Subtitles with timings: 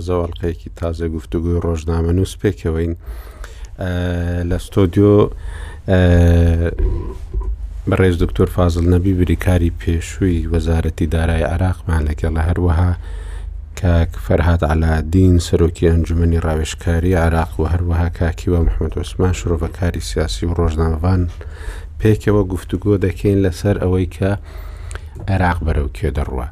[0.00, 2.92] تازەوەڵلقەیەکی تازە گفتوگوی ڕۆژنامە نووس پێکەوەین
[4.50, 5.14] لە ستۆدیۆ
[7.90, 12.90] بەڕێز دکتۆر فازل نەبی بریکاری پێشووی وەزارەتی دارای عراقمان لەگەڵ لە هەروەها
[13.80, 20.54] کاک فەرهاات علادین سەرۆکی ئەنجومی ڕاوێشکاری عراق و هەروەها کاکیوە محمد عوسمان شرۆڤەکاری سیاسی و
[20.58, 21.22] ڕۆژناوان
[22.00, 24.30] پێکەوە گفتوگۆ دەکەین لەسەر ئەوەی کە
[25.30, 26.46] عێراق بەرەو کێ دەڕوە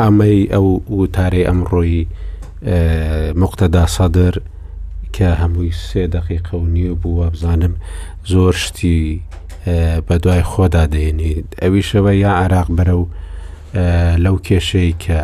[0.00, 0.66] ئەمەی ئەو
[1.00, 1.98] وتارەی ئەمڕۆی
[3.34, 4.34] مقتەدا سەدر
[5.16, 7.74] کە هەمووی سێ دقی قەونیە بووە بزانم
[8.32, 9.22] زۆر شتی
[10.06, 13.04] بە دوای خۆدا دێنیت ئەویشەوە یا عراق بەرە و
[14.24, 15.18] لەو کێشەی کە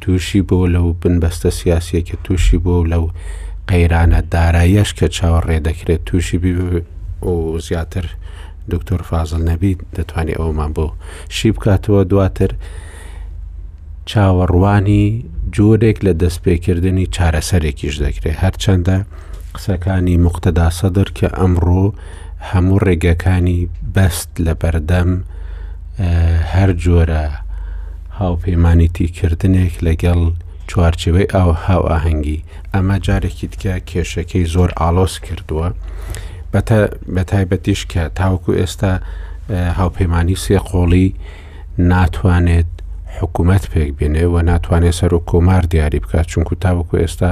[0.00, 3.04] تووشی بۆ لەو بنبەستە سیاسیە کە تووشی بۆ لەو
[3.70, 6.38] قەیرانە دارایەش کە چاوەڕێ دەکرێت تووشی
[7.22, 8.06] و زیاتر
[8.72, 10.86] دکتۆر فازل نەبی دەتوانێت ئەومان بۆ
[11.36, 12.50] شی بکاتەوە دواتر
[14.10, 15.04] چاوەڕوانی
[15.56, 18.96] جۆرێک لە دەستپێکردنی چارەسەرێکیش دەکرێت هەرچەندە
[19.54, 21.84] قسەکانی مختدا سەدر کە ئەمڕۆ
[22.50, 23.60] هەموو ڕێگەکانی
[23.94, 25.10] بەست لە بەردەم
[26.52, 27.24] هەر جۆرە
[28.20, 30.20] هاوپەیمانیتیکردنێک لەگەڵ
[30.70, 35.68] چوارچوەی ئەو هاو ئاهەنگی ئەمە جارێکی تکە کێشەکەی زۆر ئالۆس کردووە
[37.14, 38.92] بە تایبەتیش کە تاوکو ئێستا
[39.78, 41.06] هاوپەیمانی سێ قۆڵی
[41.92, 42.72] ناتوانێت
[43.20, 47.30] حکوومەت پێک بێنێ و ناتوانێت سەر و کۆمار دیاری بکات چونکو تاوەکو ئێستا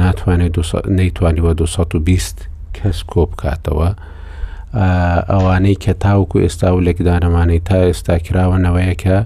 [0.00, 0.54] ناتوانێت
[0.98, 3.88] نەیتوانیوە 220 کەس کۆ بکاتەوە
[5.30, 9.16] ئەوانەی کە تاوکو ئێستا و لەکدانەمانەی تا ئێستا کراوەنەوەیە کە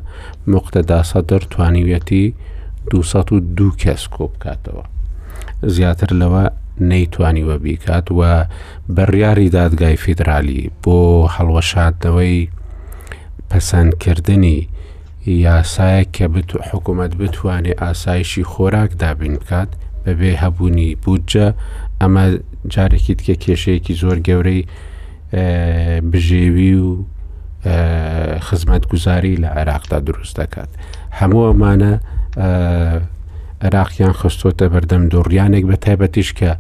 [0.55, 2.25] مختەداسە دەرتوانیوەتی
[2.91, 4.85] 202 کەس کۆ بکاتەوە
[5.67, 8.45] زیاتر لەوە نەیتوانیوە بیکات و
[8.97, 10.95] بڕیاری دادگای فیدرالی بۆ
[11.37, 12.49] هەڵوەشاتنەوەی
[13.51, 14.61] پەسەندکردنی
[15.27, 16.27] یاسایە کە
[16.73, 19.69] حکوومەت بتوانێت ئاسایشی خۆراک دابین بکات
[20.07, 21.49] بەبێ هەبوونی بودجە
[22.03, 22.25] ئەمە
[22.73, 24.63] جارێکیت کە کێشەیەکی زۆر گەورەی
[26.13, 26.97] بژێوی و
[28.47, 30.71] خزمەت گوزاری لە عێراقدا دروست دەکات
[31.19, 31.93] هەموو ئەمانە
[33.65, 36.51] عراقیان خستۆتە بەردەم دوڕیانێک بە تایبەتیش کە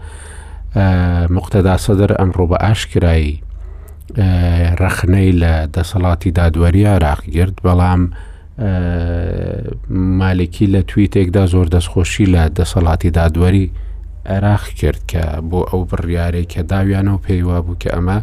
[1.34, 3.42] مختدا سەدر ئەمڕۆ بە ئاشکایی
[4.80, 8.02] ڕخنەی لە دەسەڵاتی دادوەری عراق گرت بەڵام
[9.90, 13.70] مالێکی لە تویتێکدا زۆر دەستخۆشی لە دەسەڵاتی دادوەری
[14.28, 18.18] عێراق کرد کە بۆ ئەو بڕیارێک کە داویانەوە پێیوا بوو کە ئەمە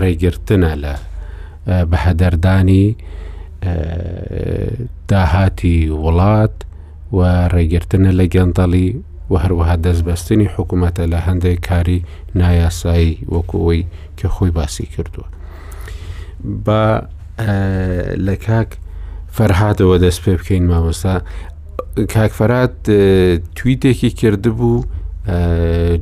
[0.00, 0.94] ڕێگرتنە لە
[1.90, 2.86] بەهدەردانی
[5.08, 6.56] داهاتی وڵات
[7.12, 7.18] و
[7.54, 8.88] ڕێگرتنە لە گەندەڵی
[9.30, 12.04] و هەروەها دەستبەستنی حکوومەتە لە هەندێک کاری
[12.38, 13.82] نایاسایی وەکوەوەی
[14.18, 15.26] کە خۆی باسی کردووە.
[16.64, 16.82] بە
[18.26, 18.70] لە کاک
[19.38, 21.16] فەرهاتەوە دەست پێ بکەین مامۆستا
[22.14, 22.76] کاکفەرات
[23.56, 24.76] تویتێکی کردبوو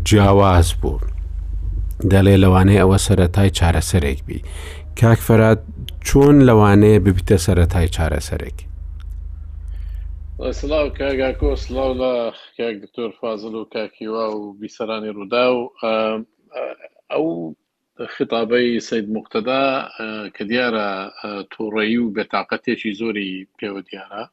[0.09, 1.00] جیاواز بوو
[2.12, 4.39] دەڵێ لەوانەیە ئەوە سەتای چارەسەرێک بی
[5.00, 5.61] کاکفەرات
[6.06, 8.59] چۆن لەوانەیە ببیتە سەتای چارەسەرێک
[10.61, 12.12] سلااو کاگاکۆ سلااو لە
[12.59, 15.61] کاک دکتۆر فازل و کاکیوا و بیسەرانی ڕوودا و
[17.12, 17.27] ئەو
[18.15, 19.65] خطابەی سید مختدا
[20.34, 20.88] کە دیارە
[21.53, 24.25] تووڕێی و بێتاقەتێکی زۆری پێوە دیارە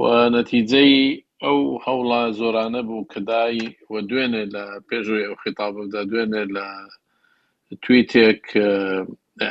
[0.00, 0.02] و
[0.36, 0.96] نەتیجەی
[1.44, 3.56] ئەو هەوڵا زۆرانە بوو کەدای
[3.92, 6.66] و دوێنێ لە پێشوی ئەو خطابدا دوێنێ لە
[7.82, 8.44] تویتێک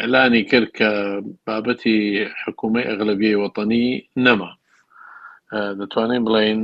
[0.02, 0.90] ئەلانی کرد کە
[1.46, 2.00] بابەتی
[2.42, 3.86] حکوومەی ئەغلبی وەتەنی
[4.26, 4.52] نەما
[5.80, 6.62] دەتوانین بڵین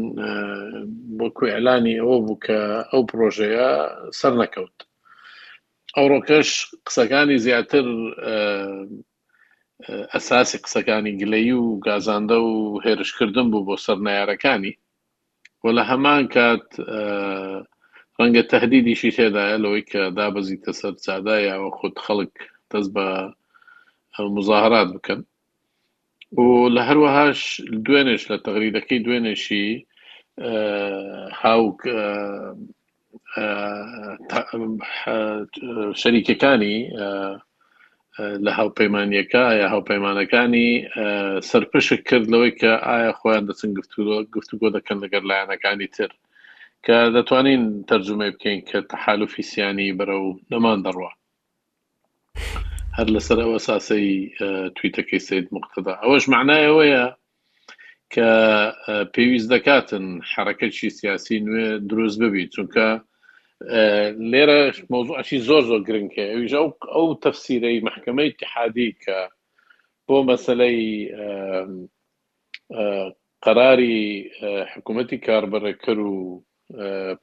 [1.17, 2.59] بۆ کوێلانی ئەوە بوو کە
[2.91, 3.71] ئەو پرۆژەیە
[4.19, 4.77] سەر نەکەوت
[5.97, 6.49] ئەوڕۆکەش
[6.87, 7.85] قسەکانی زیاتر
[10.13, 14.73] ئەساسی قسەکانی گلەی و گازاندە و هێرشکردن بوو بۆ سەر نارەکانی
[15.63, 16.65] وە لە هەمان کات
[18.17, 22.33] ڕەنگە تهدیدیشی تێدایە لەوەی کە دابەزیتە سەر چادایەوە خودت خەڵک
[22.71, 23.07] دەست بە
[24.37, 25.19] مزاهرات بکەن
[26.39, 26.43] و
[26.75, 27.39] لە هەروەهاش
[27.85, 29.67] دوێنێش لە تەغریدەکەی دوێنێشی
[31.41, 31.79] هاوک
[36.01, 36.77] شەریکەکانی
[38.45, 40.69] لە هاوپەیمانیەکە یا هاوپەیمانەکانی
[41.49, 43.71] سەرپشە کرد لەوەی کە ئایا خۆیان دەچن
[44.35, 46.11] گفتوگۆ دەکەن لەگەر لایەنەکانی تر
[46.85, 51.11] کە دەتوانین تەرجمە بکەین کە تحالوفیسیانی بەرە و نەمان دەڕوە
[52.97, 54.05] هەر لەسەر ئەوە ساسی
[54.77, 57.05] تویتەکەی سید مختدا ئەوەش معنایەوەیە
[58.13, 58.29] کە
[59.13, 62.87] پێویست دەکاتن حرەکەشی سیاسی نوێ دروست ببی چونکە
[64.31, 64.59] لێرە
[64.91, 66.59] مۆزوعشی زۆر زۆر گرنگکە ئەوژە
[66.93, 69.17] ئەو تەفسیرەی محکمەی تحادی کە
[70.07, 70.81] بۆ مەسلەی
[73.45, 74.01] قەراری
[74.71, 76.15] حکوومەتی کاربڕێکەر و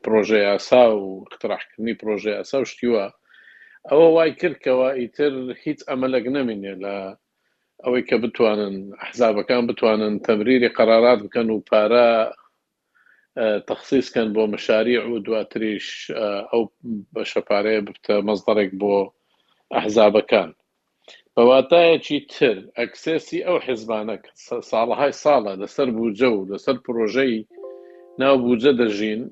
[0.02, 3.06] پرۆژه یاسا و اقتراحکردنی پرۆژه یاسا و شتیوە
[3.88, 5.32] ئەوە وای کردکەوە ئیتر
[5.64, 6.96] هیچ ئەمەلەک نەمینێ لە
[7.84, 8.75] ئەوەی کە بتوانن
[9.08, 12.08] حزابەکان بتوانن تەمریری قەرارات بکەن و پارە
[13.69, 15.87] تەخصیسکەن بۆ مشاریع و دواتریش
[16.50, 16.62] ئەو
[17.32, 18.96] شەپارەیە بتە مەزدەڕێک بۆ
[19.75, 20.50] ئەحزابەکان
[21.34, 24.17] بەواتایەکی تر ئەکسسی ئەو حیزبانە
[24.70, 27.37] ساڵهای ساڵە لەسەر بوجە و لەسەر پرۆژەی
[28.23, 29.23] ناو بوجە دەژین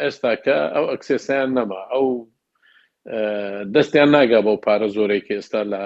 [0.00, 2.06] ئێستاکە ئەو ئەکسسیان نەما ئەو
[3.74, 5.82] دەستیان ناگا بەو پارە زۆرێکی ئێستا لە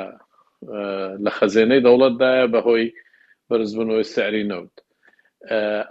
[1.25, 2.87] لە خەزێنەی دەوڵەتدایە بەهۆی
[3.49, 4.75] بەرزبنەوەی سعری نەوت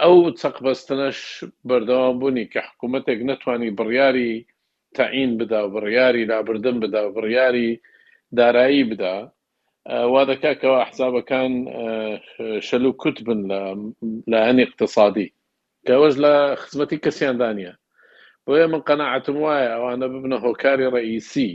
[0.01, 1.17] ئەو چەقبەستنەش
[1.69, 4.33] بەردەوام بوونی کە حکوومەتێک نەتوانی بڕیاری
[4.97, 7.69] تاعین بدا و بڕیاری لابردن بدا و بڕیاری
[8.39, 9.15] دارایی بدا
[10.13, 11.51] وا دەکاکەوە حسابەکان
[12.67, 13.39] شەلو کووت بن
[14.31, 15.33] لە هەنی اقتصادی
[15.87, 17.71] کەەوەش لە خزمەتی کەسیاندانە
[18.45, 21.51] بۆیە من قەنەعتم وایە ئەوانە ببنە هۆکاری ڕئیسی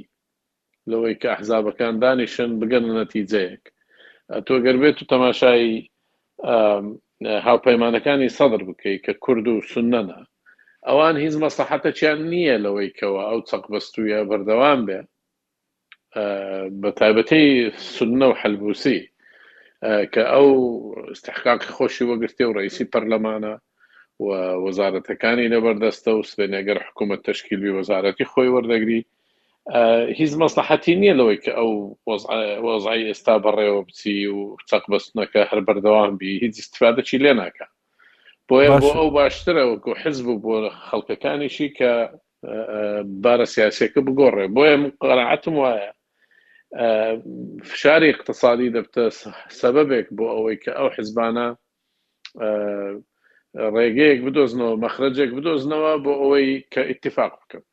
[0.91, 3.63] لەوەی کە حزابەکان دانیشن بگەن نەتیجەیەک
[4.47, 5.77] تۆ گەربێت و تەماشایی
[7.45, 10.21] هاوپەیمانەکانی سەدر بکەیت کە کورد و سنەنە
[10.89, 15.01] ئەوان هیچ مەسەحەتە چیان نییە لەوەی کەەوە ئەو چەق بەستویە بەردەوام بێ
[16.81, 17.45] بە تایبەتی
[17.95, 19.01] سنە و حەلبوسی
[20.13, 20.49] کە ئەو
[21.15, 23.55] استحقاق خۆشی وەگرتی و ڕئیسی پەرلەمانە
[24.65, 29.01] وەزارەتەکانی لەبەردەستە و سوێنێگەر حکوومەت تشکیلوی وەزارەتی خۆی وەردەگری
[30.19, 31.71] هیچ مەسلحەتی نییە لەوەی کە ئەو
[32.69, 34.39] وەزای ئێستا بەڕێوە بچی و
[34.69, 37.67] چەق بەستنەکە هەر بەردەوام بی هیچ استفادەی لێ ناکە
[38.49, 40.55] بۆیە بۆ ئەو باشترەوەکو حز بوو بۆ
[40.89, 41.93] خەڵکەکانیشی کە
[43.25, 45.91] بارە سیاسەکە بگۆڕێ بۆیە قەرعاتم وایە
[47.71, 49.05] فشاری اقتصادی دەبتە
[49.61, 51.47] سەبەبێک بۆ ئەوەی کە ئەو حزبانە
[53.77, 57.65] ڕێگەیەک بدۆزنەوە مەخرجێک بدۆزنەوە بۆ ئەوەی کە اتفاق بکەن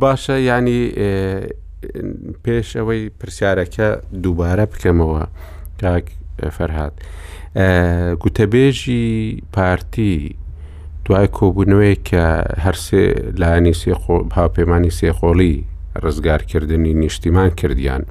[0.00, 0.80] باشە ینی
[2.44, 3.88] پێش ئەوەی پرسیارەکە
[4.22, 5.22] دووبارە بکەمەوە
[5.80, 6.06] کاک
[6.56, 6.94] فەرهاات
[8.22, 9.02] گوتەبێژی
[9.54, 10.12] پارتی
[11.04, 12.24] دوای کۆبوونەوەی کە
[12.64, 13.02] هەرسێ
[13.40, 13.74] لایانی
[14.36, 15.54] هاوپەیمانانی سێخۆڵی
[16.04, 18.02] ڕزگارکردنی نیشتیمان کردیان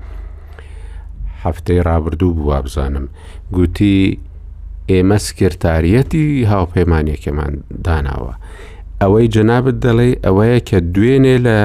[1.44, 3.06] هەفتەی رابرردوو بووە بزانم
[3.56, 3.98] گوتی
[4.89, 7.54] ئێمە سکرتاریەتی هاوپەیمانێکەمان
[7.86, 8.33] داناوە
[9.04, 11.60] ئەوەی جەنابەت دەڵێ ئەوەیە کە دوێنێ لە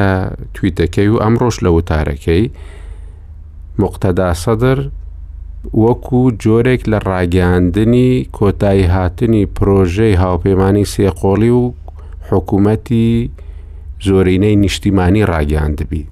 [0.54, 2.44] تویتەکەی و ئەمڕۆژ لە وتارەکەی
[3.82, 4.78] مقتەدا سەدر
[5.82, 11.62] وەکو جۆرێک لە ڕاگەاندنی کۆتایی هاتنی پرۆژەی هاوپەیمانانی سێقۆڵی و
[12.30, 13.06] حکوومەتی
[14.06, 16.02] زۆرینەی نیشتیمانی ڕاگەاندبی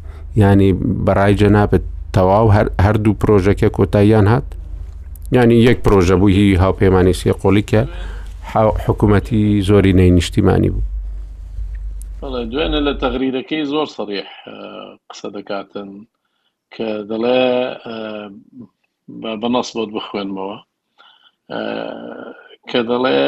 [0.42, 0.70] ینی
[1.06, 1.84] بەڕای جەنابەت
[2.14, 2.46] تەواو
[2.84, 4.46] هەردوو پرۆژەکە کۆتاییان هات
[5.36, 7.80] ینی یەک پرۆژە بووی هاوپەیمانانی سێقۆڵی کە
[8.86, 10.84] حکوومەتی زۆرینەی نیشتیمانی بوو
[12.22, 14.30] دوێنێ لە تەغریرەکەی زۆر سەریح
[15.08, 15.90] قسە دەکاتن
[16.74, 17.44] کە دەڵێ
[19.40, 20.56] بەنەس بۆت بخوێنمەوە
[22.70, 23.20] کە دەڵێ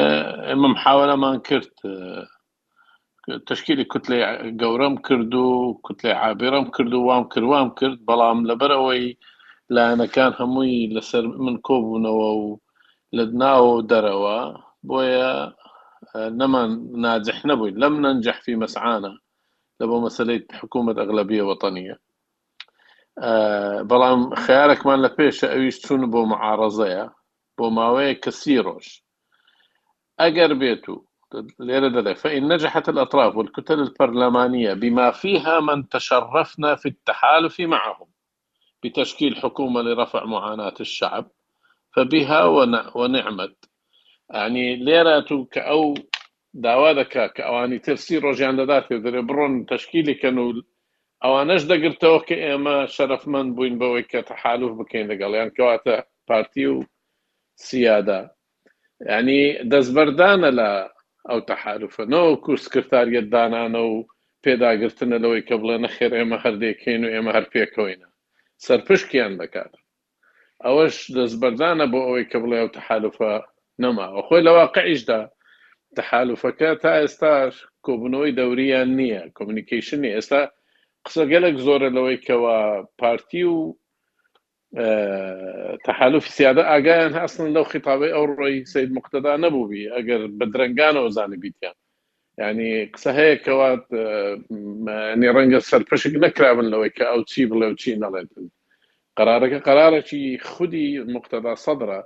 [0.49, 1.73] ئێمە حاولەمان کرد
[3.49, 4.19] تشکیلی کوتلێ
[4.61, 5.47] گەورەم کرد و
[5.87, 9.05] کوتلێ عابێرم کرد و وام کردوام کرد بەڵام لەبەرەوەی
[9.75, 12.47] لایەنەکان هەمووی لەسەر من کۆبوونەوە و
[13.17, 14.39] لە ناو دەرەوە
[14.89, 15.33] بۆیە
[16.17, 19.19] انما ناجح نبوي لم ننجح في مسعانا
[19.81, 22.01] لبو مسألة حكومة أغلبية وطنية
[23.23, 27.11] آه بلام لە ما ئەویش أويش تون بو معارضة
[27.59, 29.05] بو ماوي كسيروش
[30.23, 31.03] ئەگەر بيتو
[32.17, 38.07] فإن نجحت الأطراف والكتل البرلمانية بما فيها من تشرفنا في التحالف معهم
[38.85, 41.31] بتشكيل حكومة لرفع معاناة الشعب
[41.93, 42.45] فبها
[42.95, 43.65] ونعمت
[44.37, 45.85] ئەنی لێرە تو کە ئەو
[46.65, 50.47] داوا دەکا کە ئەوانی ترسی ڕۆژیان دەداتێ دەرێ بڕۆن تشکیلیکەن و
[51.25, 55.95] ئەوانەش دەگرتەوە کە ئێمە شەرفمەند بووین بەوەی کە تەحالوف بکەین لەگەڵیان کەواتە
[56.29, 56.77] پارتی و
[57.67, 58.21] سیادا
[59.11, 60.71] ینی دەستبەردانە لە
[61.29, 64.07] ئەو تەحالوفەنەوە کورسکرتاریت دانانە و
[64.45, 68.09] پێداگرتنە لەوەی کە بڵێ نەخێر ئێمە هەردێکین و ئێمە هەر پێکەوەینە
[68.67, 69.75] سەرپشکیان دەکات
[70.65, 73.33] ئەوەش دەستبەردانە بۆ ئەوەی کە بڵێ ئەو تەحالوفە
[73.83, 75.21] نەما خۆی لە واقعیشدا
[76.01, 77.55] تحالفەکە تا ئێستاش
[77.87, 80.43] کۆبنەوەی دەوریان نییە کۆمنیکیشن نیە ئێستا
[81.05, 82.57] قصا گەلک زور لەوەی کەەوە
[83.01, 83.57] پارتی و
[84.85, 91.11] آه، تحالفی سیادە ئاگایان هەستن لەو خیتابی ئەو ڕۆی سید مقتدا اگر بدرنگان بە درنگانەوە
[91.17, 91.75] زانە بیتیان
[92.39, 94.37] ینی يعني قسە هەیە کەوات آه،
[95.19, 98.47] نی يعني ڕەنگە سەرپشک نەکرابن لەوەی کە ئەو چی بڵێ و چی نەڵێتن
[99.19, 102.01] قرارەکە قرارەکی خودی مقتدا سەدرە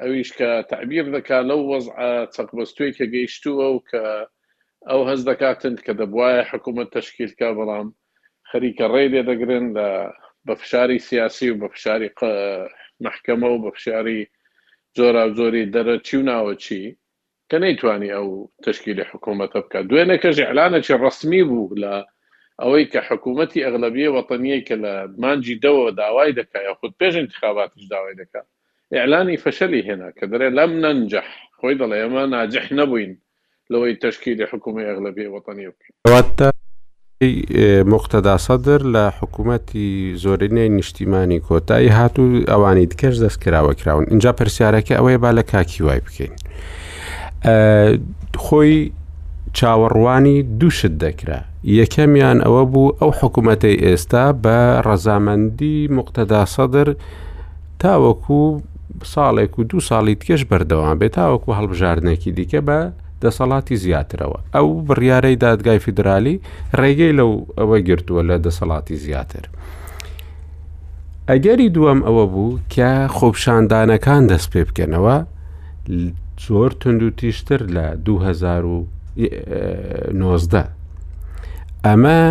[0.00, 1.86] ئەویش کە تعبیر دەکا لەو وەز
[2.34, 4.02] چەقبەستوی کە گەیشتووە و کە
[4.90, 7.88] ئەو هەز دەکاتن کە دەبواە حکوومەت تشکیلکە بەڵام
[8.50, 9.88] خەریکە ڕێ لێ دەگرن لە
[10.46, 12.08] بە فشاری سیاسی و بە فشاری
[13.06, 14.20] محکەمە و بە فشاری
[14.96, 16.84] زۆرا زۆری دەرە چی و ناوەچی
[17.50, 18.28] کە نەیتوانی ئەو
[18.64, 21.94] تشکیلی حکوومەتە بکە دوێنەکەژی علانەی ڕسمی بوو لە
[22.62, 28.18] ئەوەی کە حکوومەتتی ئەغلبیە وەتەنیە کە لە مانجی دەوە داوای دەکای خود پێش انتخاباتش داوای
[28.22, 28.46] دەکات
[28.94, 31.26] ئەعلانی فشلی هێنا کە دەرێ لەم ننجح
[31.60, 33.12] خۆی دەڵێ ئێمە ناجح نەبووین
[33.72, 36.48] لەوەی تشکیلی حکوومی ئەغلبی وەتەنی بکەینواتە
[37.92, 45.18] مختدا سەدر لە حکوومەتی زۆرینەی نیشتیمانی کۆتایی هاتوو ئەوانی دکەش دەستکراوە کراون اینجا پرسیارەکە ئەوەیە
[45.24, 46.32] با لە کاکی وای بکەین
[48.44, 48.74] خۆی
[49.56, 51.38] چاوەڕوانی دووشت دەکرا
[51.78, 56.88] یەکەمیان ئەوە بوو ئەو حکوومەتی ئێستا بە ڕەزامەندی مقتەدا سەدر
[57.80, 58.42] تاوەکو
[59.14, 62.78] ساڵێک و دوو ساڵی تکەش بەردەوام بێت تاوەکو هەڵبژاردنێکی دیکە بە
[63.22, 66.36] دەسەڵاتی زیاترەوە ئەو بڕیارەی دادگای فیدرالی
[66.80, 69.44] ڕێگەی لەو ئەوە گرتووە لە دەسەڵاتی زیاتر.
[71.30, 75.16] ئەگەری دووەم ئەوە بوو کە خۆپشاندانەکان دەست پێ بکەنەوە
[76.46, 80.68] زۆر تونند و تیشتر لە 2019
[81.84, 82.22] ئەمە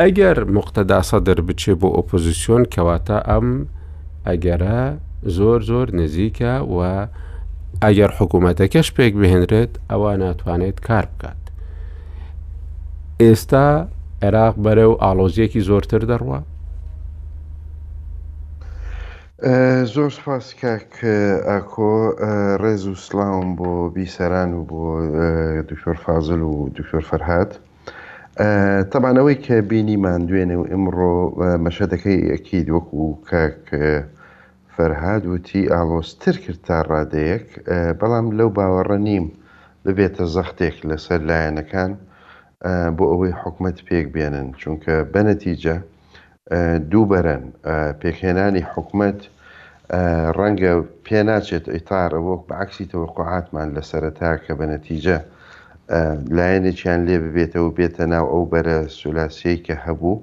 [0.00, 3.48] ئەگەر مختەداسە دەربچێ بۆ ئۆپۆزیسیۆن کەواتە ئەم
[4.26, 4.78] ئەگەرە
[5.26, 6.80] زۆر زۆر نزیکە و
[7.84, 11.40] ئەگەر حکوومەتەکەش پێک بهێنرێت ئەوە ناتوانێت کار بکات.
[13.22, 13.68] ئێستا
[14.24, 16.38] عێراق بەرە و ئالۆزیەکی زۆرتر دەڕوە
[19.94, 20.92] زۆر سپاس کاک
[21.48, 21.94] ئاکۆ
[22.62, 24.80] ڕێز و سلام بۆ بیسەران و بۆ
[25.68, 27.52] دوشۆر فازل و دوشۆر فەرهاات
[28.92, 31.14] تەمانەوەی کە بینیمان دوێنێ و ئمڕۆ
[31.64, 33.64] مەشەدەکەی ئەکید وەکو کاک
[34.76, 37.46] فەرهاد وتی ئالۆستر کرد تا ڕادەیەک
[38.00, 39.26] بەڵام لەو باوەڕە نیم
[39.84, 41.92] ببێتە زەختێک لەسەر لایەنەکان
[42.96, 45.76] بۆ ئەوەی حکومت پێک بێنن چونکە بەنەتیجە
[46.90, 47.42] دوو بەرەن
[48.00, 49.18] پێکهێنانی حکومت
[50.38, 50.72] ڕەنگە
[51.06, 55.18] پێ ناچێت ئیتارەوەک بەعکسی تەوەقعاتمان لە سەرەتا کە بەنەتیجە
[56.36, 60.16] لایەنێکیان لێ ببێتەوە بێتە ناو ئەو بەرە سولاسەی کە هەبوو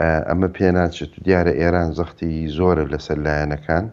[0.00, 3.86] ئەمە پێناچێت دیارە ئێران زەختی زۆرە لەسەر لایەنەکان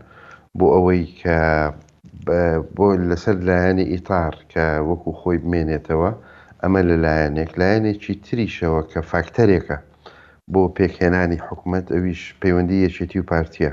[0.58, 1.38] بۆ ئەوەی کە
[2.75, 6.12] بۆ لەسەر لایەنی ئیتار کە وەکو خۆی بمێنێتەوە
[6.62, 9.77] ئەمە لە لایەنێک لایەنێکی تریشەوە کە فاکتەرێکە
[10.51, 13.72] بۆ پێکهێنانی حکوومەت ئەویش پەیوەندی یەکێتی و پارتیە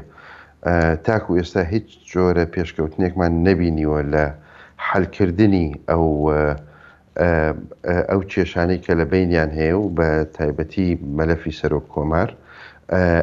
[1.06, 4.24] تاکو ئێستا هیچ جۆرە پێشکەوتنێکمان نەبینیوە لە
[4.88, 6.04] حەلکردنی ئەو
[8.10, 12.28] ئەو کێشانەی کە لە بینیان هەیە و بە تایبەتی مەلەفی سەرۆک کۆمار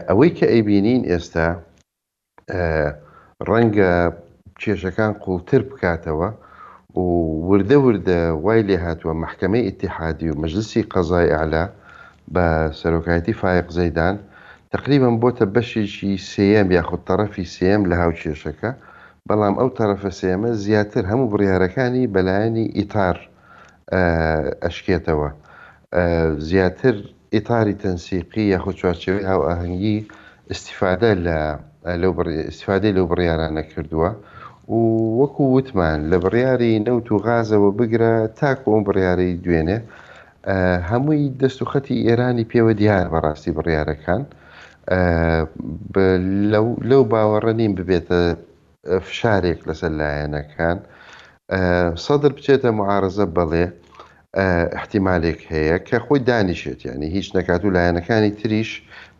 [0.10, 1.48] ئەوەی کە ئەیبینین ئێستا
[3.50, 3.92] ڕەنگە
[4.62, 6.30] کێشەکان قوڵتر بکاتەوە
[7.04, 7.06] و
[7.50, 11.66] وردە وردە وای لێ هاتووە محکمەی ئتیحادی و مەجلسی قەزای ئالا
[12.34, 12.46] بە
[12.80, 14.16] سەرۆکایەتی فایق زەیدان
[14.74, 18.72] تقریبان بۆتە بەشێکی سم یاخود تەرەفی سم لە هاو کێشەکە
[19.28, 23.18] بەڵام ئەو تەرەفە سێمە زیاتر هەموو بڕیارەکانی بەلایانی ئیتار
[24.66, 25.30] ئەشکێتەوە
[26.50, 26.96] زیاتر
[27.36, 29.98] ئیتاری تەنسیقی یاخۆ چوارچەوەی هاو ئاهەنگی
[30.54, 31.38] استیفادە لە
[32.52, 34.10] استفادی لەو بڕیارانە کردووە
[34.74, 34.78] و
[35.22, 39.78] وەکو وتمان لە بڕیاری نەوت و غازەوە بگرە تاکۆم بڕیاری دوێنێ
[40.90, 44.22] هەمووی دەست و خەتی ئێرانی پێوە دیار بەڕاستی بڕیارەکان
[46.92, 48.20] لەو باوەڕە نیم ببێتە
[49.08, 50.78] فشارێک لەسەر لایەنەکان
[52.06, 53.66] سەدر بچێتە معارزە بەڵێ
[54.76, 58.70] احتیمالێک هەیە کە خۆی دانیشێت ینی هیچ نکات و لایەنەکانی تریش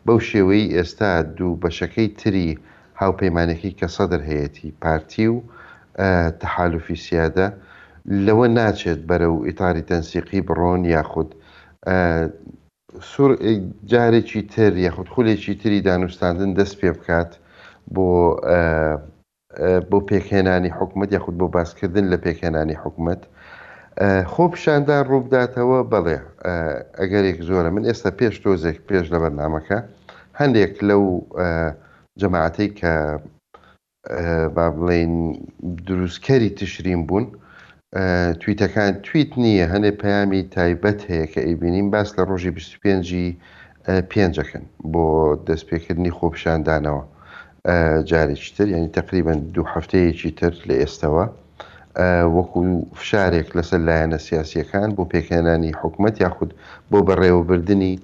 [0.06, 2.58] بەو شێوەی ئێستا دوو بەشەکەی تری
[3.02, 5.36] هاوپەیمانێکی کە سەدر هەیەی پارتی و
[6.42, 7.46] تحالفی سیادە
[8.26, 11.30] لەوە ناچێت بەرە و ئیتاری تەنسیقی بڕۆن یاخود
[13.10, 13.30] سوور
[13.92, 17.30] جارێکی تر یاخود خولێکی تری دانوستاندن دەست پێ بکات
[17.94, 18.06] بۆ
[19.90, 23.22] بۆ پێکهێنانی حکوومەت یاخود بۆ باسکردن لە پێکهێنانی حکوومەت
[24.32, 26.18] خۆ پیشاندان ڕووبداتەوە بڵێ
[27.00, 29.78] ئەگەرێک زۆرە من ئێستا پێش تۆزێک پێش لە بەرنامەکە
[30.40, 31.04] هەندێک لەو
[32.20, 32.92] جەماعەتەی کە
[34.56, 35.14] با بڵین
[35.88, 37.26] دروستکەری تشرین بوون
[38.40, 43.28] تویتەکان تویت نییە هەندێک پەیامی تایبەت هەیە کە ئەیبینین باس لە ڕۆژی 25ی
[44.10, 45.04] پێنجەکەن بۆ
[45.46, 47.02] دەستپێکردنی خۆپشاندانەوە
[48.10, 51.24] جارێکی تر ینی تقریبان دوو هەفتەیەکی تر لە ئێستەوە
[52.36, 52.62] وەکو
[52.98, 56.50] فشارێک لەسەر لایەنە سیاسیەکان بۆ پێکێنانی حکوومەت یاخود
[56.90, 57.94] بۆ بەڕێوەبردننی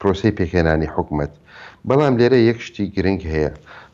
[0.00, 1.32] پرۆسی پێکێنانی حکوومەت
[1.88, 3.50] بەڵام لێرە یەکشتی گرنگ هەیە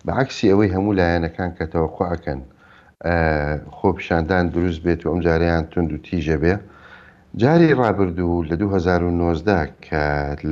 [0.06, 2.40] بەعکسی ئەوەی هەموو لایەنەکان کە تەوەخواکەن
[3.78, 6.54] خۆپشاندان دروست بێت و ئەم جاریان تونند و تیژە بێ
[7.42, 10.02] جاری ڕابردوو لە 2009 کە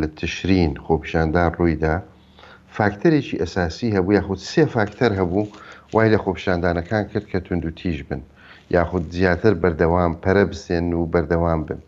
[0.01, 1.95] لە تشرین خۆپشاندان ڕوویدا
[2.77, 5.47] فاکتەرێکی ئەساسی هەبوو یاخود سێ فاکتەر هەبوو
[5.95, 8.23] وای لە خۆپشاندانەکان کرد کە تونند و تیژ بن
[8.77, 11.81] یاخود زیاتر بەردەوام پەرە بسێن و بەردەوام بن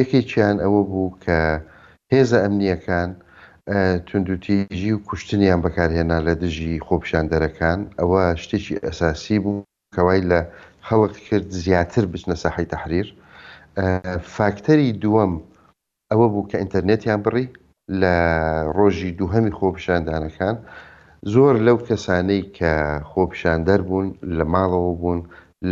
[0.00, 1.38] یەکێکیان ئەوە بوو کە
[2.12, 3.10] هێزە ئەمنیەکان
[4.06, 9.64] تونند و تیژی و کوشتنیان بەکارهێنا لە دژی خۆپشاندەرەکان ئەوە شتێکی ئەساسی بوو
[9.96, 10.40] کەوای لە
[10.86, 13.06] خەڵک کرد زیاتر بچنە ساحی تحریر
[14.36, 15.32] فاکتەری دووەم
[16.12, 17.46] ئەوە بوو کە ئینتەرنێتیان بڕی
[18.00, 18.14] لە
[18.76, 20.56] ڕۆژی دووهەمی خۆپشاندانەکان
[21.34, 22.72] زۆر لەو کەسانەی کە
[23.10, 25.20] خۆپشاندەر بوون لە ماڵەوە بوون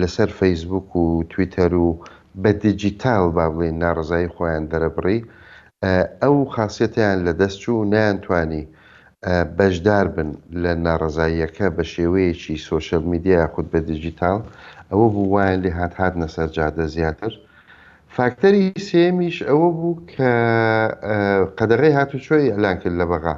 [0.00, 2.04] لەسەر فەیسبوک و تویتەر و
[2.42, 5.20] بە دیجیتال با بڵێن ناڕزایی خۆیان دەرەبڕی
[6.22, 8.64] ئەو خاصەتیان لە دەستچوو نیانتوانی
[9.58, 10.30] بەشدار بن
[10.62, 14.40] لە ناڕزاییەکە بە شێوەیەکی سوۆشل میدیا خودت بە دیجیتال
[14.90, 17.32] ئەوە بوو وایە لێ هاات هاات نەسەر جادە زیاتر.
[18.16, 20.30] فاکتەری سێمیش ئەوە بوو کە
[21.58, 23.36] قەدەغی هاتوچۆی ئەلان کرد لە بەغا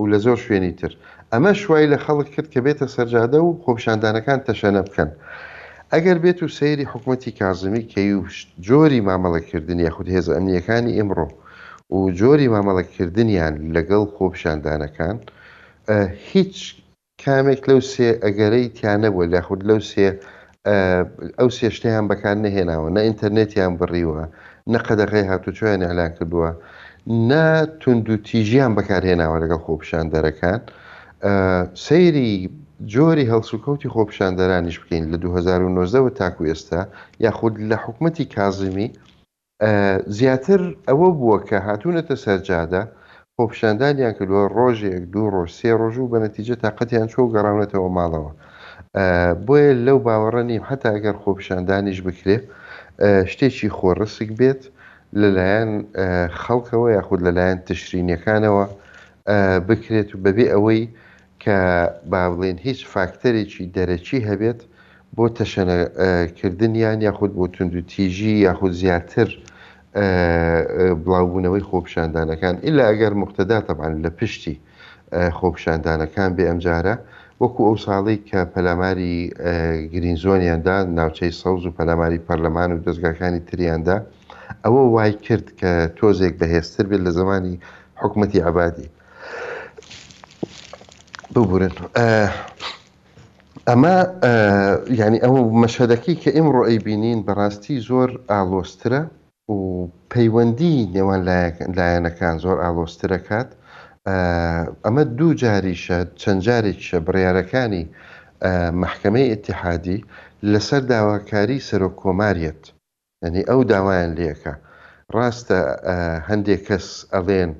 [0.00, 0.92] و لە زۆر شوێنی تر
[1.34, 5.10] ئەمە شوای لە خەڵک کرد کە بێتە سەرجادە و خۆپشاندانەکان تەشەنە بکەن.
[5.92, 8.22] ئەگەر بێت و سەیری حکوومەتتی کازمی کەی و
[8.66, 11.26] جۆری مامەڵەکردن یاخود هێز ئەمنیەکانی ئمڕۆ
[11.94, 15.16] و جۆری مامەڵەکردنیان لەگەڵ خۆپشاندانەکان
[16.32, 16.56] هیچ
[17.24, 20.06] کامێک لەو سێ ئەگەرەی تیانەبووە یاخود لەو سێ
[21.40, 24.24] ئەو سێشتیان بەکار نەهێناوە نە ئینتەرنێتیان بڕیوە
[24.72, 26.50] نە قەدەغی هاتوچۆیان ئەلان کردووە
[27.30, 27.44] نە
[27.80, 30.60] تونند و تیژیان بەکارهێناوە لەگەڵ خۆپشاندەرەکان.
[31.88, 32.50] سەیری
[32.92, 36.80] جۆری هەڵسوکەوتی خۆپشاندەرانیش بکەین لە 2009 تاکو ئێستا
[37.26, 38.88] یاخود لە حکوومەتی کازمی
[40.16, 42.82] زیاتر ئەوە بووە کە هاتوونەتە سەرجادا
[43.38, 48.32] خۆپشاندانیان کردووە ڕۆژێک دوو ڕۆژ سێ ڕۆژ و بە نەتیجە تااقەتیان چۆ گەڕاونێتەوە ماڵەوە
[49.46, 52.36] بۆیە لەو باوەڕە نیم حتا ئەگەر خۆپشاندانیش بکرێ
[53.32, 54.62] شتێکی خۆڕسک بێت
[55.20, 55.72] لەلایەن
[56.42, 58.64] خەڵکەوە یاخود لەلایەن تشرینەکانەوە
[59.68, 60.82] بکرێت و بەبێ ئەوەی
[61.44, 61.58] کە
[62.12, 64.60] با بڵێن هیچ فاکتەرێکی دەرەکی هەبێت
[65.16, 69.28] بۆ تەشەنەکردنیان یاخود بۆ تونندوتیژی یاخود زیاتر
[71.04, 74.56] بڵاوبوونەوەی خۆپشاندانەکان ئللا ئەگەر مختدا تەبان لە پشتی
[75.38, 76.94] خۆپشاندانەکان بێ ئەمجارە
[77.40, 79.16] وەکو ئەو ساڵی کە پەلاماری
[79.92, 83.96] گرینزۆنیاندا ناوچەی سەوز و پەلاماری پەرلەمان و دەستگاکانی تریاندا
[84.64, 87.54] ئەوە وای کرد کە تۆزێک بەهێزتر بێت لە زمانی
[88.00, 88.88] حکومەتی عبادی.
[91.34, 91.70] ببورن
[92.02, 92.30] آه
[93.70, 99.00] ئەمە ینی آه، يعني ئەمە مەشهدەکەی کە ئێمڕۆ ئەیبینین بەڕاستی زۆر ئالۆسترە
[99.54, 99.58] و
[100.12, 101.20] پەیوەندی نێوان
[101.78, 103.48] لایەنەکان زۆر ئالۆسترەکات
[104.12, 109.98] آه، ئەمە دوو جاریشە چەند جارێکشە بڕیارەکانی آه، مححکمەی ئتحادی
[110.52, 112.62] لەسەر داواکاری سەرۆک کۆماریەت
[113.24, 114.52] ینی ئەو داوایان لەکە
[115.16, 115.58] ڕاستە
[116.28, 117.50] هەندێک کەس ئەڵێن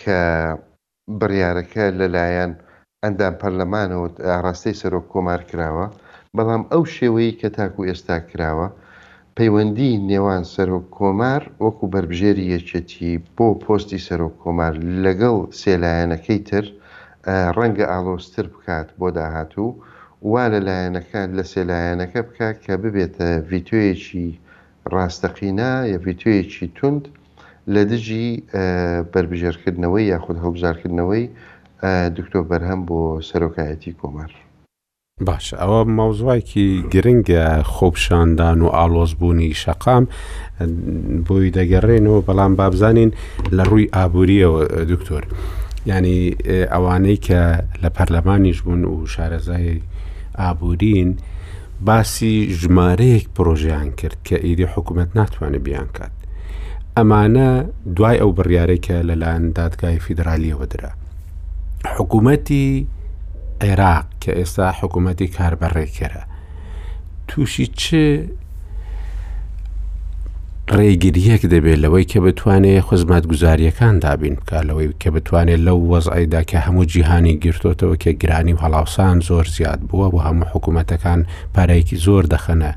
[0.00, 0.20] کە
[1.20, 2.52] بڕیارەکە لەلایەن
[3.02, 5.86] ئەندام پەرلەمانەوە ئاڕاستەی سەرۆک کۆمار کراوە
[6.36, 8.66] بەڵام ئەو شێوەی کە تاکو ئێستا کراوە
[9.36, 16.64] پەیوەندی نێوان سەرۆک کۆمار وەکو بربژێری یەکێتی بۆ پۆستی سەرۆک کۆمار لەگەڵ سێلایەنەکەی تر
[17.56, 19.68] ڕەنگە ئالۆستر بکات بۆ داهاتوو
[20.32, 24.26] وا لەلایەنەکان لە سێلایەنەکە بکات کە ببێتە ڤیددیوەیەکی
[24.92, 27.04] ڕاستەقینە یە ڤیددیوەیەکی تونند
[27.74, 28.42] لە دژی
[29.14, 31.24] بربژێرکردنەوەی یاخود هەڵبژارکردنەوەی
[32.16, 34.30] دکتۆ بەرهەم بۆ سەرۆکایەتی کۆمار.
[35.26, 40.04] باش ئەوە ماوزایکی گرنگە خۆپشاندان و ئالۆزبوونی شەقام
[41.26, 43.10] بۆی دەگەڕێنەوە بەڵام بابزانین
[43.56, 45.24] لە ڕووی ئابوووریەوە دکتۆر
[45.90, 46.20] ینی
[46.72, 47.40] ئەوانەی کە
[47.82, 49.80] لە پەرلەمانیش بوون و شارەزای
[50.40, 51.10] ئابوورین
[51.86, 56.17] باسی ژمارەیەک پرۆژیان کرد کە ئیدی حکوومەت ناتوانێت بیان کات
[56.98, 57.48] ئەمانە
[57.96, 60.90] دوای ئەو بڕیارێکە لەلایەن دادگای فیدراالیەوە درا
[61.96, 62.68] حکوومەتی
[63.64, 66.22] عێراق کە ئێستا حکوومەتی کاربڕێکێرە
[67.28, 67.82] تووشی چ
[70.76, 76.58] ڕێگریەک دەبێت لەوەی کە بتوانێت خزمەت گوزاریەکان دابین بکە لەوەی کە بتوانێت لەو وەزعیدا کە
[76.66, 81.20] هەموو جیهانی گرتوتەوە کە گرانی و هەڵاوسان زۆر زیاد بووە بۆ هەموو حکوومەتەکان
[81.54, 82.72] پارەیەکی زۆر دەخەنە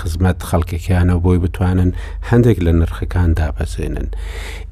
[0.00, 1.90] خزمەت خەڵکێکیانەوە بۆی بتوانن
[2.30, 4.08] هەندێک لە نرخەکان دابەزێنن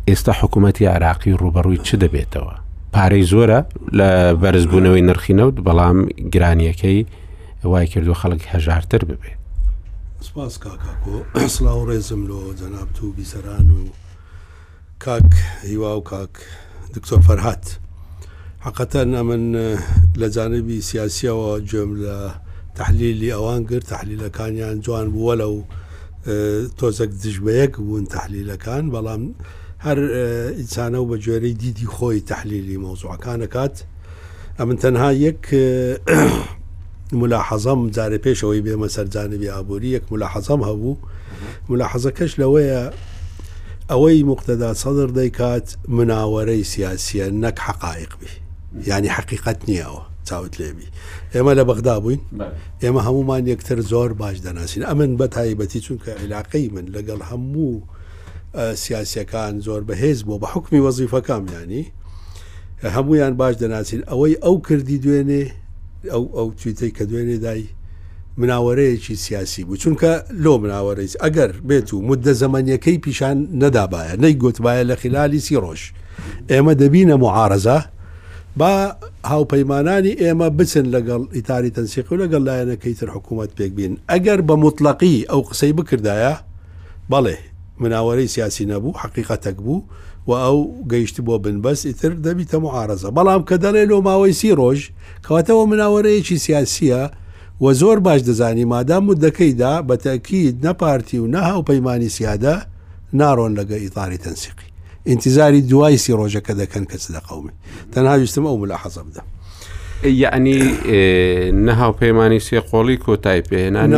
[0.09, 2.55] ئێستا حکوومەتتی عراقی ڕوبەڕووی چ دەبێتەوە
[2.95, 3.61] پارەی زۆرە
[3.99, 4.09] لە
[4.43, 5.99] بەرزبوونەوەی نرخینەوت بەڵام
[6.33, 6.99] گرانیەکەی
[7.71, 9.33] وای کردو خەڵک هەژارتر ببێ
[10.29, 11.17] سپاس کاکۆ
[11.57, 13.83] سلااو ڕێزم لۆ جەناب و بیسەران و
[15.05, 15.31] کاک
[15.69, 16.33] هیوا و کاک
[16.95, 17.65] دکتۆر فەرهات
[18.67, 19.45] حقەتەن ئەمن
[20.21, 22.17] لە جانبی سیاسیەوە گوێم لە
[22.77, 25.55] تحلیلی ئەوان کرد تحلیلەکانیان جوان بووە لەو
[26.79, 29.23] تۆزەک دژبەیەک بوون تحلیلەکان بەڵام
[29.87, 29.99] هەر
[30.59, 33.77] ئینسانە و بە جێرەی دیدی خۆی تحلیلی مۆزوعەکانەکات
[34.59, 35.43] ئەمن تەنها یەک
[37.21, 40.97] ملا حەزم جارە پێشەوەی بێمە سەرجانبی ئابووری یەک ملا حەزم هەبوو
[41.69, 42.83] ملا حەزەکەش لەوەیە
[43.91, 48.31] ئەوەی مقتەدا سەدر دەیکات مناوەرەی سیاسیە نەک حقائق بی
[48.91, 50.87] ینی حقیقت نییەوە چاوت لێبی
[51.35, 52.21] ئێمە لە بەغدا بووین
[52.83, 57.73] ئێمە هەمومان یەکتر زۆر باش دەناسین ئەمن بە تایبەتی چونکە علاقەی من لەگەڵ هەموو
[58.85, 61.85] سیاسەکان زۆر بەهێز بۆ بە حکمی وەزیفەکان ینی
[62.97, 65.43] هەمویان باش دەناسین ئەوەی ئەو کردی دوێنێ
[66.12, 67.65] ئەو ئەو تویتەی کە دوێنێ دای
[68.41, 70.12] مناوەرەیەکی سیاسی بوو چونکە
[70.45, 75.83] لۆ مناوەرەی ئەگەر بێت و مدە زەمەنیەکەی پیشان نەدابایە نەی گوتبایە لە خلالی سی ڕۆژ
[76.51, 77.79] ئێمە دەبینە معارزە
[78.59, 78.97] با
[79.31, 84.55] هاوپەیمانانی ئێمە بچن لەگەڵ ئیتاری تەنسیق و لەگەڵ لایەنەکەی تر حکوومەت پێک بین ئەگەر بە
[84.64, 86.35] مطلقی ئەو قسەی بکردایە
[87.12, 87.37] بەڵێ
[87.83, 89.81] مناوەرەی سیاسی نەبوو حقیقەتەک بوو
[90.29, 90.59] و ئەو
[90.92, 94.81] گەیشت بۆ بنبەست ئیتر دەبیتە معارزە بەڵام کە دەڵێ لۆ ماوەی سی ڕۆژ
[95.27, 97.03] کەواتەوە مناوەرەیەکی سیاسیە
[97.64, 102.55] وە زۆر باش دەزانی مادام و دەکەیدا بە تەکیید نەپارتی و نەها و پەیمانی سیادە
[103.21, 104.69] ناڕۆن لەگە ئیتاری تەنسیقی
[105.07, 107.53] ئینتیزاری دوای سی ڕۆژەکە دەکەن کە چ دەقومی
[107.92, 109.23] تەنهاویستم ئەو ملا حەزە بدە.
[110.07, 110.57] یعنی
[111.66, 113.88] نەهاو پەیمانانی سێ قۆڵی کۆتای پێێنان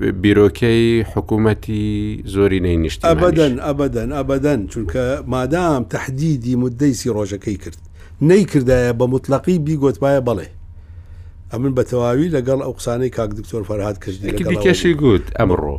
[0.00, 7.76] بیرۆکەی حکوومەتی زۆری نەینیشت ئەبدەن ئەبدەن ئەبدەن چونکە مادام تهدیدی مدەی سی ڕۆژەکەی کرد
[8.22, 10.48] نەیکردایە بە مطلقی بیگوتبایە بڵێ
[11.52, 15.76] ئەمن بە تەواوی لەگەڵ ئەو قسانەی کاک دکتۆر فەرهاات کەشیکەشی گوت ئەمڕۆ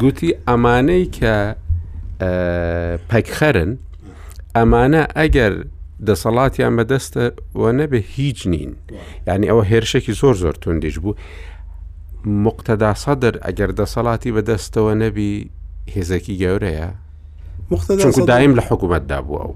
[0.00, 1.34] گوتی ئەمانەی کە
[3.10, 3.72] پەکخەرن
[4.58, 5.54] ئەمانە ئەگەر
[6.08, 8.72] دەسەڵاتیان بەدەستەوە نەبێ هیچ نین
[9.28, 11.14] ینی ئەوە هێرشێکی زۆر زۆر توندیش بوو
[12.46, 15.32] مقتەدا سەدر ئەگەر دەسەڵاتی بەدەستەوە نەبی
[15.94, 16.90] هێزەکی گەورەیە
[18.02, 19.52] چونکو دایم لە حکوومەتدا بوو ئەو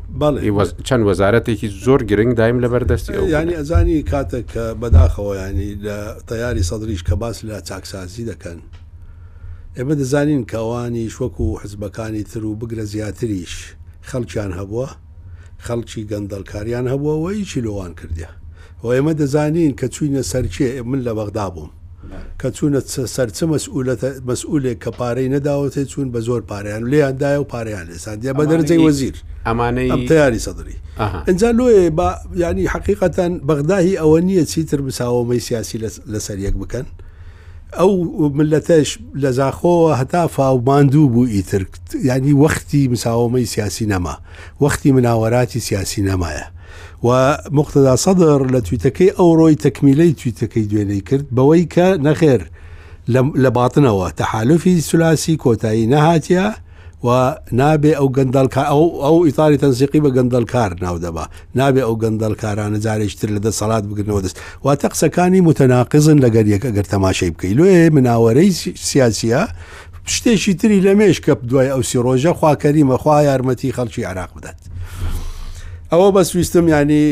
[0.89, 5.99] چەند وەزارەتێکی زۆر گرنگ دایم لە بەردەستی ئەو ینی ئەزانی کاتێک کە بەداخەوە ینی لە
[6.31, 8.59] تەیاری سەدرریش کە باس لە چاکسازی دەکەن
[9.77, 13.55] ئێمە دەزانین کەوانی شوەک و حزبەکانی تر و بگرە زیاتریش
[14.11, 14.87] خەڵکیان هەبووە
[15.66, 18.31] خەڵکی گەندەلکاریان هەبووە و هیچی لۆوان کردیا
[18.85, 21.71] و ئێمە دەزانین کە چوینە سەرچێ من لە بەغدا بووم
[22.40, 22.81] کە چوونە
[23.16, 23.38] سەرچ
[24.29, 29.16] مەسئولێک کە پارەی نەداوەتێ چوون بە زۆر پاریان لێیاندای و پاریان لێساندیە بە دەرجەی وەزیر
[29.49, 30.79] ئەمانەی تیاری سەدری
[31.29, 31.81] ئەجا لۆێ
[32.42, 35.79] ینی حقیقەتەن بەغداهی ئەوە نییە چیتر بساوەمەی سیاسی
[36.12, 36.87] لەسەر یەک بکەن
[37.77, 44.19] او ملتاش لزاخو هتافا وماندوب وإيتر يعني وقتي مساومي سياسي نما
[44.61, 46.43] وقتي مناوراتي سياسي نما
[47.03, 52.51] ومقتدى صدر لتويتكي او روي تكميلي تويتكي دويني كرت بويكا نخير
[53.09, 56.55] لباطنه تحالفي سلاسي كوتاي نهاتيا
[57.07, 57.09] و
[57.61, 61.25] نابێ ئەو گەندەلکە ئەو ئەو ئیتاری تەنسیقی بە گەندەلکار ناودەبا
[61.61, 67.31] نابێ ئەو گەندەلکارانە جارێکتر لەدە سەڵات بگرنەوە دەست واتە قسەکانی متەناقزن لەگەر یەکە گەر تەماشای
[67.35, 68.51] بکەی لێ مناوەرەی
[68.89, 69.43] سیاسە
[70.15, 74.59] شتێکی تری لەمێش کە دوای ئەو سیڕۆژە خواکەریمەخوا یارمەتی خەڵکی عراق بدات.
[75.92, 77.03] ئەوە بەسویستم ینی يعني،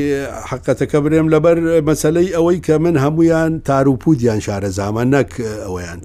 [0.50, 1.56] حقەتەکە برێم لەبەر
[1.88, 5.30] مەسلەی ئەوەی کە من هەمویان تاروپودیان شارە يعني زامە نەک
[5.66, 6.00] ئەویان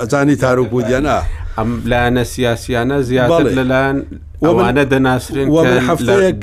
[0.00, 1.18] ئەزانی تاروپودیانە
[1.58, 1.86] ئەم آه.
[1.92, 3.96] لاەنە سیاسیانە زیاتر لەلاەن
[4.42, 5.46] ئەوانە دەناسرین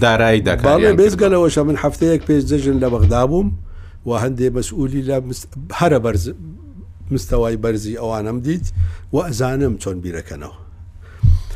[0.07, 3.47] دارایی دەکات بێزگەلەوەشە يعني من هەفتەیەک پێش دەژن لە بەغدا بووم
[4.07, 5.15] و هەندێ بەسئولی لە
[5.79, 6.23] هەرە بەرز
[7.13, 8.65] مستەوای بەرزی ئەوانم دیت
[9.13, 10.62] و ئەزانم چۆن بیرەکەنەوە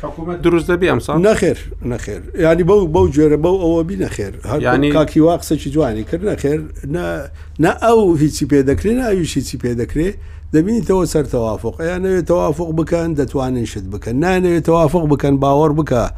[0.02, 4.92] حكومه دروز ام صح نخير نخير يعني بو بو جير بو او بي نخير يعني
[4.92, 9.40] كاكي واقسه شي جواني كرنا خير نا نا او في سي بي دكرينا اي شي
[9.40, 10.14] سي بي دكري
[10.52, 16.10] دبيني تو سر توافق يعني توافق بكان دتوان نشد بكان نا توافق بكان باور بكا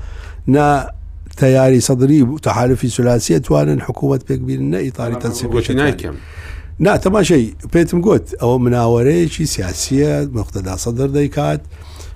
[0.46, 0.90] نا
[1.36, 6.12] تياري صدري تحالف ثلاثيه توان حكومه بيك بين نا اطار تنسيق
[6.80, 11.60] نا تما شيء بيتم قلت او مناوري شيء سياسيه مقتدى صدر ديكات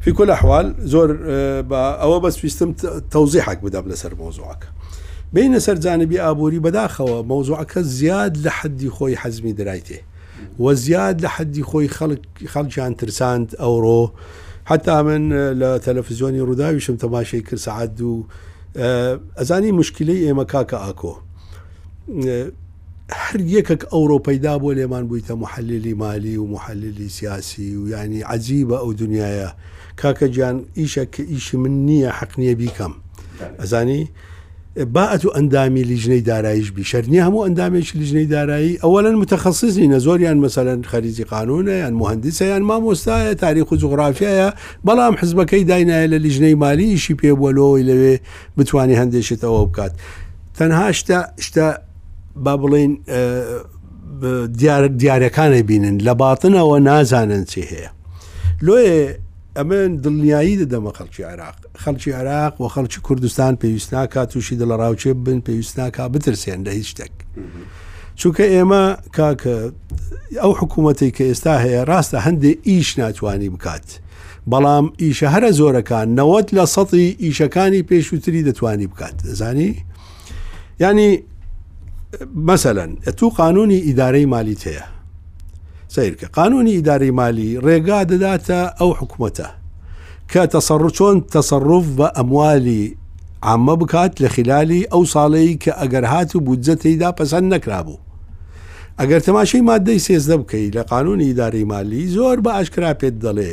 [0.00, 0.72] في كل احوال
[2.22, 4.60] بس في بەس توضيحك بدا بلا سر موضوعك
[5.32, 10.00] بين سر جانبي ابوري بدا خو موضوعك زياد لحد خوي حزمي درایتێ
[10.58, 14.12] وزياد لحد خوي خلق خلق جان ترساند رو
[14.64, 15.22] حتى من
[15.60, 18.02] لە روداوي ڕووداویشم تەماشەی كل سعد
[19.36, 21.14] ئەزانی مشکلەی ئێمە کاکە ئاکۆ
[23.22, 28.90] هەر یەکێک ئەوروپەیدا بۆ لێمان بوویتە محللی مالی و محللی سیاسی و ینی عجیبە ئەو
[29.02, 29.50] دنیاە
[30.00, 32.92] کاکە گیان ئیشە کە ئیشی من نییە حەقنیە بیکەم
[33.60, 34.02] ئەزانی
[34.92, 41.24] باعت و ئەندامی لیژنەی داراییش بیشەرنی هەموو ئەندامێکی لیژنەی دارایی ئەوەن متەخصصی نەزۆریان مەسەرەن خەریزی
[41.30, 44.54] قانونە یان مهندسەیان مامۆستایە تاریخ و جغرافایە
[44.86, 48.16] بەڵام حزبەکەی داینایە لە لیژنەی مالیشی پێبووەلەوەی لەوێ
[48.56, 49.92] بتانی هەندێکێت ئەوە بکات
[50.54, 51.68] تەنها شتا شتا
[52.44, 52.92] با بڵین
[55.02, 57.90] دیارەکانی بینن لە باتنەوە نازانن چی هەیە
[58.66, 59.14] لۆیە
[59.56, 66.00] ئەمە دڵنیایی دەدەمە خەڵکی عراق خەڵکی عراق و خەڵکی کوردستان پێویستناکە تووشی دڵڕاوچێ بن پێویستناکە
[66.14, 67.12] بترسێن لە هیچ شتێک
[68.20, 68.84] چونکە ئێمە
[69.16, 69.56] کاکە
[70.42, 73.86] ئەو حکوومەتی کە ئێستا هەیە ڕاستە هەندێک ئیش ناتوانانی بکات.
[74.52, 79.70] بەڵام ئیشە هەرە زۆرەکان نەوەت لە سەتی ئیشەکانی پێشووتری دەتوانی بکات دەزانی
[80.82, 81.10] ینی
[82.48, 84.84] مەسەەن ئە تو قانونی ئیدارەی مالیت هەیە
[85.94, 89.48] سیرکە قانونی ئیداری مالی ڕێگا دەداتە ئەو حکوومەتە
[90.30, 92.84] کە تەسەڕ چۆن تەسەڕف بە ئەموالی
[93.46, 98.00] ئامە بکات لە خلالی ئەو ساڵەی کە ئەگەر هات و بودجەتیدا پەسەند نەکرابوو
[99.00, 103.52] ئەگەر تەماشەی مادەی سێزدە بکەیت لە قانونی ئیداری مالی زۆر بە ئاشکرا پێت دەڵێ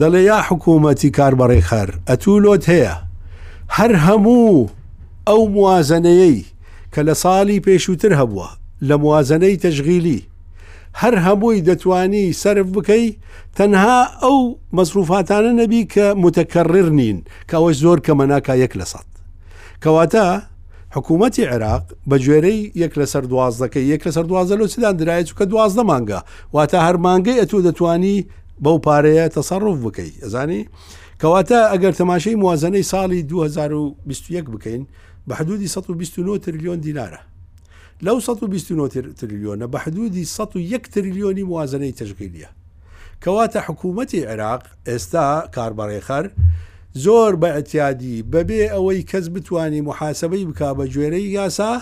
[0.00, 2.94] دەڵێ یا حکوومەتی کار بەڕێ خەر ئەتولۆت هەیە
[3.76, 4.68] هەر هەموو
[5.28, 6.38] ئەو موازەنەیەی
[6.94, 8.48] کە لە ساڵی پێشووتر هەبووە
[8.88, 10.20] لە موازەنەی تەژغیلی
[11.02, 13.06] هەر هەمووی دەتوانی سرف بکەی
[13.56, 14.38] تەنها ئەو
[14.78, 17.18] مەصروفاتانە نەبی کە متەکەڕر نین
[17.50, 19.08] کەەوە زۆر کە مەناکە یەک لە سەد
[19.82, 20.26] کەواتە
[20.94, 25.24] حکوومەتتی عێراق بە گوێرەی یەک لە سەر دوازەکە یەک لە سەر دوازە لە چدان درایە
[25.28, 26.20] چکە دوازدە مانگە
[26.56, 28.16] واتە هەرمانگەی ئەتو دەتوانی
[28.64, 30.62] بەو پارەیە تەسەڕف بکەی ئەزانی
[31.20, 34.82] کەواتە ئەگەر تەماشەی موازنەی ساڵی 2021 بکەین
[35.28, 37.20] بە حدودی 129 تریلیۆن دینارە
[38.04, 42.48] لەو 129 تریلیۆنە بە حدودی 101 تریلیۆنی موازنەی تشگیریە
[43.24, 46.26] کەواتە حکوومەتی عێراق ئێستا کاربارێخەر
[47.04, 51.72] زۆر بە ئەتیادی بەبێ ئەوەی کەس بتانی محاسبەی بک بە گوێرەی یاسا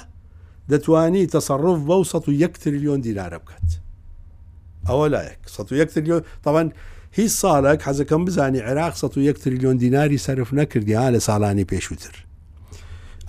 [0.70, 3.68] دەتانی تەسەڕف بەو 101 تریلیۆن دیینارە بکات
[4.88, 6.68] ئەوە لایەک 101 تریلیۆن تاوان
[7.18, 12.23] هیچ ساڵک حەزەکەم بزانی عێراق 101 تریلیۆن دیناری سرف نەکردی ها لە ساڵانی پێشووتر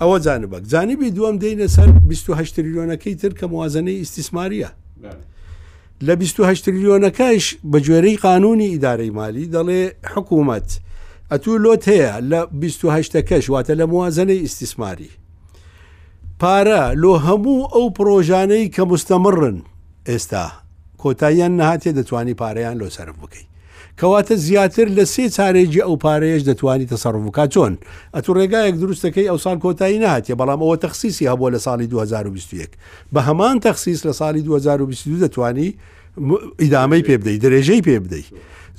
[0.00, 4.68] ئەوە جانبک جانبی دووەم دەینە سەر 28 تریلیۆنەکەی تر کە موازنەی ئیسیسماریە
[6.06, 9.80] لە 28 تریلیۆنەکەش بە جێرەی قانونی ئیدارەی مالی دەڵێ
[10.14, 10.68] حکوومەت
[11.30, 15.10] ئەتوو لۆت هەیە لە 28ەکەش واتە لە موازنەی ئیسیسماری
[16.40, 19.56] پارە لۆ هەموو ئەو پرۆژانەی کە مستەمڕن
[20.08, 20.46] ئێستا
[21.02, 23.48] کۆتاییان نهاتێ دەتوانی پارەیان لۆ سرف بکەیت
[24.00, 27.72] کەواتە زیاتر لە سێ چارێکی ئەو پارەیەش دەتوانیت تەسەڕفکە چۆن
[28.14, 32.70] ئەتو ڕێگایەک دروستەکەی ئەو سال کۆتایی نهاتێ بەڵام ئەوە تەخصیسی هەبووە لە ساڵی 2021
[33.14, 35.68] بە هەمان تەخصیص لە ساڵی 2022 دەتوانی
[36.62, 38.24] ئیدامەی پێ بدەیت درێژەی پێ بدەیت.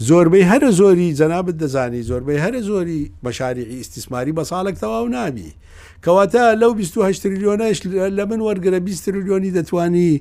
[0.07, 5.51] زۆربەی هەرە زۆری جەنابەت دەزانی زۆربەی هەرە زۆری بەشاری ئیسیسماری بە ساڵک تەواو نامی
[6.03, 7.77] کەواتە لەو 28 تریلیۆنش
[8.17, 10.11] لە من وەرگرە 20 تریلیۆنی دەتوانی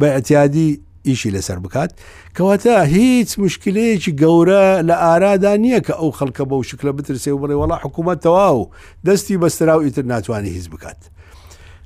[0.00, 1.90] بە ئەتیادی ئیشی لەسەر بکات
[2.36, 7.54] کەواتە هیچ مشکلەیەکی گەورە لە ئارادا نییە کە ئەو خەڵکە بەو شکلە بترسێ و بڵێ
[7.60, 8.70] وڵا حکوومەت تەواو
[9.06, 10.98] دەستی بەسترا و ئیتر ناتوانانی هیچ بکات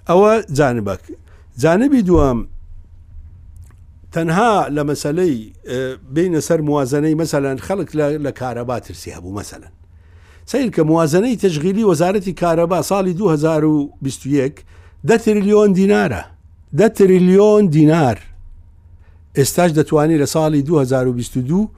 [0.09, 1.01] ئەوە جانبک
[1.63, 2.39] جانبی دوام
[4.13, 5.37] تەنها لە مەسلەی
[6.15, 7.91] بینە سەر موازنەی مەسەلاەن خەڵک
[8.25, 9.73] لە کارەبا ترسی هەبوو مەسەلەن
[10.51, 14.65] سیر کە موازنەی تەشغیلی وەزارەتی کارەبا ساڵی 2021
[15.07, 16.25] ده تریلیۆن دینارە
[16.79, 18.19] ده تریلیۆن دینار
[19.39, 21.69] ئێستاش دەتوانێت لە ساڵی 2022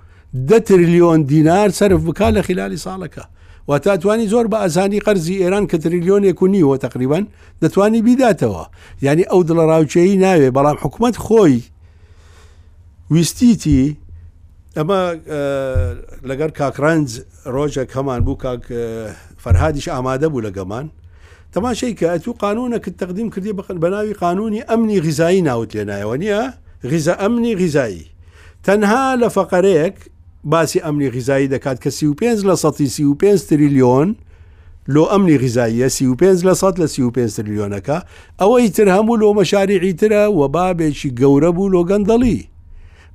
[0.47, 3.25] ده تریلیۆن دینار سرف بکە لە خلالی ساڵەکە
[3.69, 7.25] و تاتوانی زۆر بە ئازانی قەرزی ئێران کە تریلیۆنێک و نیوە تقریبان
[7.65, 8.65] دەتوانی بیداتەوە
[9.03, 11.63] یعنی ئەو دڵە ڕاوچەیە ناوێ بەڵام حکوومەت خۆی
[13.11, 13.97] ویستیتی
[14.77, 15.01] ئەمە
[16.31, 17.13] لەگەر کاکرانز
[17.55, 18.63] ڕۆژە کەمان بوو کاک
[19.45, 20.87] فەرهادیش ئامادە بوو لەگەمان
[21.55, 23.53] تەماشەی کە ئەتو قانونە کرد تەقدیم کردی
[23.85, 26.43] بەناوی قانونی ئەمنی غیزایی ناوت لێنایەوە نییە؟
[26.91, 28.05] غیزە ئەمنی غیزایی
[28.67, 29.97] تەنها لە فەقەرەیەک
[30.53, 34.09] باسی ئەمنی غیزایی دەکات کە سی و پێ لە سەی سی و پێ تریلیۆن
[34.95, 37.99] لۆ ئەمنی غیزاییە سی و پێ لە سە لە سی و پێ تریلیۆنەکە
[38.41, 42.39] ئەوەی تر هەموو لۆ مەشاریعی ترە و بابێکی گەورە بوو لۆ گەندەڵی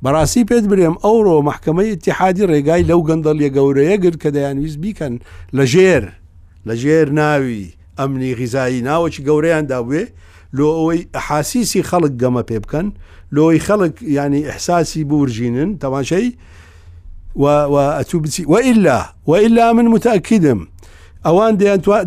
[0.04, 5.14] بەڕاستی پێت برێم ئەوڕۆ محکمەی تحادی ڕێگای لەو گەندەڵیە گەورەیە گرت کە دەیانویست بیکەن
[5.58, 6.04] لە ژێر
[6.68, 7.64] لە ژێر ناوی
[8.00, 10.04] ئەمنی غیزایی ناوەکی گەورەیان دابێ
[10.58, 12.88] لۆ ئەوەی حاسیسی خەڵک گەمە پێ بکەن
[13.36, 16.28] لۆی خەڵک ینی ئەحساسی بورژینن تەماشەی
[17.98, 20.60] ئەچوو بچی وئلا وئلا من متاکیدم
[21.26, 21.54] ئەوان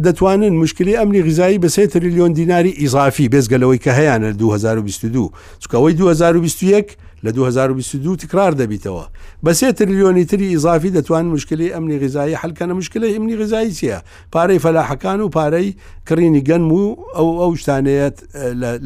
[0.07, 6.87] دەتوانن مشکلی ئەمنی غیزایی بە سێ تریلیۆن دیناری ئیزافی بێزگەلەوەی کە هەیەە 2022 چکەوەی 2021
[7.25, 9.05] لە 2022 تکرار دەبیتەوە
[9.45, 13.99] بە سێ تریلیۆنی تری ئضافی دەتوان مشکلی ئەمنی غذایی حلکەنە مشکلی ئەمنی غذایی چییە
[14.35, 15.69] پارەی فەلاحەکان و پارەی
[16.09, 16.83] کڕینی گەنم و
[17.17, 18.17] ئەو ئەو شتانەیەت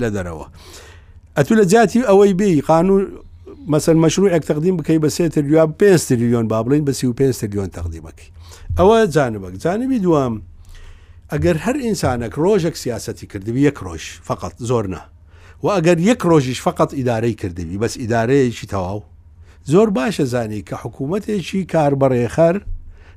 [0.03, 0.46] لە دەرەوە
[1.37, 3.03] ئەتو لە جااتی ئەوەی بێ قانون
[3.72, 8.25] مەسەر مەشروع ئەکتەقدیم بکەی بە سێ تریلیۆن 5 تریلیۆن با بڵین بە 35 تریلیۆن تەقدیمەکە
[8.79, 10.35] ئەوە جانبک جانبی دوام
[11.33, 15.03] ئەگەر هەر ئینسانەك ڕۆژێک سیاستی کردی یەک ڕۆژ فقط زۆر نه
[15.64, 19.03] و ئەگەر یەک ڕۆژیش فقط ئیدارەی کردبی بەس ئیدارەیەکی تەواو
[19.73, 22.61] زۆر باشە زانی کە حکوومەتێکی کاربڕێخەر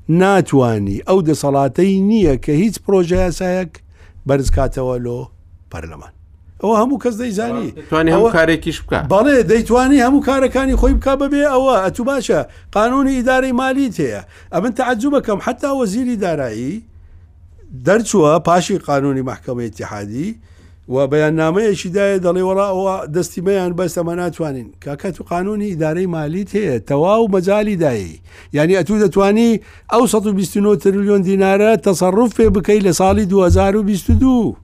[0.10, 3.72] ناتوانانی ئەو دەسەڵاتەی نییە کە هیچ پرۆژە یاسایەک
[4.28, 5.22] بەرزکاتەوە لۆ
[5.72, 6.12] پەرلەمان
[6.64, 11.44] ئەو هەموو کەس دەیزانی توانانی هەموو کارێکیش بکە بەڵێ دەیتوانی هەموو کارەکانی خۆی بک ببێ
[11.54, 12.40] ئەوە ئەتو باشە
[12.74, 14.22] قانونی ئیدارەی مالیت هەیە
[14.54, 16.84] ئەمن تعجو بەکەم حتا وەزیری دارایی
[17.86, 20.30] دەرچووە پاشی قانونی محکمەتی حادی
[20.90, 27.28] و بەیاننامەیەکی دایە دەڵێ وەڵەوە دەستیمەیان بەستەمە ناتوانین کاکەت و قانونی ئیدارەی مالیت هەیە تەواو
[27.34, 28.20] بەجای دایی
[28.54, 29.52] یعنی ئەتو دەتوانی
[29.94, 34.58] ئەو 129 تریلیۆن دینارە تەسەڕف پێ بکەیت لە ساڵی 2022.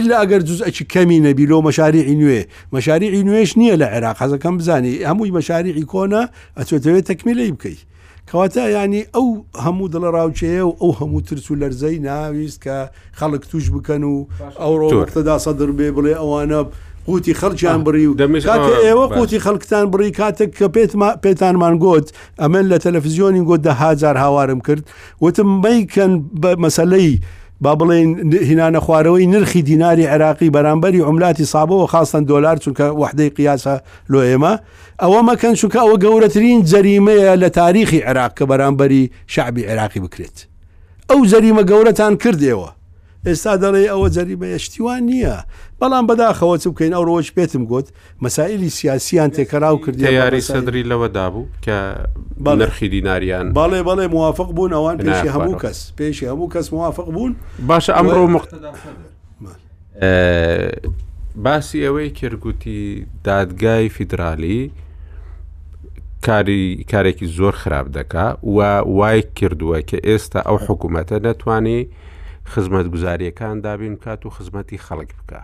[0.00, 2.40] إلا ئەگەر جزئەکی کەمی نەبی لۆ مەشاریعی نوێ
[2.74, 6.22] مەشاریعی نوێش نییە لە عێراق حەزەکەم بزانی هەمووی مەشاریعی کۆنا
[6.58, 7.80] ئەچێتەوێت تەکمیلەی بکەیت
[8.30, 9.28] کەواتە ینی ئەو
[9.64, 12.76] هەموو دڵە ڕاوچەیە و ئەو هەموو ترس و لەرزەی ناویست کە
[13.18, 14.26] خەڵک توش بکەن و
[14.62, 16.60] ئەوڕۆتەدا سەدر بێ بڵێ ئەوانە
[17.06, 18.14] قوتی خەلکیان بڕی و
[18.86, 20.92] ئێوە قوتی خەڵکتان بڕی کاتێک کە پێت
[21.24, 22.06] پێتانمان گوت
[22.42, 24.84] ئەمە لە تەلەفزیۆنی گۆت دەهزار هاوارم کرد
[25.22, 26.12] وتم بیکەن
[26.42, 27.14] بە مەسلەی
[27.60, 33.74] با بڵێن هینانە خوارەوەی نرخی دیناری عراقی بەرامبەری عملاتی سابەوە خاستن دلار چونکە وحدەی قیاسە
[34.12, 34.52] لۆ ئێمە
[35.02, 40.36] ئەوە مەکەن چونکە ئەوە گەورەترین جەریمەیە لە تاریخی عراق کە بەرامبەری شعبی عراقی بکرێت
[41.10, 42.70] ئەو جەریمە گەورەتان کردەوە
[43.28, 45.36] ئێستا دەڵێ ئەوە جەریمە یشتیوان نییە
[45.80, 47.86] بەڵام بەداخەوە چ بکەین ئەو ڕۆژ پێتم گوت
[48.22, 51.76] مەسائللی سیاسیان تێکەراو کردی یاری سەدری لەوەدا بوو کە
[52.60, 57.32] نرخی دیناریان باڵێ بەڵێ موافق بوون ئەوان پێشی هەموو کەس پێشی هەموو کەس موافق بوون
[57.68, 58.50] باشە ئەمڕۆ مخت
[61.44, 64.70] باسی ئەوەی کردگوتی دادگای فیدرالی
[66.26, 68.58] کاری کارێکی زۆر خراپ دەکا و
[68.98, 71.80] وای کردووە کە ئێستا ئەو حکوومەتە نەتوانی
[72.48, 75.40] خزمەت گوزاریەکان دابین بکات و خزمەتی خەڵک بکە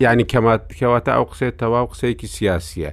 [0.00, 2.90] یعنی کەماتکەواتە ئەو قسێت تەواو قسەیەکی سیاسیە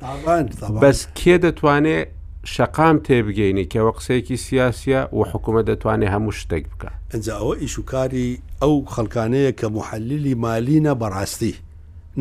[0.82, 2.08] بەس کێ دەتوانێت
[2.46, 8.30] شقام تێبگەینی کەەوە قسەیەکی سیاسە و حکوومە دەتوانێت هەموو شتێک بکە ئەنجاوە ئیشوکاری
[8.62, 11.54] ئەو خەلکانەیە کە محللی مالینە بەڕاستی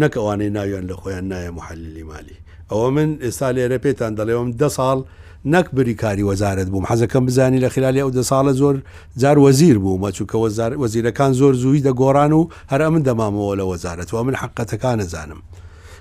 [0.00, 2.37] نەکەوانەی ناویان لە خۆیان نایە محللی مالی
[2.70, 4.98] ئەوە من ئێستا لێرە پێتان دەڵێوم ده ساڵ
[5.44, 8.76] نەک بری کاری وەزارت بووم حەزەکەم بزانی لە خلالی ئەو دە ساڵە زۆر
[9.18, 14.22] جار وەزیر بوومە چووکە وەزیرەکان زۆر زووی دەگۆڕان و هەر من دەمامەوە لە وەزارەت و
[14.22, 15.42] من حقەتەکان نزانم.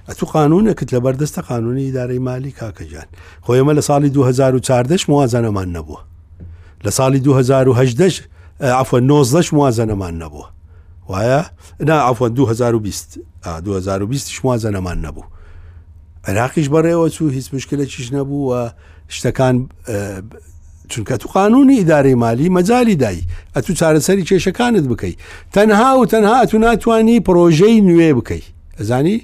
[0.10, 3.08] ئەتو قانونەکت لە بەردەستە قانونی دارەی مالی کاکەجان
[3.46, 6.00] خۆیمە لە ساڵی 2014 موازانەمان نەبووە
[6.86, 8.12] لە ساڵی 2010
[8.62, 10.48] ئەفە 90 موازەنەمان نەبووە
[11.10, 11.46] وایە
[11.80, 13.20] نا ئەفۆن 2020
[13.66, 15.24] 2020 موازەنەمان نەبوو
[16.28, 18.72] عراقیش بەڕێوە چوو هیچ مشکلە چیش نەبووە
[19.12, 19.70] شتەکان
[20.92, 23.24] چونکە تو قانونی ئیداری مالی مەجای دایی
[23.58, 25.18] ئەتو چارەسەری کێشەکانت بکەیت
[25.56, 28.46] تەنها و تەنها ئەتو ناتوانانی پرۆژەی نوێ بکەیت
[28.80, 29.18] ئەزانی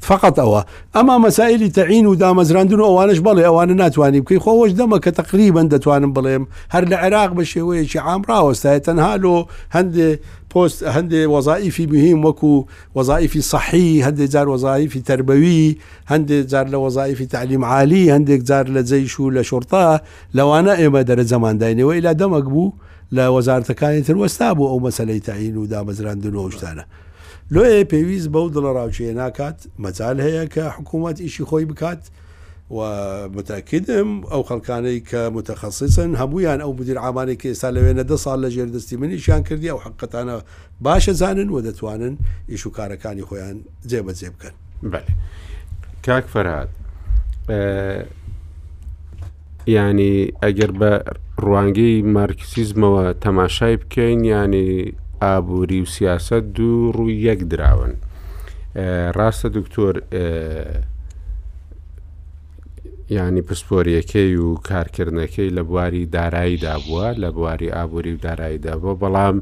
[0.00, 0.60] فقط ئەوە
[0.96, 5.66] ئەما مەسائللی تەعین و دامەزراندون و ئەوانش بەڵێ ئەوانە ناتوانانی بکەی خۆش دەمە کە تقریبن
[5.72, 9.34] دەتوانم بڵێم هەر لە عێراق بە شێوەیەکی ئامراوەستای تەنها لۆ
[9.76, 10.08] هەندێ
[10.52, 12.64] پۆست هەندێ وەزایفی بهیم وەکو
[12.96, 15.64] وەزایفی صحی هەندێک جار وەزایفی تربەوی
[16.12, 20.00] هەندێک جار لە وەزایفی تعلیم عالی هەندێک جار لە جەیش و لە شورتا
[20.36, 22.72] لەوانە ئێمە دەرە زەمانداینەوە ئیلا دەمەک بوو
[23.12, 26.84] لە وەزارتەکانی تر وەستا بوو ئەو مەسلەی تاین و دامەزراندنەوەشتانە
[27.52, 32.00] لۆیە پێویست بەو دڵە ڕاوچێ ناکات مەجال هەیە کە حکوومەت ئیشی خۆی بکات
[32.76, 38.48] ومتاکدم ئەو خەکانەی کە متەخصصن هەمویان ئەو مدیر ئامانێک کە ئێستا لەوێنە دە ساڵ لە
[38.54, 40.36] ژێردەستی منیشان کردی ئەو حقەتانە
[40.84, 42.14] باشە زانن و دەتوانن
[42.50, 43.56] ئیش و کارەکانی خۆیان
[43.90, 44.54] جێبەجێ بکەن
[46.06, 46.68] کاک فەراد
[49.76, 50.92] ینی ئەگەر بە
[51.44, 54.68] ڕوانگەی مارکسیزمەوە تەماشای بکەین ینی
[55.22, 57.92] ئابووری و سیاست دوو ڕووی یەک دراون
[59.16, 59.94] ڕاستە دکتۆر
[63.12, 69.36] ینی پرسپۆریەکەی و کارکردنەکەی لە بواری داراییدا بووە لە بواری ئابووری و داراییدا بۆ بەڵام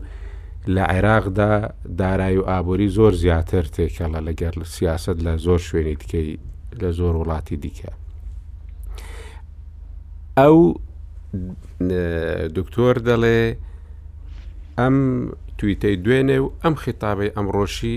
[0.74, 1.54] لە عێراقدا
[1.98, 6.38] دارایی و ئابووری زۆر زیاتر تێکەڵە لەگەر سیاست لە زۆر شوێنی دیکەی
[6.82, 7.92] لە زۆر وڵاتی دیکە.
[10.38, 10.58] ئەو
[12.56, 13.40] دکتۆر دەڵێ
[14.78, 14.96] ئەم
[15.58, 17.96] تویتەی دوێنێ و ئەم خیتابەی ئەمڕۆشی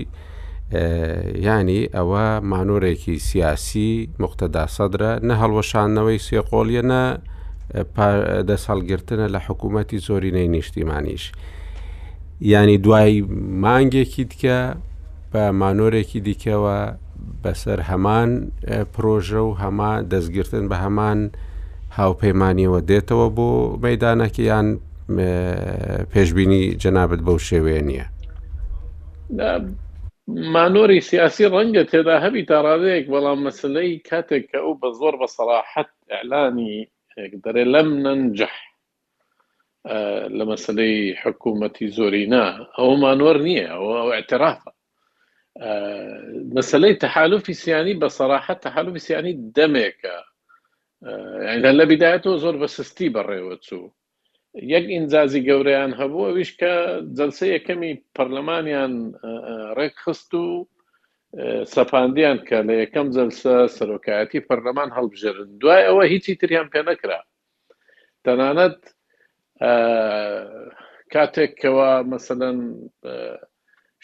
[0.72, 7.04] ینی ئەوە مانورێکی سیاسی مختدا سەدرە نە هەڵوەشانەوەی سێقۆڵیەنە
[8.48, 11.24] دەسەڵگرتنە لە حکوومەتی زۆرینەی نیشتیمانیش.
[12.52, 13.14] ینی دوای
[13.64, 14.58] مانگێکی دیکە
[15.32, 16.76] بە مانۆرێکی دیکەوە
[17.42, 18.28] بەسەر هەمان
[18.94, 21.18] پرۆژە و هەما دەستگرتن بە هەمان
[21.98, 23.50] هاوپەیمانیەوە دێتەوە بۆ
[23.84, 24.68] مەدانەکە یان
[26.12, 28.06] پێشببینی جەنابەت بەو شێوێ نییە.
[30.28, 37.64] مانوری سیاسی رنگ تدا هبی تارادیک بلا مسئله کاتک که او بزور بصراحة إعلاني اقدره
[37.64, 38.54] لم ننجح
[39.86, 43.36] آه، لمسألة حكومة زورينا أو ما نور
[43.70, 44.72] هو اعترافة
[45.58, 49.98] آه، مسألة تحالف سياني بصراحة تحالف سياني دمك
[51.04, 53.88] آه، يعني هلا بدايته زور بس ستيبر ريوتسو
[54.72, 56.72] یەک ئینجازی گەورەیان هەبوو ئەویش کە
[57.18, 58.92] جەلسە یەکەمی پەرلەمانیان
[59.78, 60.46] ڕێکخست و
[61.74, 67.20] سەپاندیان کە لە یەکەم جەلسە سەرۆکایەتی پەرلەمان هەڵبژێرن دوای ئەوە هیچی تریان پێ نەکرا
[68.24, 68.78] تەنانەت
[71.14, 72.58] کاتێکەوە مثلەن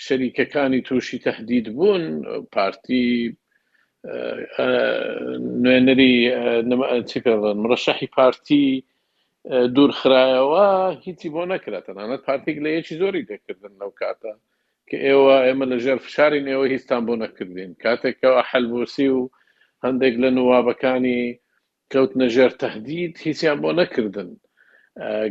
[0.04, 2.04] شەریکەکانی تووشی تهدید بوون
[2.54, 3.06] پارتی
[5.62, 6.14] نوێنەری
[7.08, 8.64] چی پێڵن مرەشەحی پارتی
[9.74, 10.66] دوورخرایەوە
[11.04, 14.32] هیچی بۆ نەکرات تەنانەت پارتێک لە یەکی زۆری دەکردن لەو کاتە
[14.88, 19.20] کە ئێوە ئێمە لە ژێر فشاری نێەوە هیچستان بۆ نەکردین کاتێکەوە حەلبوسی و
[19.84, 21.20] هەندێک لە نووابەکانی
[21.92, 24.30] کەوت نەژێر تهدید هیچیان بۆ نەکردن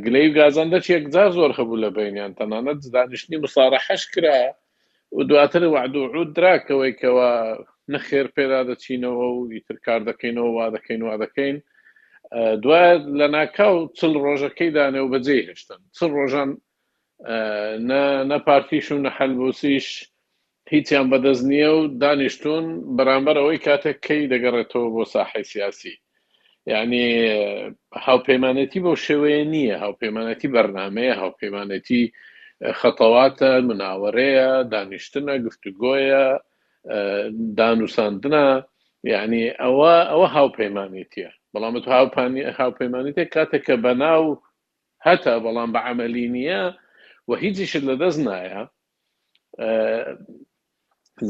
[0.06, 4.40] گلەی و گازاندە چێکجا زۆر هەبوو لە بینیان تەنانەت دانیشتنی مساارە حەش کرا
[5.16, 7.32] و دواتر وعدوعود دراکەوەیکەوە
[7.94, 11.58] نەخێر پێدا دەچینەوە و ئیتر کار دەکەینەوە وا دەکەین وا دەکەین
[12.64, 16.50] دوای لە ناکاو چل ڕۆژەکەی دانێ و بەجێ هێشتن چل ڕۆژان
[18.32, 19.88] نەپارتیش و نەحەلبوسیش
[20.74, 22.66] هیچیان بەدەست نییە و دانیشتون
[22.98, 25.94] بەرامبەر ئەوەی کاتێک کەی دەگەڕێتەوە بۆ ساحی سیاسی
[26.72, 27.06] یعنی
[28.08, 32.04] هاوپەیمانەتی بۆ شێوەیە نییە هاوپەیمانەتی بەرنمەیە هاوپەیمانەتی
[32.80, 36.26] خەتەواتە مناوەڕەیە دانیشتنە گفتوگۆیە
[37.60, 38.46] دانووساندنە
[39.14, 44.24] یعنی ئەوە ئەوە هاوپەیمانێتیە بەڵام تو هاوپانی هاوپەیمانیت کاتێک کە بەناو
[45.08, 46.64] هەتا بەڵام بە عملی نییە
[47.28, 48.62] و هیچیشت لە دەست نایە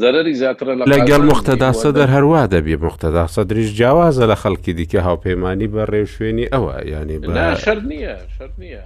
[0.01, 5.83] زەرری زیاترە لەگەڵ مختەداسە دەر هەروە دەبی مختەداسە دریش جیاوازە لە خەڵکی دیکە هاوپەیمانی بە
[5.91, 7.17] ڕێو شوێنی ئەوە ینی
[7.65, 8.83] شەر نییە شەر نییە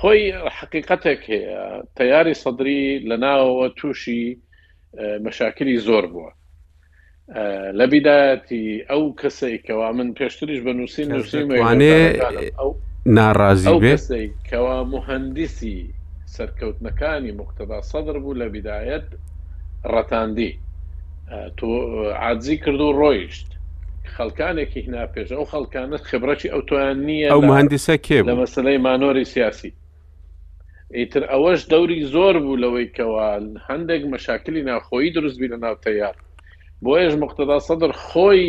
[0.00, 0.22] خۆی
[0.58, 1.58] حقیقەتێک هەیە
[1.98, 4.22] تیاری سەدری لە ناوەوە تووشی
[5.24, 6.30] مەشاکری زۆر بووە
[7.78, 12.18] لە بیداەتی ئەو کەسێکەوە من پێشتریش بە نووسین نووسیمانێ
[13.06, 15.78] ناڕازی بێتەوە مهندسی
[16.36, 19.06] سەرکەوتنەکانی مختدا سەدر بوو لە بیدایەت
[19.92, 20.52] ڕەتاندی
[21.58, 21.68] تۆ
[22.22, 23.46] عادزی کرد و ڕۆیشت
[24.16, 29.72] خەڵکانێکی هناپێش ئەو خەڵکانت خبرەی ئەو توان نییە ئەو مهندسە کێ لە مەسلەی مانۆری سیاسی
[30.96, 33.28] ئیتر ئەوەش دەوری زۆر بوو لەوەی کەوا
[33.68, 36.16] هەندێک مەشاکلی ناخۆیی دروستبی لە ناو تەیار
[36.84, 38.48] بۆ ئێش مختدا سەدر خۆی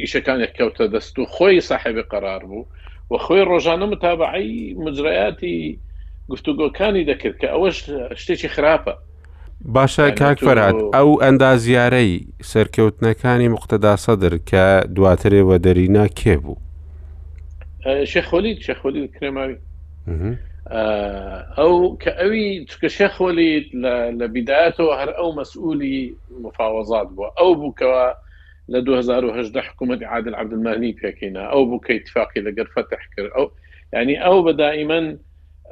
[0.00, 2.64] ئیشەکانێک کەوتە دەست و خۆی ساحبی قرار بوو
[3.10, 5.78] و خۆی ڕۆژانە متابعی مجرایاتی
[6.32, 7.76] گفتوگۆکانی دەکرد کە ئەوەش
[8.22, 8.94] شتێکی خراپە
[9.74, 12.12] باشە کاک فەرات ئەو ئەندازیارەی
[12.50, 16.56] سەرکەوتنەکانی مختدا سەدر کە دواترێ وەدەرینا کێ بوو
[18.12, 19.56] شێخۆلی شەخۆلی کرێماوی
[20.74, 23.74] آه، او كاوي كشيخ وليد
[24.18, 28.12] لبداياته هر او مسؤولي مفاوضات بو او بو كوا
[28.68, 33.50] ل 2018 حكومه عادل عبد المهدي بيكينا او بو كاتفاقي لقر فتح كر او
[33.92, 35.18] يعني او دائما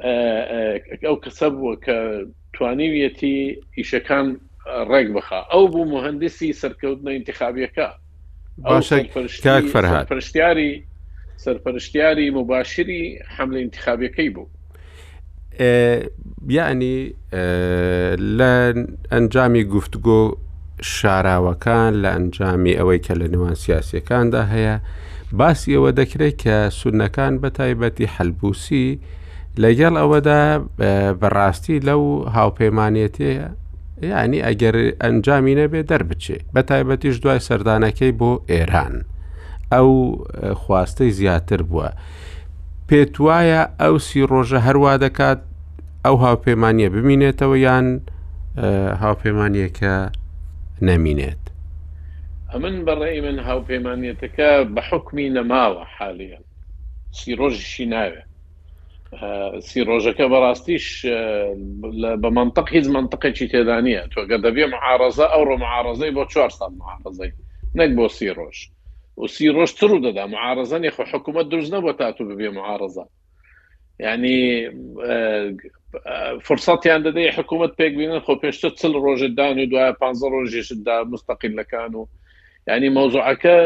[0.01, 1.85] آه، آه، او كسب وك
[2.57, 4.37] توانيتي كان يشكان
[5.13, 7.95] بخا او بو مهندسي سركوتنا انتخابيه كا
[8.65, 8.79] او
[9.43, 10.83] كاك فرهاد سرفرشتياري
[11.37, 14.47] سرفرشتياري مباشري حمله انتخابيه كيبو
[16.49, 17.13] یعنی
[18.37, 18.53] لە
[19.13, 20.21] ئەنجامی گفتگۆ
[20.81, 24.75] شاراوەکان لە ئەنجامی ئەوەی کە لە نێوان سیاسەکاندا هەیە
[25.39, 28.87] باسی ئەوە دەکرێت کە سونەکان بە تایبەتی حەلبوسی
[29.63, 30.41] لەگەڵ ئەوەدا
[31.21, 32.01] بەڕاستی لەو
[32.37, 33.47] هاوپەیمانێتەیە
[34.11, 38.95] یعنی ئەگەر ئەنجامی نەبێ دەربچێ بە تایبەتیش دوای سەردانەکەی بۆ ئێران
[39.73, 39.89] ئەو
[40.61, 41.89] خواستەی زیاتر بووە.
[42.89, 45.39] پێت وایە ئەو سی ڕۆژە هەروە دەکات
[46.07, 47.87] ئەو هاوپەیمانە ببینێتەوە یان
[49.03, 49.95] هاوپەیمانە کە
[50.87, 51.43] نەمینێت
[52.51, 56.43] ئەمن بەڕێ من هاوپەیمانەتەکە بە حکمی نەماوە حالیان
[57.17, 58.27] سی ڕۆژشی ناوێت
[59.67, 60.85] سی ڕۆژەکە بەڕاستیش
[62.21, 66.71] بە منطق هیچ منطقێکی تێدا نیە تۆگە دەبێ معارزە ئەو ڕۆ معارزەی بۆ چوار سال
[66.81, 67.31] معارزەی
[67.79, 68.57] نەک بۆ سی ڕۆژ
[69.19, 73.05] و سی ڕۆژ تر و دەدا معارزە نێخ حکوومەت دروست نەبوو تا تو ببێ معارزە
[74.05, 74.37] یعنی
[76.47, 82.05] فرسەتیان دەدەی حکوومەت پێکبینن خۆ پێشتە چل ڕۆژتدان و دوای پ ڕۆژێشتدا مستەقیلەکان و
[82.67, 83.57] ینی مۆزوعەکە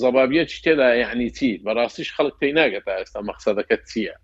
[0.00, 4.14] زەبابە چ تێدا یعنی چی بەڕاستیش خەڵک پێی ناگەێت تا ئێستا مەقصدەکە چییە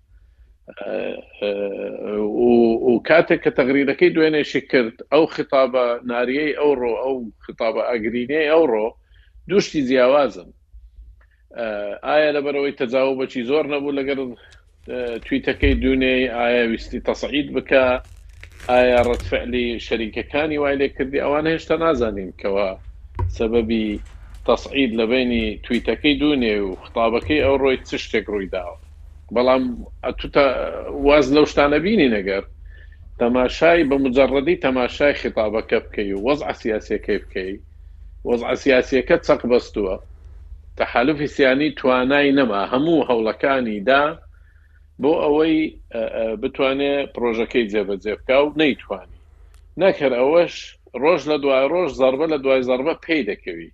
[2.88, 8.86] و کاتێک کە تەغریرەکەی دوێنێشی کرد ئەو خطابە ناریەی ئەوڕۆ ئەو خطابە ئەگرینەی ئەوڕۆ
[9.48, 10.48] دوشتی جیاوازن
[12.06, 14.18] ئایا لەبەرەوەی تەزااو بەچی زۆر نەبوو لەگەر
[15.24, 17.82] تویتەکەی دوونەی ئایا ویستی تەسعید بکە
[18.70, 22.68] ئایا ڕەتفعلی شەریکەکانی وای لێ کردی ئەوانە هێشتا نازانین کەەوە
[23.38, 23.86] سەبەبی
[24.46, 28.74] تەسعید لە بینی تویتەکەی دوونێ و خطابەکەی ئەو ڕۆی چ شتێک ڕووی داوە
[29.34, 29.62] بەڵام
[31.06, 32.44] واز لەو شتانە بینی نەگەر
[33.20, 37.52] تەماشای بە مجرڕدی تەماشای خطابەکە بکەی و وەز عسیاسەکەی بکەی
[38.28, 39.96] وەز عسیاسەکە چەق بەستووە
[40.78, 44.02] تەحالف هیسیانی توانای نەما هەموو هەوڵەکانی دا
[45.04, 45.56] بۆ ئەوەی
[46.42, 49.20] بتوانێت پرۆژەکەی جێبەجێ بکە و نەیتوانانی
[49.82, 50.54] نەکرد ئەوەش
[51.02, 53.70] ڕۆژ لە دوای ڕۆژ زربە لە دوای زربە پێی دەکەوی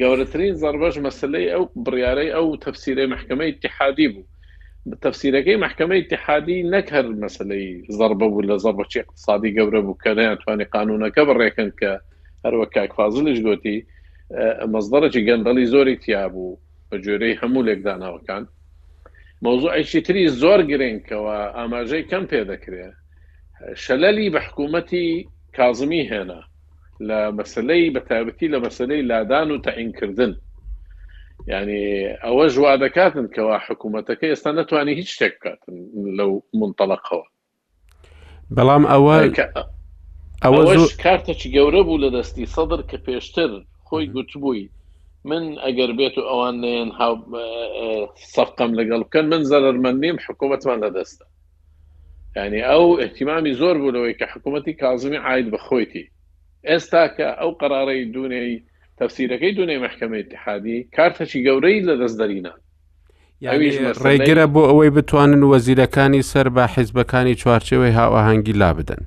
[0.00, 4.28] گەورەترین زربەش مەسلەی ئەو بڕیارەی ئەو تەفسیرەی محکمەی اتحادی بوو
[5.04, 7.66] تەفسیرەکەی محکمەی اتحادی نەکرد مەسلەی
[7.98, 11.90] زربە بوو لە زربەچی اقتصادی گەورە بوو کە نەیانتوانانی قانونەکە بڕێکن کە
[12.44, 13.76] هەروە کاکفازلش گوتی
[14.74, 16.58] مەزدەرەی گەندەڵی زۆری تیا بوو
[16.88, 18.44] بە جۆرەی هەموو لێکداناوەکان
[19.46, 22.94] مۆزوعێکی تری زۆر گرنگکەوە ئاماژەی کەم پێ دەکرێت
[23.82, 25.06] شەلەلی بە حکوومەتی
[25.56, 26.40] کازمی هێنا
[27.08, 30.32] لە مەسلەی بەتابەتی لە مەسلەی لادان و تەعینکردن
[31.52, 31.86] ینی
[32.24, 35.74] ئەوە ژوا دەکاتن کەوا حکوومەتەکە ئێستا ناتوانانی هیچ شتێک بکاتن
[36.18, 36.30] لەو
[36.60, 37.26] منتەلقەوە
[38.56, 39.14] بەڵام ئەوە
[40.44, 43.50] ئەوە کارتەکی گەورە بوو لە دەستی سەدر کە پێشتر
[43.86, 44.64] خۆی گوتبووی
[45.30, 46.88] من ئەگەر بێت و ئەوان نێن
[48.34, 51.24] سەفقم لەگەڵ بکەن من زەرمە نیم حکوومەتمان لەدەستە
[52.36, 56.04] ینی ئەو احتیمامی زۆر بوونەوەی کە حکوومەتی کازمی عید بخۆیتی
[56.66, 58.62] ئێستا کە ئەو قرارەی دوونەی
[59.00, 62.58] تەفسیرەکەی دوونەی محکمە اتحادی کارتەچی گەورەی لەدەست دەرینان
[64.04, 69.02] ڕێگرە بۆ ئەوەی بتوانن وەزیرەکانی سەر بە حیزبەکانی چوارچەوەی هاوەهانگی لا بدەن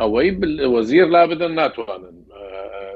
[0.00, 0.30] ئەوەی
[0.74, 2.16] وەزیر لا بدەن ناتوانن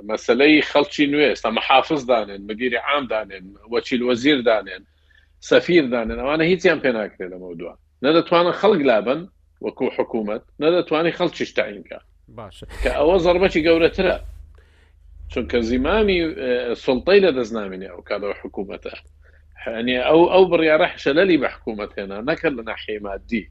[0.05, 4.87] مسئله خلچی نویست اما حافظ دانن مدیر عام دانن وچی الوزیر دانن
[5.41, 9.29] سفیر دانن سەفیر هیچی هم پینا کرده ناکرێت لە نده نەدەتوانە خلق لابن
[9.63, 12.01] وکو حکومت نده توانی وەکو که نەدەتوانانی خەڵکیش تاینکە
[12.83, 14.17] کە ئەوە زەربەتی گەورەترە
[15.33, 18.93] چونکە زیمامی اه، سڵتەی لە دەستنامێنێ ئەو کاتەوە حکومته
[19.67, 23.45] هەنی او ئەو بڕیاە حشەلەلی بە حکوومەت هێنا لنا لە ناحێمادی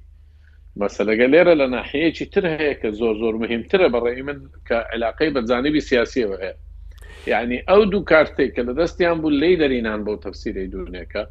[0.82, 5.82] مەسەلەگە لێرە لە ناحەیەکی تر هەیە کە زۆر زۆر مهمترە بەڕێی من کە علاقەی بەزانبی
[5.90, 6.56] سیاسیەوە هەیە
[7.34, 11.24] یعنی ئەو دوو کارتێک کە لە دەستیان بوو لی دەرینان بۆ تەفسیری دوورنێکە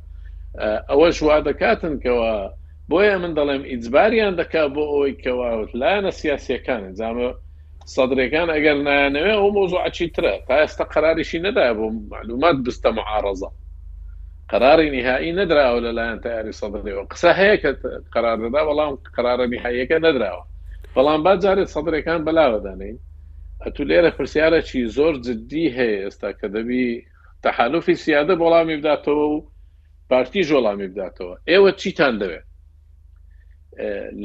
[0.91, 2.31] ئەوەش وا دەکاتن کەەوە
[2.91, 7.29] بۆیە من دەڵێم ئیجباریان دەکا بۆ ئەوی کەواوت لایەنە سیاسەکانن زانمە
[7.95, 13.49] سەدرەکان ئەگەر نایانەوێ ئەو مۆزوعچی ترە تا ئێستا قراریشی نەدای بۆ معلومات بستە معارەزە
[14.53, 17.71] قراری نهایی نەدراوە لەلایەن تیاری سەدرەوە قسە هەیە کە
[18.15, 20.43] قراردەدا بەڵام قرارە نهاییەکە نەدراوە
[20.97, 22.97] بەڵام با جارێت سەدرەکان بەلاوەدانین
[23.65, 26.85] ئەتو لێرە پرسیارەکی زۆر جددی هەیە ئێستا کە دەبی
[27.45, 29.37] تەحالوفی سیادە بەڵامی بداتەوە و
[30.11, 32.47] پارتی ژۆڵامی بداتەوە ئێوە چیتان دەوێت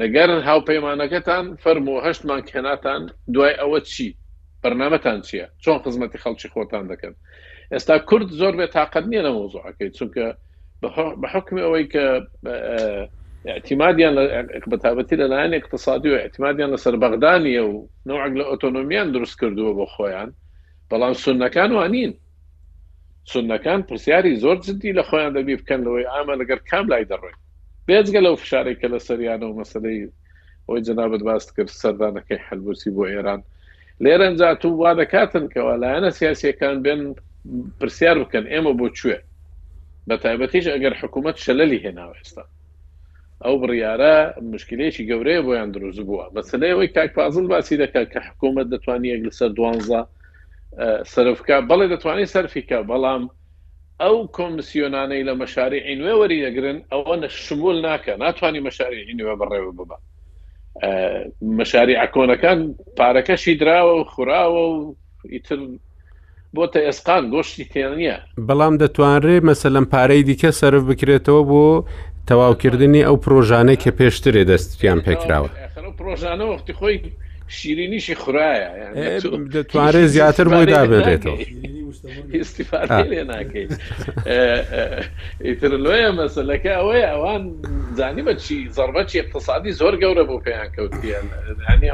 [0.00, 3.02] لەگەرن هاوپەیمانەکەتان فەرمو هەشتمان کێناتان
[3.34, 4.06] دوای ئەوە چی
[4.62, 7.14] بەرنمەتان چییە چۆن خزمەتی خەڵکی خۆتان دەکەن
[7.74, 10.26] ئێستا کورد زۆر بێ تااقت نییە لە مۆزوعەکەی چونکە
[11.22, 12.04] بە حکمی ئەوەی کە
[13.54, 14.14] اعتیمادیان
[14.72, 20.30] بەتابەتی لەلایەن اقتصادی و اعتیمادیان لەسەر بەغدانیە و نەوەک لە ئۆتۆنمیان دروست کردووە بۆ خۆیان
[20.90, 22.12] بەڵام سونەکان وانین
[23.32, 27.36] سونەکان پرسیاری زۆر جدی لە خۆیان دەبی بکەن لەوەی ئامە لەگەر کام لای دەڕێن
[27.86, 30.00] بێزگە لەو فشارێک کە لە سەریانە و مەسلەی
[30.66, 33.40] ئەوی جنابەت باس کرد سەردانەکەی حلبوسی بۆ ئێران
[34.04, 37.02] لێرەنجات و وا دەکاتن کەەوە لایەنە سیاسەکان بێن
[37.80, 39.16] پرسیار بکەن ئێمە بۆ کوێ
[40.08, 42.44] بە تایبەتیش ئەگەر حکوومەت شەلەلی هێناوە ئێستا
[43.44, 44.14] ئەو بڕیارە
[44.54, 49.50] مشکلەیەکی گەورەیە بۆیان دروست بووە مەسلەیەوەی کاک پازل باسی دەکات کە حکوومەت دەتوانانی یەک لەسەر
[49.58, 50.00] دوانزە
[51.12, 53.22] سرفکە بەڵێ دەتوانێت سەرفیکە بەڵام
[54.02, 59.96] ئەو کۆمسیۆنانەی لە مەشاری عینوێ وەری دەگرن ئەوە نەشمول ناکە ناتوانانی مەشاری عینوێ بەڕێوە ببە
[61.58, 62.58] مەشاری ئەکۆنەکان
[62.98, 64.94] پارەکەشی دراوە و خوراوە و
[65.34, 65.58] ئیتر
[66.56, 71.64] بۆتە ئێسقان گۆشتی تێنە بەڵام دەتوانرێ مەسەلم پارەی دیکە سرف بکرێتەوە بۆ
[72.28, 75.48] تەواوکردنی ئەو پرۆژانەی کە پێشترێ دەستیان پێکراوە
[76.00, 76.96] پرۆژانە وەختی خۆی
[77.58, 78.68] شیرینیشی خورایە
[79.54, 81.38] دەتوانێت زیاتر بۆی دابێتەوە
[85.46, 87.42] ئیتر لۆە مەسلەکە ئەوەیە ئەوان
[87.98, 91.24] زانیمە چی زەربەتی اقتصادی زۆر گەورە بۆ پێیان کەوتیان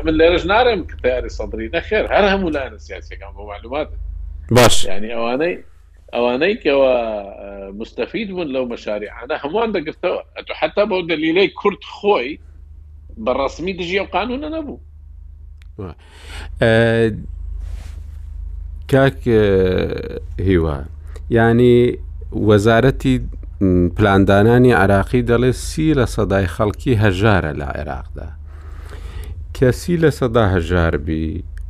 [0.06, 3.88] من لێرەش نارم کتیاری سەدرری نەخێر هەر هەموو لاەن سیاسەکان بۆ معلومات
[4.50, 5.64] باش يعني اواني
[6.14, 11.86] اواني كوا آه، مستفيد من لو مشاريع انا هم عندك حتا حتى دەلیلەی کورت خۆی
[12.00, 12.40] خوي
[13.16, 14.76] بالرسمي تجي قانونە انا
[15.70, 15.96] کاک
[16.62, 17.12] آه،
[18.88, 19.26] كاك
[20.38, 20.84] ینی آه،
[21.30, 21.98] يعني
[22.32, 23.22] وزارتي
[24.72, 28.30] عراقی دەڵێ سی لە سەدای خەڵکی هەژارە لە عێراقدا
[29.54, 30.46] کەسی لە سەدا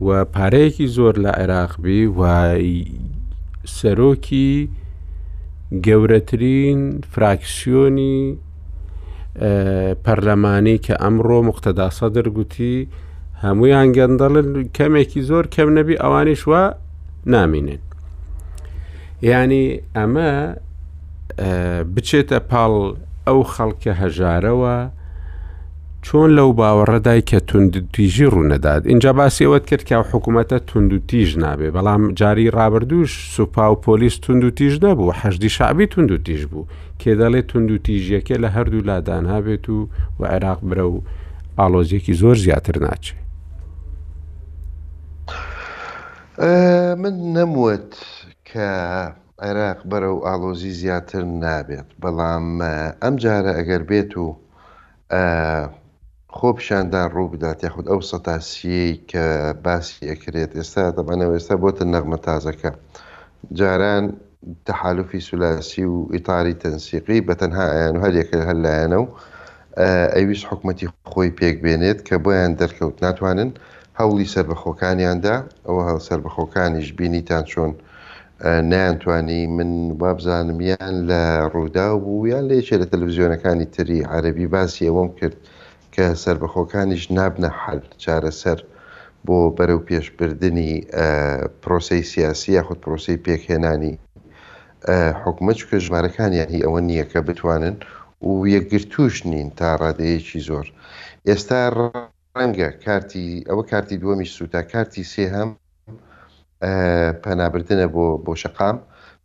[0.02, 2.20] و پارەیەکی زۆر لە عێراقبی و
[3.78, 4.68] سەرۆکی
[5.86, 6.80] گەورەترین
[7.12, 8.36] فراکسیۆنی
[10.04, 12.76] پەرلەمانی کە ئەمڕۆ مختەداسە دەرگوتی
[13.44, 16.62] هەمویان گەندەڵن کەمێکی زۆر کەم نەبی ئەوانیش وە
[17.32, 17.82] نامینێن
[19.30, 19.66] ینی
[19.96, 20.30] ئەمە
[21.94, 22.72] بچێتە پاڵ
[23.26, 24.76] ئەو خەڵکە هەژارەوە
[26.08, 31.28] چۆن لەو باوەڕەدای کە تونند تیژی ڕوونەداد اینجا باسیەوەت کرد کە حکوومەتە تونند و تیژ
[31.44, 36.18] نابێ بەڵام جاری ڕابردوش سوپا و پۆلیس تونند و تیژ نەبوو هەشدی شعبی تونند و
[36.26, 36.66] تیژ بوو
[37.00, 39.78] کێ دەڵێ تونند و تیژیەکە لە هەردوو لادانها بێت و
[40.18, 40.96] و عێراق برە و
[41.58, 43.22] ئالۆزیەکی زۆر زیاتر ناچێت
[47.02, 47.88] من نەموت
[48.48, 48.68] کە
[49.44, 52.46] عێراق بەرە و ئالۆزی زیاتر نابێت بەڵام
[53.02, 54.26] ئەم جارە ئەگەر بێت و
[56.38, 59.24] خۆ پیشاندان ڕوو بدات یاخود ئەو سەتاسیەی کە
[59.64, 62.70] باسی ئەکرێت ئێستا دەمانەوە ئێستا بۆتە نەغمە تازەکە
[63.58, 64.04] جاران
[64.66, 69.06] تەحالفی سولاسی و ئیتاری تەنسیقی بە تەنها ئایان هەر یەکە هەلایەنە و
[70.16, 73.50] ئەویش حکوومەتی خۆی پێک بێنێت کە بۆیان دەرکەوت ناتوانن
[74.00, 75.34] هەوڵی سربەخۆکانیاندا
[75.66, 77.72] ئەوە هەڵ سربەخۆکانیش بینیتان چۆن
[78.70, 79.70] نیانتوانی من
[80.02, 81.20] وابزانم یان لە
[81.52, 85.36] ڕوودا بوو یان لەیەکێ لە تەلویزیۆنەکانی تری عەربی باسی ئەوەم کرد.
[85.96, 88.58] کە سربەخۆکانیش نابنە حل چارەسەر
[89.26, 90.72] بۆ بەرەو پێشبردننی
[91.62, 93.94] پرۆسی سیاسی یاخود پرۆسی پێکهێنانی
[95.22, 97.76] حکومە چکە ژمارەکانیان هی ئەوە نییە کە بتوانن
[98.28, 100.66] و یەکگرتوش نین تا ڕادەیەکی زۆر
[101.28, 101.60] ئێستا
[102.36, 105.50] ڕەنگە کارتی ئەوە کارتی دووەمیش سوتا کارتی سێهام
[107.24, 108.76] پەنابردنە بۆ بۆ شقام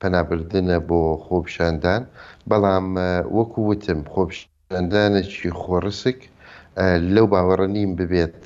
[0.01, 2.01] پەنابردنە بۆ خۆپشاندان
[2.49, 2.85] بەڵام
[3.37, 4.39] وەکو وتم خۆپش
[4.75, 6.19] ئەندانێکی خۆڕسک
[7.15, 8.37] لەو باوەڕە نیم ببێت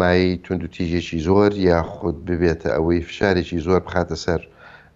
[0.00, 4.40] مای تونند و تیژێکی زۆر یاخود ببێتە ئەوەی فشارێکی زۆر بخاتە سەر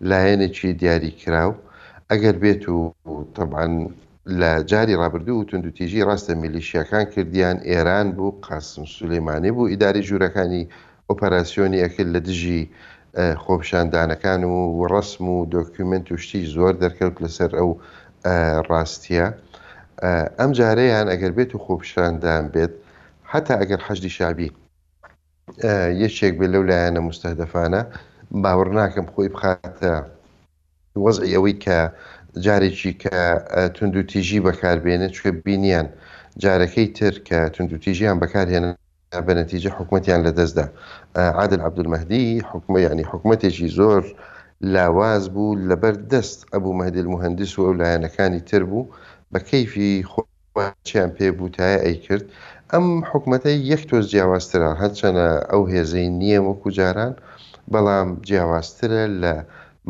[0.08, 1.52] لایەنێکی دیاریکراو
[2.10, 2.78] ئەگەر بێت و
[3.36, 3.74] طبعاان
[4.40, 9.70] لە جاری ڕابردوو و تونند و تیژی ڕاستە میلیشیەکان کردیان ئێران بوو قاسم سولەیمانی بوو
[9.72, 10.68] ئیداری ژوورەکانی
[11.10, 12.62] ئۆپەراسسیۆنی ئەکرد لە دژی
[13.42, 14.58] خۆپشاندانەکان و
[14.92, 17.70] ڕسم و دۆکیومنت و شتی زۆر دەرکەوت لەسەر ئەو
[18.70, 19.26] ڕاستیە
[20.38, 22.72] ئەم جارەیان ئەگەر بێت و خۆپشاندان بێت
[23.32, 24.50] حتا ئەگەر حەشتی شابی
[26.02, 27.82] یەکێک بێت لەو لایەنە مستەدەفانە
[28.42, 29.94] باوەڕ ناکەم خۆی بخاتە
[31.04, 31.78] وەزعی ئەوەی کە
[32.44, 33.16] جارێکی کە
[33.74, 35.86] تونند و تیژی بەکاربێنە چێ بینیان
[36.44, 38.74] جارەکەی تر کە تونند و تیژیان بەکارهێنن
[39.26, 40.66] بە نەتیجە حکوومەتیان لەدەستدا
[41.38, 44.02] عادل عبدمەدی حکومە ینی حکوومەتێکی زۆر
[44.74, 48.82] لاواز بوو لەبەر دەست ئەبوو مەدل مهندس و ئەو لایەنەکانی تر بوو
[49.32, 52.24] بە کەیفی خۆیان پێبووتایە ئەیکرد
[52.72, 57.12] ئەم حکوومەتە یەک تۆز جیاوازتران هەرچەنە ئەو هێزەی نییە وەکو جاران
[57.72, 59.34] بەڵام جیاوازترە لە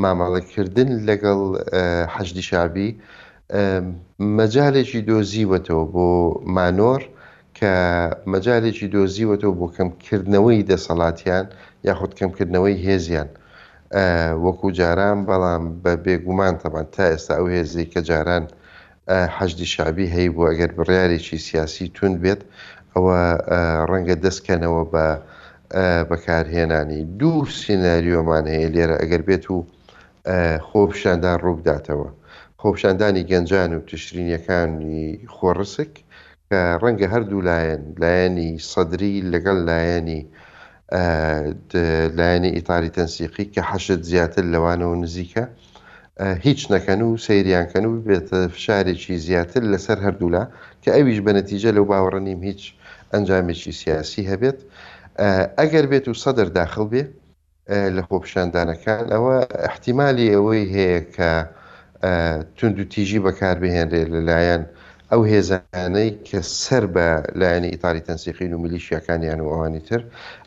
[0.03, 1.41] مامەڵەکردن لەگەڵ
[2.15, 2.91] حەشدی شابی
[4.39, 6.09] مەجالێکی دۆزیوەتەوە بۆ
[6.57, 7.03] مانۆر
[7.59, 7.73] کە
[8.33, 11.47] مەجالێکی دۆزیوەتەوە بۆ کەمکردنەوەی دەسەڵاتیان
[11.89, 13.29] یاخود کەمکردنەوەی هێزیان
[14.45, 18.45] وەکو جاران بەڵام بە بێگومان تەبان تا ئێستا ئەو هێزی کە جاران
[19.37, 22.41] حەجدی شعبی هەیە بوو ئەگەر بڕیارێکی سیاسی تون بێت
[22.95, 23.19] ئەوە
[23.91, 25.07] ڕەنگە دەستکەنەوە بە
[26.11, 29.59] بەکارهێنانی دوو سینناریۆمان هەیە لێرە ئەگەر بێت و
[30.69, 32.09] خۆپشاندان ڕووبداتەوە
[32.61, 35.01] خۆپشاندانی گەنجان و تشرینیەکانی
[35.37, 35.93] خۆڕسک
[36.49, 40.21] کە ڕەنگە هەردوو لایەن لایەنی سەدری لەگەڵ لایەنی
[42.19, 45.45] لایەنی ئیتاری تەنسیقی کە حەشت زیاتر لەوانەوە نزیکە
[46.21, 50.43] هیچ نەکەن و سەیریانکەن و بێتە فشارێکی زیاتر لەسەر هەردوولا
[50.83, 52.63] کە ئەویش بە نەتیجە لەو باوەڕە نیم هیچ
[53.13, 54.59] ئەنجامێکی سیاسی هەبێت
[55.61, 57.03] ئەگەر بێت و سەدر داخل بێ
[57.97, 59.35] لە خۆپشاندانەکان ئەوە
[59.69, 61.31] احتیممالی ئەوەی هەیە کە
[62.57, 64.63] تونند و تیژی بەکاربهێنرێت لەلایەن
[65.11, 67.07] ئەو هێزانەی کە سەر بە
[67.41, 70.01] لایەنی ئیتالی تەنسیقین و میلیشیەکانیان و ئەوانی تر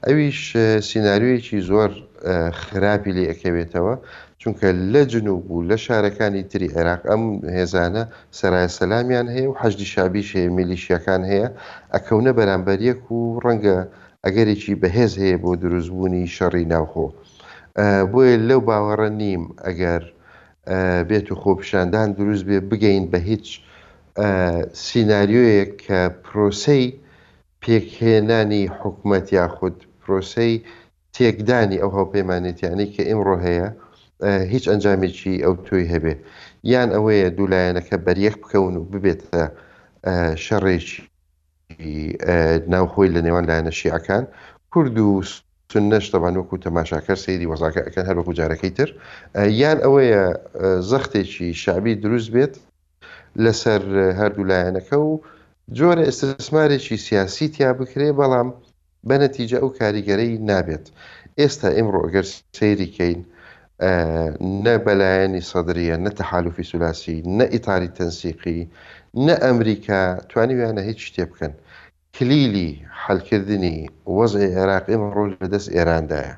[0.07, 0.41] ئەویش
[0.89, 1.91] سناریویەکی زۆر
[2.67, 3.95] خراپی لێ ئەەکەوێتەوە
[4.43, 7.23] چونکە لە جنوب بوو لە شارەکانی تری عێراق ئەم
[7.57, 8.03] هێزانە
[8.39, 11.47] سەرای سەلامیان هەیە و حەجدی شابیش هەیە میلیشیەکان هەیە
[11.95, 13.77] ئەکەونە بەرامبەریەک و ڕەنگە
[14.25, 17.05] ئەگەرێکی بەهێز هەیە بۆ دروستبوونی شەڕی ناوخۆ
[18.11, 20.03] بۆیە لەو باوەڕە نیم ئەگەر
[21.09, 23.47] بێت و خۆپشاندان دروست بێ بگەین بە هیچ
[24.85, 26.85] سینناریۆیەک کە پرۆسی
[27.61, 30.53] پێکهێنانی حکوومەت یاخود پرۆسی
[31.15, 33.69] تێکدانی ئەو هاوپەیمانێتیانی کە ئمڕۆ هەیە
[34.27, 36.13] هیچ ئەنجامێکی ئەو توی هەبێ
[36.71, 39.43] یان ئەوەیە دوولایەنەکە بەریەک بکەون و ببێتە
[40.45, 41.95] شەڕێکی
[42.73, 44.23] ناوخۆی لە نێوان لایەنە شیعەکان
[44.73, 45.09] کورد و
[45.71, 48.89] سن نەشتەبان وەکو تەماشاکە سری وەزاکەەکەن هەر وەکو جارەکەی تر
[49.61, 50.23] یان ئەوەیە
[50.89, 52.53] زەختێکی شعبی دروست بێت
[53.43, 53.81] لەسەر
[54.19, 55.11] هەردوو لایەنەکە و
[55.77, 58.49] جۆرە ئێستاسمارێکی سیاسی تیا بکرێ بەڵام
[59.09, 60.85] بەنەتیجە ئەو کاریگەرەی نابێت
[61.39, 62.25] ئێستا ئمڕۆ ئەگەر
[62.59, 63.19] سەیریکەین
[64.65, 68.59] نە بەلایەنی سەدرە نە تەحالوفی سولاسی نە ئیتالی تەنسیقی
[69.25, 70.01] نە ئەمریکا
[70.31, 71.53] توانیویانە هیچ شتێ بکەن
[72.15, 72.71] کلیلی
[73.03, 73.77] حەلکردنی
[74.17, 76.33] وەزی عێراق ئێمەڕۆژ بەدەست ئێراندایە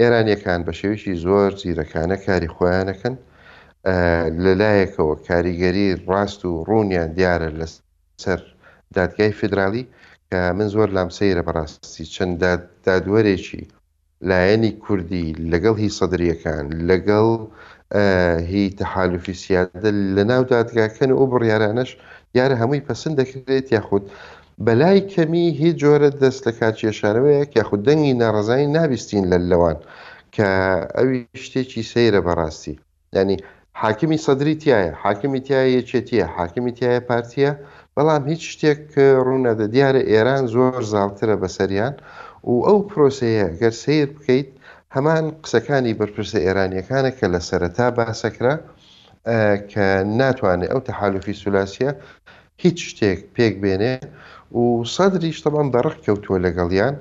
[0.00, 3.14] ئێرانیەکان بە شێویشی زۆر زیرەکانە کاری خۆیانەکەن
[4.44, 7.66] لەلایەکەوە کاریگەری ڕاست و ڕوونیان دیارە لە
[8.24, 8.40] سەر
[8.96, 9.84] دادگای فدرالی
[10.30, 12.36] کە من زۆر لام سەیرە بەڕاستی چەند
[12.86, 13.62] دادوەرێکی
[14.30, 17.28] لایەنی کوردی لەگەڵ هی سەدرریەکان لەگەڵ
[18.50, 21.90] هی تەحالفی سیادە لە ناو دادگاکەن ئەو بڕیارانەش
[22.38, 24.04] یارە هەمووی پسند دەکرێت یاخود
[24.66, 29.76] بەلای کەمی هیچ جۆرە دەست لە کاتچێشانەوەیەک یاخود دەنگی ناڕزایی نابستین لە لەوان
[30.34, 30.48] کە
[30.98, 32.74] ئەوی شتێکی سەیرە بەڕاستی
[33.16, 33.36] ینی
[33.82, 37.50] حاکمی سەدری تایە حاکمی تایە چێتیە حاکمی تایە پارتیە
[37.96, 38.82] بەڵام هیچ شتێک
[39.26, 42.00] ڕوونەدە دیارە ئێران زۆر زاڵترە بەسەریان و
[42.50, 44.48] و ئەو پرۆسەیە گەر سیر بکەیت
[44.96, 48.54] هەمان قسەکانی بەرپرسە ئێرانیەکانە کە لە سەرەتا باسەکرا
[49.72, 49.86] کە
[50.18, 51.90] ناتوانێت ئەو تەحالفی سولاسیە
[52.62, 53.94] هیچ شتێک پێک بێنێ
[54.58, 56.94] و سەدریش تەمان بەڕق کەوتووە لەگەڵیان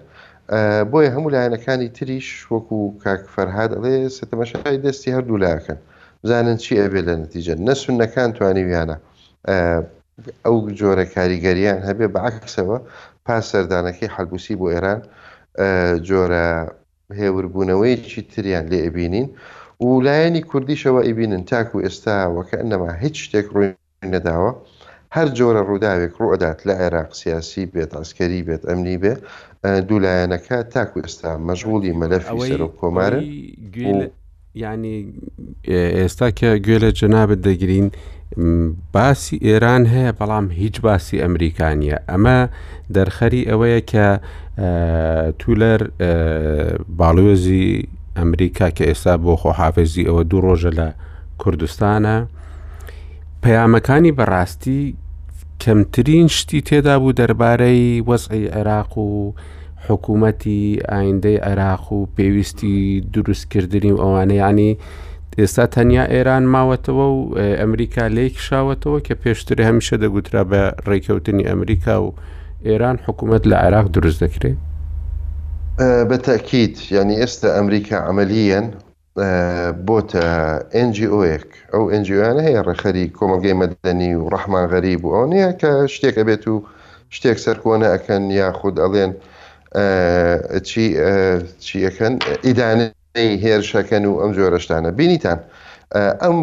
[0.92, 5.80] بۆیە هەموو لایەنەکانی تریش وەکو کاکفەرهاد ئەڵێ سەتەمەشای دەستی هەردوو لایەکەن
[6.24, 8.98] بزانن چی ئەبێ لە نتیجە نەسونەکان توانیویانە
[10.46, 12.78] ئەو جۆرە کاریگەریان هەبێ بەعکسەوە
[13.26, 15.02] پاس سەردانەکەی حەلبوسی بۆ ئێران
[16.10, 16.46] جۆرە
[17.20, 19.28] هێوربوونەوەیکی تریان لێ ئەبینین
[19.86, 23.70] و لایەنی کوردیشەوە ئەبینن تاکو ئێستا وەکە ئەنەما هیچ شتێک ڕووی
[24.16, 24.52] نەداوە
[25.16, 29.14] هەر جۆرە ڕووداوێک ڕوئدات لە عێراق سیاسی بێت ئاسکەری بێت ئەمنی بێ
[29.88, 33.24] دوولایەنەکە تاکو ئێستا مەژغولی مەلەفی سەر و کۆمارن
[34.64, 34.94] ینی
[36.02, 37.88] ئێستا کە گوێ لە جەنابەت دەگرین
[38.94, 42.40] باسی ئێران هەیە بەڵام هیچ باسی ئەمریکانیە ئەمە
[42.96, 44.08] دەرخەری ئەوەیە کە
[45.40, 45.82] تولەر
[47.00, 47.66] باڵێزی
[48.20, 50.88] ئەمریکا کە ئێستا بۆ خۆحافێزی ئەوە دوو ڕۆژە لە
[51.42, 52.18] کوردستانە
[53.44, 54.82] پەیامەکانی بەڕاستی
[55.64, 59.34] کەمترین شتی تێدا بوو دەربارەی وەزعی عێراق و
[59.88, 60.62] حکوومەتی
[60.92, 62.76] ئایندەی عێراق و پێویستی
[63.14, 64.72] دروستکردنی و ئەوانەیانی
[65.42, 67.20] ئێستا تەنیا ئێران ماوەتەوە و
[67.62, 72.10] ئەمریکا لێکشاوەتەوە کە پێشتر هەمیشە دەگوترا بە ڕێکەوتنی ئەمریکا و
[72.68, 74.60] ئێران حکوومەت لە عێراق دروست دەکرێت
[76.10, 78.68] بەتەکییت ینی ئێستا ئەمریکا عملیەن
[79.88, 80.26] بۆتە
[80.88, 86.24] NGOیک ئەو NGOیانە هەیە ڕێخەری کۆمەلگەی مەدەنی و ڕحمان غەریب و ئەو نییە کە شتێکە
[86.28, 86.56] بێت و
[87.16, 89.12] شتێک سەرکۆنە ئەەکەن یاخود ئەڵێن
[90.68, 90.86] چی
[91.66, 92.14] چیەکەن
[92.48, 95.40] ئیدانێت هێرشەکەن و ئەم جۆرەشتانە بینیتان
[96.24, 96.38] ئەم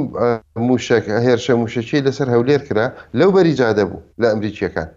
[1.27, 2.87] هێرشە موشەکی لەسەر هەولێر کرا
[3.19, 4.89] لەو بەریجادە بوو لە ئەمریکیەکان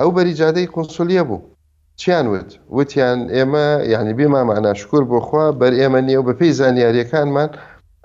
[0.00, 1.40] ئەو بەریجادەی کنسولیە بوو
[2.00, 7.50] چیان وت وتیان ئێمە یعنی بێماماناشکور بۆخوا بەر ئێمە نیە و بەپی زانیاریەکانمان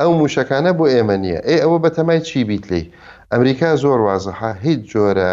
[0.01, 2.83] ئەو موشەکانە بۆ ئێمە نییە ئێ ئەوە بەتەمای چی بیت لی
[3.31, 5.31] ئەمریکا زۆر وازەها هیچ جۆرە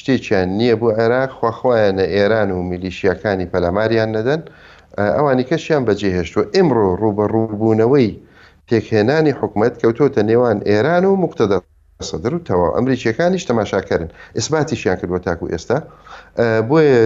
[0.00, 4.48] شتێکیان نییە بۆ عێراق خواخوایانە ئێران و میلیشیەکانی پەلەماریان نەدەن و
[5.16, 8.08] ئەوانی کەشیان بەجێهێشتوە ئمڕۆ ڕوبەڕووبوونەوەی
[8.68, 11.56] تێکهێنانی حکوومەت کەوتۆتە نێوان ئێران و مقتەدە
[12.10, 15.76] سەدر و تەواو ئەمریکیەکانیش تەماشاکردن ئسباتیشیان کردوە تاکو ئێستا
[16.68, 16.98] بۆیە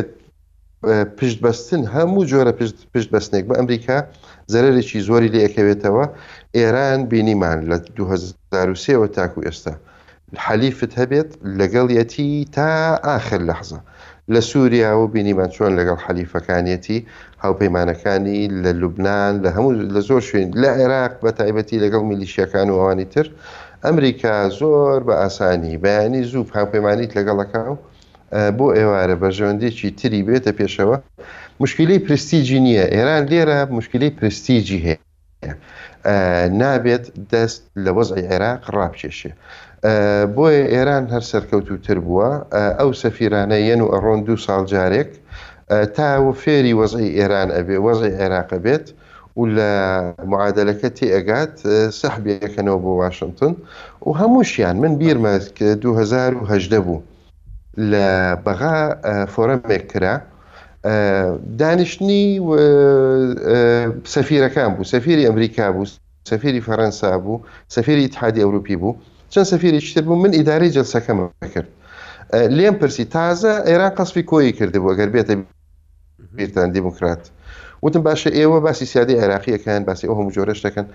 [1.18, 2.52] پشتبەستن هەموو جۆرە
[2.92, 3.98] پشتبەستنێک بە ئەمریکا
[4.52, 6.04] زەرێکی زۆری لێ ئەەکەوێتەوە
[6.58, 9.74] ئێران بینیمان لە 2023ەوە تاکو ئێستا
[10.46, 11.30] حەلیفت هەبێت
[11.60, 12.68] لەگەڵیەتی تا
[13.16, 13.80] آخر لەحزە
[14.34, 16.98] لە سووریا و بینیمان چۆن لەگەڵ حەلیفەکانیەتی
[17.44, 22.74] هاوپەیمانەکانی لە لوبناان لە هەموو لە زۆر شوێن لە عێراق بە تایبەتی لەگەڵ میلیشیەکان و
[22.80, 23.26] ئەوانی تر
[23.84, 27.76] ئەمریکا زۆر بە ئاسانی بەیانی زوو هاوپەیمانیت لەگەڵەکە و
[28.58, 30.96] بۆ ئێوارە بەژەوەندێکی تری بێتە پێشەوە
[31.62, 35.00] مشکلی پرستیجی نییە ئێران لێرە مشکلی پرستیجی هەیە
[36.60, 39.30] نابێت دەست لە وەزعی عێراق ڕابچێشێ.
[40.36, 42.30] بۆیە ئێران هەر سەرکەوتوتر بووە
[42.80, 45.10] ئەو سەفیرانە یەن و ئەڕۆن دو ساڵ جارێک
[45.94, 48.86] تا فێری وەزعی ئێران ئەبێ وەزعی عێراق بێت
[49.38, 49.70] و لە
[50.30, 51.54] معادلەکەتی ئەگات
[52.00, 53.52] سەحبیەکەنەوە بۆ واشنگتن
[54.06, 56.98] و هەمووشیان من بیرمە 2010 بوو
[57.90, 58.08] لە
[58.44, 58.78] بەغا
[59.36, 60.14] فۆرەمێک کرا
[61.60, 62.24] دانیشتنی
[64.14, 65.86] سەفیرەکان بوو سەفیری ئەمریکا بوو
[66.30, 67.40] سەفیری فەەنسا بوو
[67.76, 68.96] سەفیری تحادی ئەوروپی بوو
[69.32, 71.68] چەند سەفیری شتر بوو من ئیداری جەسەکەمە کرد
[72.56, 75.34] لێم پرسی تازە ئێران قەسفی کۆی کردبوو گەر بێتە
[76.36, 77.28] بیرتان دیموکرات
[77.86, 80.86] وتم باشە ئێوە باسی سیادی عێراقیەکان باسی ئەو هەموو جۆرە شتەکەن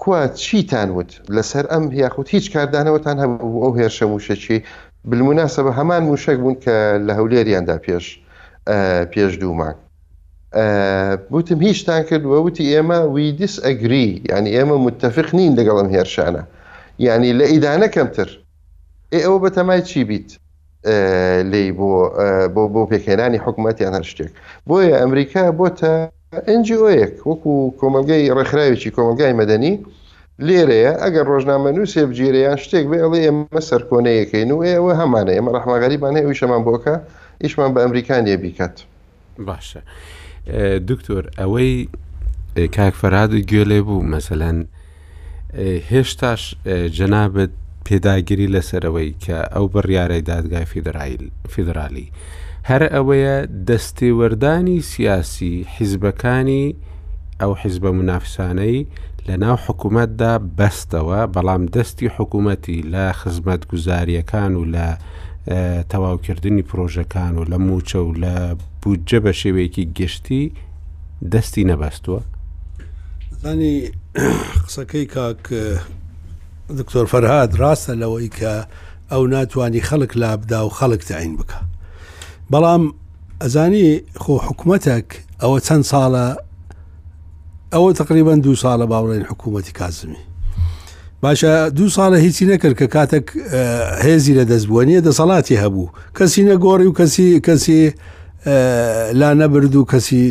[0.00, 4.58] کوا چیتان وت لەسەر ئەم یاخود هیچ کاردانەوەتان هەبوو ئەو هێرشە موشەکی
[5.10, 6.76] بلموناسە بە هەمان موشک بوون کە
[7.06, 8.06] لە هەولێریاندا پێش
[9.12, 9.74] پێش دوومان
[11.30, 16.42] بوتم هیچتان کردووە وتی ئێمە ویدیس ئەگری ینی ئێمە متتەفق نین لەگەڵم هێرشانە
[17.06, 18.28] ینی لە ئیدانە کەمتر
[19.12, 20.30] ئێ ئەوە بەتەمای چی بیت
[21.52, 24.30] لی بۆ بۆ بۆ پێکێنانی حکوومەتیان هەر شتێک
[24.68, 25.92] بۆیە ئەمریکا بۆتە
[26.48, 29.74] ئەنجیۆیەک وەکو کۆمەلگەی ڕێکخراوێکی کۆمەلگای مەدەنی
[30.46, 36.12] لێرەیە ئەگەر ڕۆژنامە نووسێ بگیریان شتێک بێ ئەڵێ ئێمە سەرکۆنەیەکەین و ئێوە هەمانە ئێمە ڕحماگەریبان
[36.16, 36.94] هەیە ویشەمان بۆکە
[37.42, 38.76] ئیشمان بە ئەمریکانیە بیکات
[39.48, 39.80] باشە
[40.90, 41.74] دکتۆر ئەوەی
[42.76, 44.58] کاک فەراد و گوێلێ بوو مەسەەن
[45.90, 46.42] هێشتاش
[46.98, 47.52] جەنابەت
[47.86, 50.66] پێداگیری لەسەرەوەی کە ئەو بڕیارەی دادگای
[51.52, 52.08] فیدرالی
[52.68, 53.36] هەر ئەوەیە
[53.68, 56.64] دەستێوەردانی سیاسی حیزبەکانی
[57.40, 58.78] ئەو حیزبە منافسانەی
[59.28, 64.88] لە ناو حکوومەتدا بەستەوە بەڵام دەستی حکوومەتی لە خزمەت گوزاریەکان و لە
[65.92, 68.34] تەواوکردنی پرۆژەکان و لە موچە و لە
[68.82, 70.44] بودجە بە شێوەیەکی گشتی
[71.32, 72.22] دەستی نەبەستووە.
[74.66, 75.40] قسەکەی کاک
[76.78, 78.52] دکتۆر فەرهاد ڕاستە لەوەی کە
[79.12, 81.58] ئەو ناتوانانی خەڵک لابدا و خەڵک تعین بکە
[82.52, 82.82] بەڵام
[83.42, 83.90] ئەزانی
[84.22, 85.08] خۆ حکوومەتێک
[85.42, 86.26] ئەوە چەند ساڵە
[87.74, 90.22] ئەوە تقریبان دو ساڵە باوڵێن حکوومەتی کازمی
[91.24, 93.26] باشە دو ساڵە هیچی نەکرد کە کاتێک
[94.06, 97.80] هێزی لە دەستبوونیە دەسەڵاتی هەبوو کەسی نەگۆڕی و کەسی کەسی
[99.20, 100.22] لا نەبرد و کەسی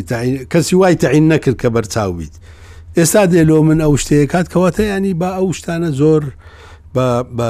[0.52, 2.32] کەسی وای تەعین نەکرد کە بەرچاو بیت.
[2.98, 6.22] ئێستا دێلۆ من ئەو شتەیە کات کەواتە ینی با ئەو شتانە زۆر
[7.38, 7.48] بە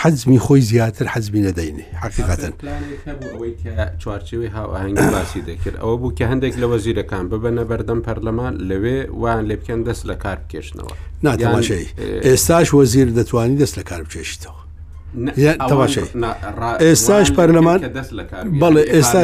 [0.00, 2.52] حەزمی خۆی زیاتر حەزمی نەدەینێ حقیقەن
[4.00, 9.42] چوارچوی هاوهنگ باسی دەکرد ئەوە بوو کە هەندێک لە وەزیرەکان ببەنە بەردەم پەرلەمان لەوێ وان
[9.48, 10.92] لێ بکەن دەست لە کار بکێشنەوە
[11.26, 11.86] ناتەماشەی
[12.28, 14.63] ئێستاش وەزیر دەتوانی دەست لە کار بچێشیتەوە
[16.84, 17.80] ئێستاش پەرلەمان
[18.62, 19.22] بەڵێ ئێستا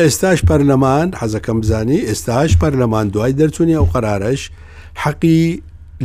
[0.00, 4.42] ئێستاش پەرلەمان حەزەکەم بزانی ئێستاش پەرلەمان دوای دەرچوونی ئەو قەرارش
[5.02, 5.42] حەقی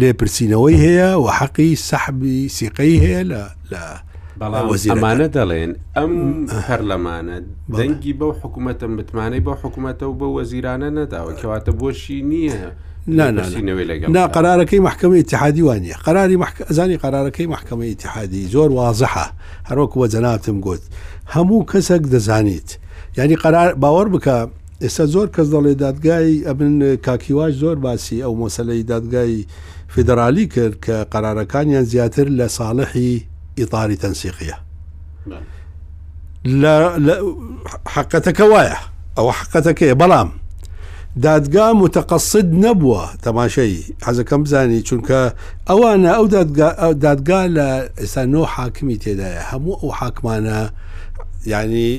[0.02, 3.84] لێپرسینەوەی هەیە و حەقی سەحبی سیقەی هەیە لە لە
[4.92, 6.14] ئەمانە دەڵێن ئەم
[6.66, 7.38] پەرلەمانە
[7.80, 12.60] دەنگی بەو حکوومەتە متمانەی بۆ حکوومەتە و بە وەزیرانە نەداوە کەواتە بۆشی نییە.
[13.08, 15.64] لا لا لا, لا محكمة اتحادي اتحادی
[15.95, 19.34] وانە محك زاني قرار كي محكمة اتحادي زور واضحة
[19.66, 20.82] هروك جەناتم گوت
[21.36, 22.72] همو كسك دزانيت
[23.18, 24.49] يعني قرار باوەڕ بکە
[24.84, 29.45] ئێستا زۆر کەس دەڵێ ابن ئەبن زور باسي او ئەو مۆسلەی
[29.89, 33.22] فيدرالي كر كقرار كان ينزياتر لصالحي
[33.60, 34.58] اطاري تنسيقيه
[36.45, 37.36] لا لا
[37.86, 40.32] حقتك وايح او حقتك بلام
[41.22, 45.20] دادگا متەقەسد نەبووە تەماشایی حەزەکەم بزانی چونکە
[45.70, 46.26] ئەوانە ئەو
[47.05, 50.59] دادگا لە ئێستا نۆ حاکمی تێدایە هەموو ئەو حاکمانە
[51.51, 51.89] ینی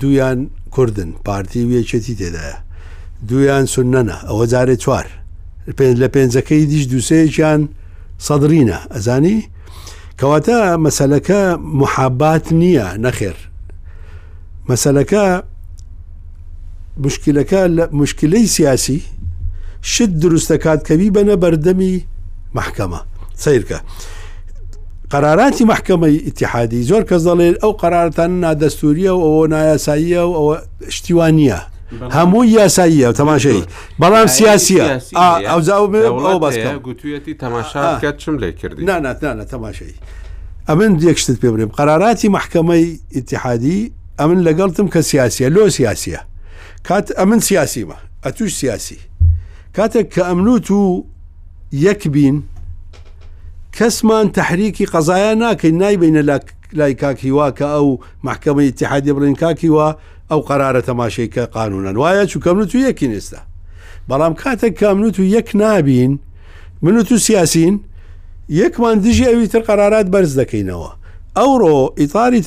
[0.00, 0.38] دویان
[0.74, 2.56] کوردن پارتی ویەچێتی تێدایە
[3.28, 5.06] دویان سنەنە ئەوە جارێ چوار
[6.02, 7.60] لە پێنجەکەی دیش دووسەیەکیان
[8.26, 9.38] سەدرینە ئەزانی
[10.20, 11.40] کەواتە مەسلەکە
[11.80, 13.36] محابات نییە نەخێر
[14.68, 15.24] مەسلەکە
[17.00, 19.02] مشکلەکە لە مشکلەی سیاسی
[19.82, 22.04] شت دروستەکات کەوی بەنە بەردەمی
[22.56, 23.00] محکەمە
[23.36, 23.78] سیرکە.
[25.10, 30.56] قراراتی محکمەی اتحادی زۆر کەس دەڵێت ئەو قرارتان نادەستوریە و ئەوە نایاساییە و ئەوە
[30.96, 31.58] شتیوانە
[32.16, 33.64] هەموو یاساییە و تەماشایی
[34.02, 34.84] بەڵام سیاسیە
[36.86, 39.96] گوتوەتی تەماشاکات چم لێ کردی ناناتانە تەماشایی
[40.68, 42.86] ئەمن یەکشت پێ برێم قراراتی محکمەی
[43.16, 43.78] اتحادی
[44.20, 46.20] ئەمن لەگەڵتم کە سیاسە لۆ سیاسە
[46.84, 48.98] كات امن سياسي ما اتوش سياسي
[49.74, 51.04] كاتك كامنوتو
[51.72, 52.42] يكبين
[53.72, 56.40] كسمان تحريكي قضايا ناكي قەزایە ناکەین نایبینە
[56.72, 59.94] لای کاکی وا کە ئەو محکەمە اتحادی بڕین وا
[60.32, 63.38] او قرارة ما شيكا قانونا وایە شو كامنوتو یەکی نێستا
[64.08, 66.18] بلام کاتێک كامنوتو يك نابين
[66.82, 67.78] منوتو سياسين و
[68.50, 70.92] سیاسین یەکمان دژی تر قرارات بەرز دەکەینەوە
[71.36, 72.42] ئەوڕۆ ئیتاری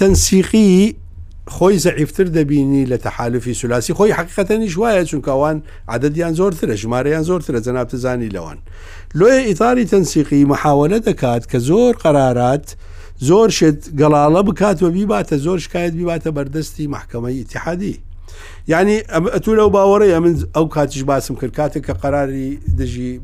[1.47, 8.27] خۆی زەعیفتر دەبینی لە تەحالفی سولاسی خۆی حقیقەتەنیش وایە چونکەوان عادەتیان زۆرترە ژمارەیان زۆرترە جەنابتزانی
[8.35, 8.57] لەوان
[9.17, 12.75] لۆیە ئیتاری تەنسیقی مححاولە دەکات کە زۆر قەرارات
[13.27, 17.99] زۆر شت گەڵاڵە بکات و بیباتە زۆر شکایەت بیباتە بەردەستی محکمەی ئتحادی
[18.67, 18.97] یعنی
[19.33, 23.21] ئەتو لەو باوەڕەیە من ئەو کاتیش باسم کرد کاتێک کە قەراری دژی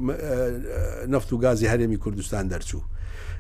[1.09, 2.82] نفت و گازی هەرێمی کوردستان دەرچوو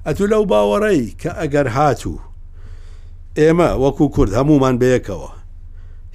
[0.07, 2.30] ئەتو لەو باوەڕەی کە ئەگەر هاتوو
[3.39, 5.29] ئێمە وەکو کورد هەمومان بەیەکەوە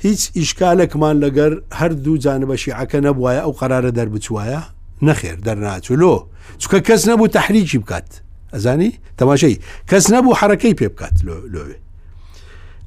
[0.04, 4.62] هیچ ئیشکالێکمان لەگەر هەردوو جانبە شیعەکە نەبواە ئەو قرارە دەربچوایە
[5.06, 6.14] نەخێر دەرناچولۆ
[6.60, 8.08] چکە کەس نەبوو تحریکی بکات
[8.54, 8.90] ئەزانی
[9.20, 9.56] تەماشەی
[9.90, 11.16] کەس نەبوو حرەکەی پێ بکات
[11.54, 11.76] لۆوێ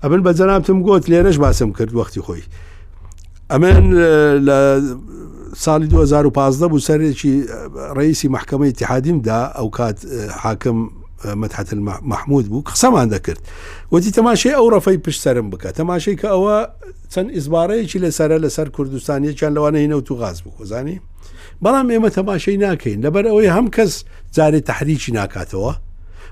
[0.04, 2.44] ئەمن بە جەنابتم گوت لێرەش باسم کرد وەختی خۆی
[3.52, 3.82] ئەمن
[4.48, 4.58] لە
[5.64, 7.34] ساڵی 2015 بوو سەرێکی
[7.98, 10.00] ڕیسی محکمە تحادیمدا ئەو کات
[10.32, 10.90] حاکم
[11.26, 11.74] مەتحت
[12.12, 13.40] مححمود بوو قسەمان دەکرد
[13.92, 16.58] وتی تەماشای ئەو ڕەفەی پشت سرم بکە تەماشای کە ئەوە
[17.14, 21.00] چەند ئزبارەیەکی لەسرە لەسەر کوردستانیەکیان لەوانەی نەوت و غاز بوو وەزانی
[21.64, 24.04] بەڵام ئێمە تەماشای ناکەین لەبەر ئەوەی هەم کەس
[24.36, 25.74] جارێ تحریکی ناکاتەوە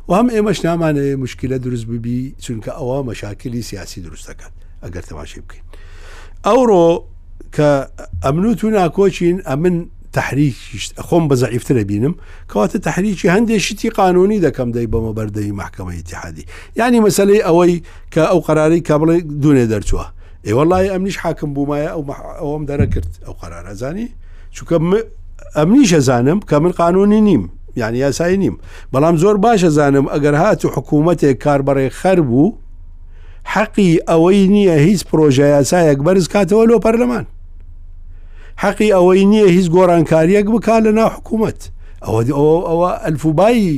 [0.10, 4.52] و هەم ئێمەش نامانەیە مشکلە دروست ببی چونکە ئەوە مەشاکلی سیاسی دروستەکەن
[4.86, 5.64] ئەگەر تەماشای بکەین
[6.46, 6.88] ئەوڕۆ
[7.56, 7.70] کە
[8.24, 9.76] ئەمنوت و ناکۆچین ئەمن
[10.18, 12.16] تحریکیشت خۆم بە زعیفترە بینم
[12.52, 16.46] کەواتە تحریکی هەندێکشتی قانونی دەکەم دەی بەمە بەردەی محکمە تحادی
[16.76, 17.82] ینی مەسلەی ئەوەی
[18.14, 20.06] کە ئەو قراری کە بڵێ دوێ دەرچووە
[20.48, 22.04] ئێوەڵی ئەمنیش حاکم بوومایە ئەو
[22.42, 24.08] ئەوم دەرەکرد ئەو قرارەزانی
[24.56, 24.76] چونکە
[25.58, 27.44] ئەمنیش ئەزانم کە من قانونی نیم
[27.82, 28.56] یعنی یاسایی نیم
[28.94, 32.56] بەڵام زۆر باشە زانم ئەگەر هات و حکوومەتێک کاربڕێ خەر بوو
[33.54, 37.26] حەقی ئەوەی نییە هیچ پرۆژە یاسایەک بەرز کاتەوە لۆ پەرلەمان
[38.64, 41.60] حەقی ئەوەی نییە هیچ گۆرانکاریەک بک لە ناحکوومەت
[42.06, 42.22] ئەوە
[42.70, 43.78] ئەوە ئەلفوبایی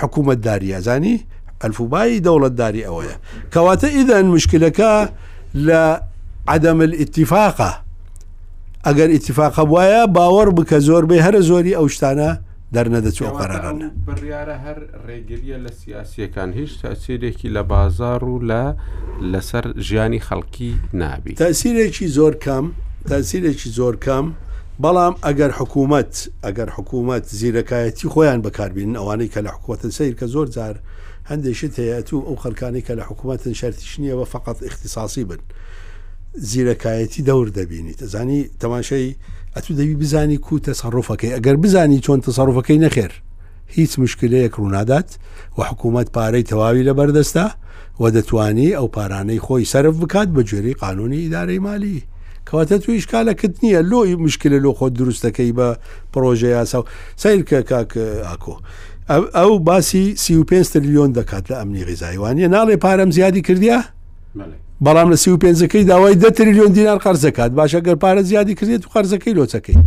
[0.00, 1.16] حکوومەتداریە زانی
[1.62, 3.16] ئەلفوبایی دەوڵەتداری ئەوەیە
[3.52, 4.92] کەواتە ئیدەن مشکلەکە
[5.66, 5.82] لە
[6.54, 7.72] عدەم ئاتفاقە
[8.86, 12.30] ئەگەر ئاتفاقە وایە باوەڕ بکە زۆربەی هەرە زۆری ئەو شتانە
[12.74, 18.62] دەرنەدەچوە قەرانە بڕیاە هەر ڕێگریە لە سیاسیەکان هیچ تاسیرێکی لە بازار و لە
[19.32, 22.66] لەسەر ژیانی خەڵکی نابی تاسیرێکی زۆر کەم
[23.10, 24.26] تاسیرێکی زۆر کام
[24.82, 26.12] بەڵام ئەگەر حکوومەت
[26.46, 30.76] ئەگەر حکوومەت زیرەکایەتی خۆیان بەکاربین ئەوانەی کە لە حکووەتە سیر کە زۆر جار
[31.30, 35.38] هەندێکشت هەیەت و ئەو خەکانی کە لە حکوومەتن شەرتیشنیەوە فقط اختصاسی بن
[36.50, 39.10] زیرەکایەتی دەور دەبینیت ئەزانی تەماشای
[39.56, 43.12] ئەتو دەبی بزانی کو تەسەڕۆفەکەی ئەگەر بزانی چۆن تەسەڕۆفەکەی نەخێر
[43.76, 45.10] هیچ مشکلەیەک ڕوونادات
[45.56, 47.46] و حکوومەت پارەی تەواوی لە بەردەستە
[48.00, 51.98] و دەتوانی ئەو پارانەی خۆی سرف بکات بە جێری قانونی ئیدارەی مالی
[52.50, 55.68] کەواتە توی شکالەکەت نییە لۆی مشکلە لۆ خۆ دروستەکەی بە
[56.12, 56.84] پرۆژه یاسا
[57.22, 57.92] سیرکە کاک
[58.28, 58.54] ئاکۆ.
[59.34, 63.78] ئەو باسی سی پێ تریلیۆن دەکات لە ئەمنی غیزایوانە ناڵێ پارەم زیادی کردیا
[64.84, 68.90] بەڵام لە سی پێنجەکەی داوای دە تریلیۆن دینار قەرزەکات باشە گەر پارە زیادی کردێت و
[68.94, 69.78] قەرزەکەی لۆچەکەی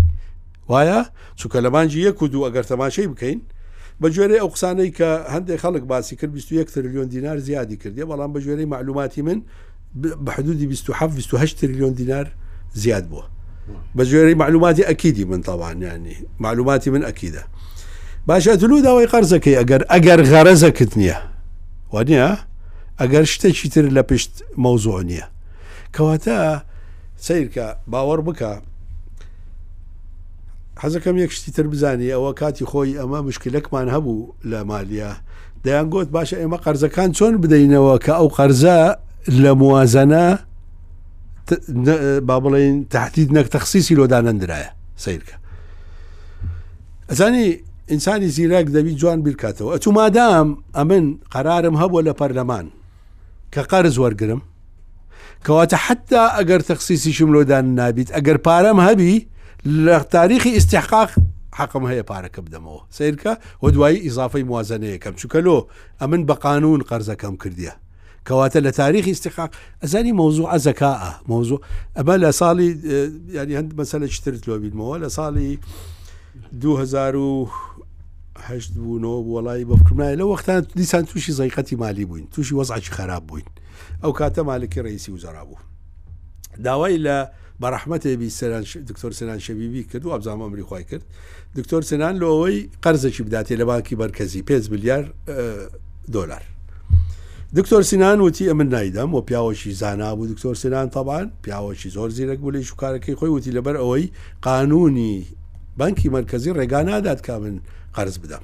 [0.70, 0.99] وایە
[1.39, 3.39] چووکە لەمانجی یەک و دوو ئەگەر تەماشەی بکەین
[4.01, 8.32] بە جوێرەی ئەو قسانەی کە هەندێک خەڵک باسی کرد 21 تریلیۆن دینار زیادی کردی بەڵام
[8.36, 9.39] بە جوێرەی معلوماتی من
[10.26, 12.28] بە حدودی 27 28 تریلیۆن دینار
[12.76, 13.23] زیاد بووە
[13.97, 17.43] بە جوێری معلوماتی ئەکیدی من تاوانیانی معلوماتی من ئەکیدا
[18.30, 21.19] باشە دلو داوای قەرزەکەی ئەگەر ئەگەر غەرەزەکت نییە
[21.95, 22.23] وانە
[23.01, 25.28] ئەگەر شتێکی تر لە پشت مەوزۆ نییە
[25.95, 26.38] کەواتە
[27.26, 28.51] سیرکە باوەڕ بکە
[30.82, 34.17] حەزەکەم یەک شتی تر بزانانی ئەوە کاتی خۆی ئەمە مشکلەکمان هەبوو
[34.51, 35.11] لە مالیە
[35.65, 38.80] دەیان گوت باشە ئێمە قەرزەکان چۆن بدەینەوە کە ئەو قەرزە
[39.43, 40.26] لە موازەنە
[42.28, 44.70] با بڵین تهدید نەک تەخصیسی لۆدا نندرایە
[45.04, 45.36] سیرکە
[47.10, 47.48] ئەزانی
[47.89, 52.66] ئینسانی زیرەک دەبی جوان بیرکاتەوە ئەتو مادام ئەمن قرارم هەبووە لە پەرلەمان
[53.54, 54.41] کە قەرز وەرگرم
[55.46, 59.28] کەواتە حتا ئەگەر تەخصیسی شملۆدان نابیت ئەگەر پارەم هەبی
[59.86, 61.10] لە تاریخی استحقاق
[61.60, 63.34] حقم هەیە پارەکە بدەمەوە سیرکە
[63.64, 65.58] هۆ دوایی ئیزافی موازنەیەەکەم چووکەلۆ
[66.02, 67.74] ئەمن بە قانون قەرزەکەم کردیە
[68.26, 69.49] کەواتە لە تاریخی استحقاق
[69.84, 70.91] ئەزانی مۆزوع ئەزەکە
[71.28, 71.59] مۆزوع
[71.97, 72.67] ئەبە لە ساڵی
[73.38, 75.51] ینی هەند مەسەلە چترت لۆ بینمەوە لە ساڵی
[76.61, 77.49] 2010
[78.76, 83.45] بوونەوە وڵی بەفکردای لە وەختان دیسان تووشی زایقەتی مالی بووین تووشی وەزعکی خراب بووین
[84.03, 85.57] ئەو کاتە مالکی ڕیسی وزرا بوو
[86.63, 87.17] داوای لە
[87.61, 88.30] بەرەحمەتێبی
[88.89, 91.05] دکتۆر سنان شەبیبی کرد و ئابزام ئەمری خی کرد
[91.57, 95.13] دکتۆر سنان لەوەی قەرزەکی بداتێ لە بانکی بەرکەزی پێ بلیار
[96.11, 96.55] دلار
[97.56, 102.39] دکتۆر سینان وتی ئەمن نایدەم و پیاوەشی زانا بوو دکتۆر سینان تاوان پیاوەشی زۆر زیرەک
[102.43, 104.06] بوو لە شوکارەکەی خۆی وتی لەبەر ئەوەی
[104.41, 105.26] قانونی
[105.78, 107.60] بانکی مرکزی ڕێگا نادات کا من
[107.93, 108.43] قرز بدەم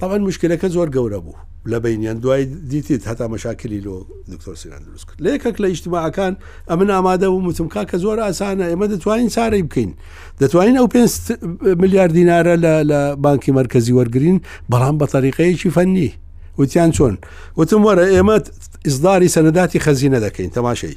[0.00, 1.34] تاوان مشکلەکە زۆر گەورە بوو
[1.66, 3.96] لە بینیان دوای دیتیت هەتا مەشاکلی لۆ
[4.32, 6.34] دکتۆر سینان دروست کرد لە یەکەک لە اجتماعەکان
[6.70, 9.90] ئەمن ئامادە و متمکا کە زۆر ئاسانە ئێمە دەتوانین چارەی بکەین
[10.40, 11.00] دەتوانین ئەو پێ
[11.82, 12.54] ملیار دینارە
[12.90, 14.38] لە بانکی مرکزی وەرگین
[14.72, 16.10] بەڵام بە تەریقەیەکی فەننی
[16.58, 17.16] وتیان چۆن
[17.56, 18.48] وتم وەرە ئێمە
[18.86, 20.96] ئزداری سەنەداتی خەزینە دەکەین تەماشەی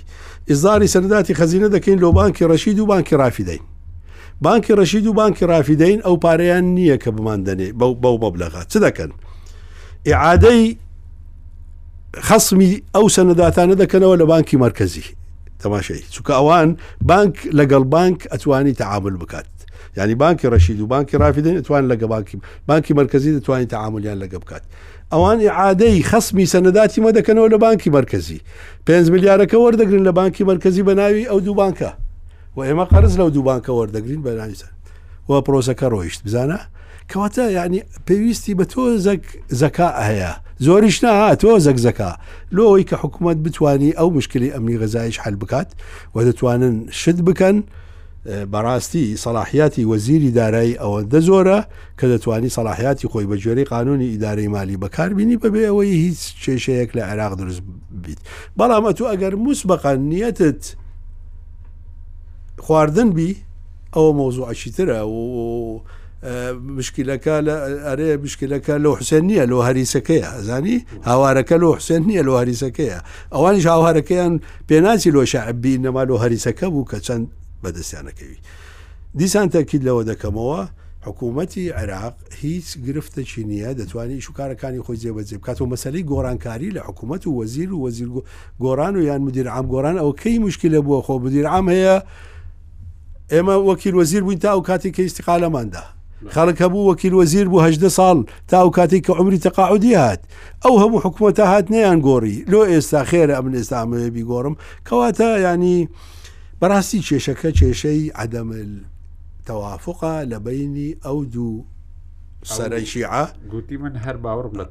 [0.51, 3.62] ئزداری سەرداتی خەزینە دەکەین لو بانکی رشيد و بانکی بانك
[4.41, 9.12] بانکی ڕەشید و بانکی باريان ئەو پارەیان نییە کە بمان دەنێ بەو بەبلەغا چ دەکەن
[10.08, 10.78] ئعادەی
[12.22, 15.03] خەسمی ئەو سەنەداتانە دەکەنەوە لە بانکی مرکزی
[15.60, 19.45] تەماشایی چکە ئەوان بانک لەگەڵ بانک ئەتوانی تعامل بکات
[19.97, 24.62] يعني بانکی رشيد و بانکی ڕافیدەین ئەتوان لەگە بانکی بانکی مرکزی دەتوانین تعاملیان لەگە بکات
[25.14, 28.41] ئەوان عادەی خسمی سەنەداتی مە دەکەنەوە لە بانکی مرکزی
[28.88, 31.88] 5 میلیارەکە وەردەگرن لە بانکی مرکزی بە ناوی ئەو دوو بانکە
[32.55, 34.66] و ئێمە قەرز لەو دوو بانکە وەردەگرین بەرانیسە
[35.30, 36.60] و پرۆسەکە ڕۆیشت بزانە
[37.10, 38.84] کەواتە ینی پێویستی بە تۆ
[39.62, 40.32] زەکە هەیە
[40.66, 42.12] زۆریش نها تۆ زەک زەکە
[42.55, 45.70] لۆی کە حکوومەت بتانی ئەو مشکلی ئەمنی غەزایش حل بکات
[46.16, 47.68] و دەتوانن شت بکەن و
[48.52, 51.60] بەڕاستی سەلاحیاتی وەزیری دارایی ئەوە دە زۆرە
[52.00, 57.02] کە دەتوانی سەلاحیاتی خۆی بە جێرەی قانونی ئیدارەی مالی بەکاربیینی بەبێ ئەوەی هیچ کێشەیەک لە
[57.12, 57.62] عێراق دروست
[58.04, 58.20] بیت
[58.60, 60.62] بەڵامە تو ئەگەر موسبقان نیەتت
[62.66, 63.36] خواردن بی
[63.96, 65.80] ئەوە مۆزوعشی ترە و
[66.78, 67.56] مشکلەکە لە
[67.88, 70.78] ئەرێ بشکلەکە لە حوسێن نییە لۆ هەریسەکەیە ئەزانی
[71.10, 73.00] هاوارەکە لۆ حوسێن نییە لۆ هەریسەکەیە
[73.36, 74.34] ئەوانی هاوارەکەیان
[74.70, 77.26] پێناسی لۆ شعبی نەما لۆ هەریسەکە بوو کە چەند
[77.64, 78.38] بەدەستیانەکەوی
[79.18, 80.60] دیسان تاکیید لەوە دەکەمەوە
[81.08, 87.24] حکوومەتتی عێراق هیچ گرفتەی نییە دەتوانانی شوکارەکانی خۆی جێبەجێ بکات و مەسەی گۆرانکاری لە حکوومەت
[87.28, 88.10] و وەزیر و وەزیر
[88.64, 91.97] گۆران و یان مدیر ئام گۆران ئەو کەی مشکلە بووە خۆ مدیر ئام هەیە
[93.34, 95.86] ئێمە وەکیل وەزیر بووین تا و کاتی کە ئیسیقالەماندا
[96.36, 100.22] خەڵک هەبوو وەکیل وەزیر بوو هەدە ساڵ تا و کاتی کە عمری تەقاعودی هات
[100.66, 104.55] ئەو هەموو حکوومەتە هات نەیان گۆڕی لۆ ئێستا خێرە ئەمن ئێستا ئەمەبی گۆڕم
[104.88, 105.80] کەواتە ینی
[106.62, 108.78] بەڕاستی کێشەکە کێشەی شي
[109.47, 111.66] تەوافقە لە بینی ئەو دوو
[112.55, 114.66] سەرەی شیعە گوتی من هەر باوەڕ لە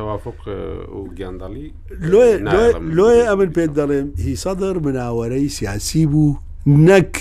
[0.00, 0.38] تەوافق
[1.16, 1.66] گیانداڵی
[2.98, 7.14] لۆیە ئەمن نعم، پێت دەڵێم هی سەدر مناوەرەی سیاسی بوو نەک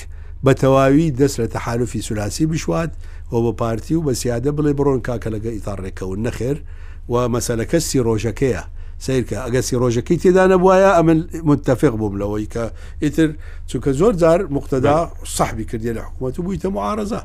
[0.45, 2.91] بە تەواوی دەست لە تەحالفی سولاسی بشوات
[3.31, 6.57] و بە پارتی و بە سیادە بڵێ بڕۆن کاکە لەگە ئیتارڕێکەوە نەخێر
[7.11, 7.13] و
[9.05, 12.45] سيرك أجلس روجا كي تدا نبوايا أمن متفق بهم لو
[13.03, 13.33] إتر
[13.67, 17.23] شو كزور زار مقتدى صاحبي كردي الحكومة تبوي تمعارضة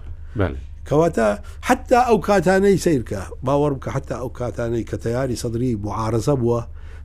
[0.89, 6.61] كواتا حتى أو كاتاني سيرك باوربك حتى أو كاتاني كتياري صدري معارضة بوا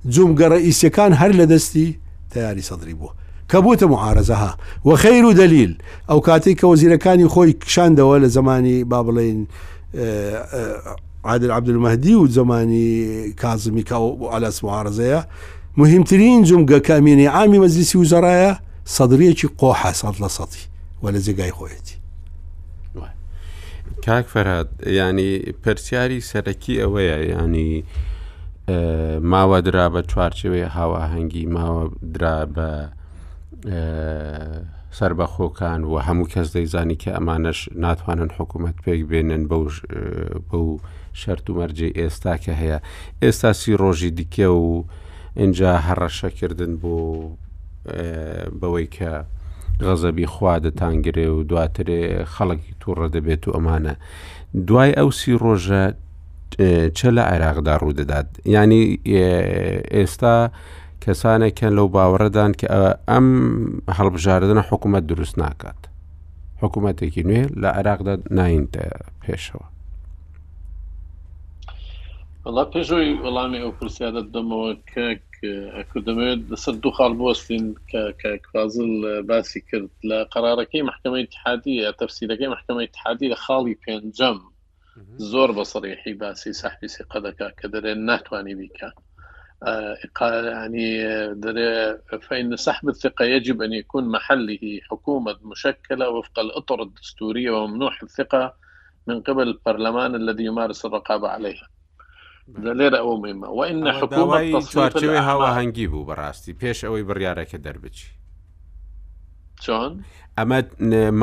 [0.06, 2.00] زوم رئيس كان هر لدستي
[2.32, 3.10] تياري صدري بوا
[3.50, 5.78] كبوت معارضها وخير دليل
[6.10, 9.48] أو كاتيك وزير كان يخوي كشان دولة زماني بابلين
[9.96, 10.96] آه، آه،
[11.26, 15.24] عادل عبد المهدي و زمانی کازمی کاو علاس معارزەیە
[15.78, 18.54] مهمترین جمگە کامینی عامی مەزیسی وزارایە
[18.86, 20.64] سەدرەیەکی قۆحە سەد لە سەتی
[21.04, 21.96] وە لە جێگای خۆیەتی
[24.08, 27.84] يعني فەراد ینی پرسیاری سەرەکی ئەوەیە ینی
[28.68, 31.68] اه، ماوە درا بە هوا هاواهەنگی ما
[32.04, 32.70] ودرا بە
[33.68, 34.62] اه،
[34.92, 39.68] سربخو بەخۆکان و کس کەس دەیزانی کە امانش ناتوانن حکوومەت پێک بێنن بو
[40.54, 42.80] اه، شەرت و مەرجێ ئێستا کە هەیە
[43.24, 44.86] ئێستا سی ڕۆژی دیکە و
[45.42, 46.96] اینجا هەڕەشەکردن بۆ
[48.60, 49.12] بەوەی کە
[49.86, 52.02] غەزەبی خوادەتانگرێ و دواترێ
[52.36, 53.96] خەڵکی تووڕە دەبێت و ئەمانە
[54.68, 55.84] دوای ئەو سی ڕۆژە
[56.98, 58.84] چە لە عێراقدا ڕوودەدات ینی
[59.96, 60.36] ئێستا
[61.04, 62.68] کەسانێکە لەو باوەڕەدان کە
[63.12, 63.28] ئەم
[63.98, 65.82] هەڵبژاردنە حکوومەت دروست ناکات
[66.62, 68.84] حکوومەتێکی نوێ لە عێراقدا ناینتە
[69.24, 69.66] پێشەوە
[72.48, 77.66] والله وڵا پێشۆی وەڵامی ئەو دمو دەمەوە کەکو دەمەوێت لەسەر دوو خاڵ بستین
[78.22, 78.92] کە کازل
[79.30, 84.38] باسی کرد لە قرارەکەی محکمەی تحادی تەفسیرەکەی محکمەی تحادی لە خاڵی پێنجەم
[85.32, 88.70] زۆر بە سەریحی باسی ساحبی سقەدەکە کە دەرێ ناتوانانی
[89.70, 90.88] آه، قال يعني
[91.44, 91.68] دري
[92.28, 98.54] فإن سحب الثقة يجب أن يكون محله حكومة مشكلة وفق الإطر الدستورية وممنوح الثقة
[99.08, 101.68] من قبل البرلمان الذي يمارس الرقابة عليها
[102.80, 105.88] لێرە ئەو مێمە و ئین حکوومەت چوارچوی هاوا هەنگی
[106.62, 108.08] پیش اوی بریاره که در بچی
[109.64, 109.90] چون؟
[110.42, 110.60] اما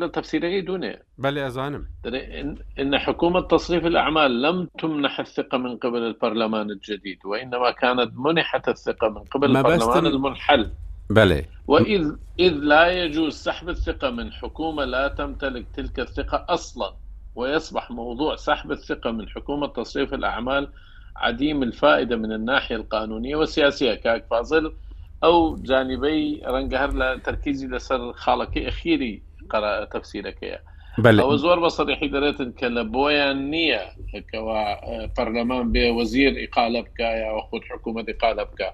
[0.02, 0.91] لە تفسيري دونه
[1.24, 1.84] بل يا زانم
[2.82, 9.07] إن حكومة تصريف الأعمال لم تمنح الثقة من قبل البرلمان الجديد وإنما كانت منحت الثقة
[9.10, 10.66] من قبل البرلمان المنحل
[11.10, 12.10] بلى وإذ
[12.40, 16.94] إذ لا يجوز سحب الثقة من حكومة لا تمتلك تلك الثقة أصلا
[17.36, 20.69] ويصبح موضوع سحب الثقة من حكومة تصريف الأعمال
[21.15, 24.73] عديم الفائدة من الناحية القانونية والسياسية كاك فاضل
[25.23, 30.60] أو جانبي رنجهر لتركيزي لسر خالك أخيري قرأ تفسيرك يا
[30.98, 33.81] بله او زور بصريحي دريت نتكلم بويا النية
[34.31, 38.73] كوا آه، برلمان بوزير إقالة بكا يا وخود حكومة إقالة بكا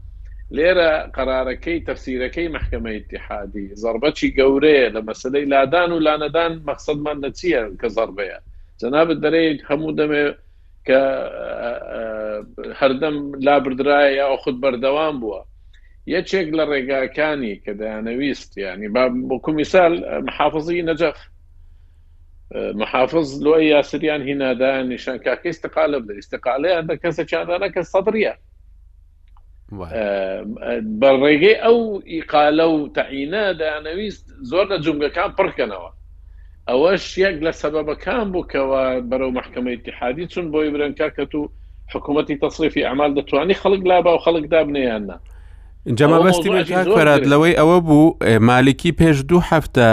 [0.51, 7.61] قرار لێرە قرارەکەی تەفسیرەکەی محکمە اتحادی زربەتی گەورەیە لە مەسلەی لادان و لانەدان مەقصدمان نەچیە
[7.81, 8.37] کە زربەیە
[8.81, 10.25] جەنابەت دەرەیت هەموو دەمێ
[10.87, 11.01] کە
[12.79, 15.41] هەردەم لابردرایە یا خودت بەردەوام بووە
[16.15, 18.89] یەکێک لە ڕێگاکانی کە دەیانەویست ینی
[19.29, 19.93] بۆ کومیسال
[20.27, 21.17] محافظی نجف
[22.81, 28.33] محافظ لۆی یاسریان هینادایان نیشان کاکە استقالە بدە استقالەیان دە کەسە چادانە کە سەدرە
[29.71, 31.79] بەڕێگەی ئەو
[32.13, 35.89] ئیقالە و تەعینە دانەویست زۆر لە جونگەکان پڕکەنەوە
[36.69, 41.49] ئەوەش یەک لە سەبەکان بووکەوە بەرەو محکمە اتحادی چون بۆی برنکە کە تو
[41.93, 45.15] حکوومەتی تەصریفی ئەعمال دەتوانی خەڵک لا با و خەڵک دابنیاننا
[45.97, 48.15] جەمەبەستیکەرات لەوەی ئەوە بوو
[48.47, 49.85] مالکی پێش دوو هەفتە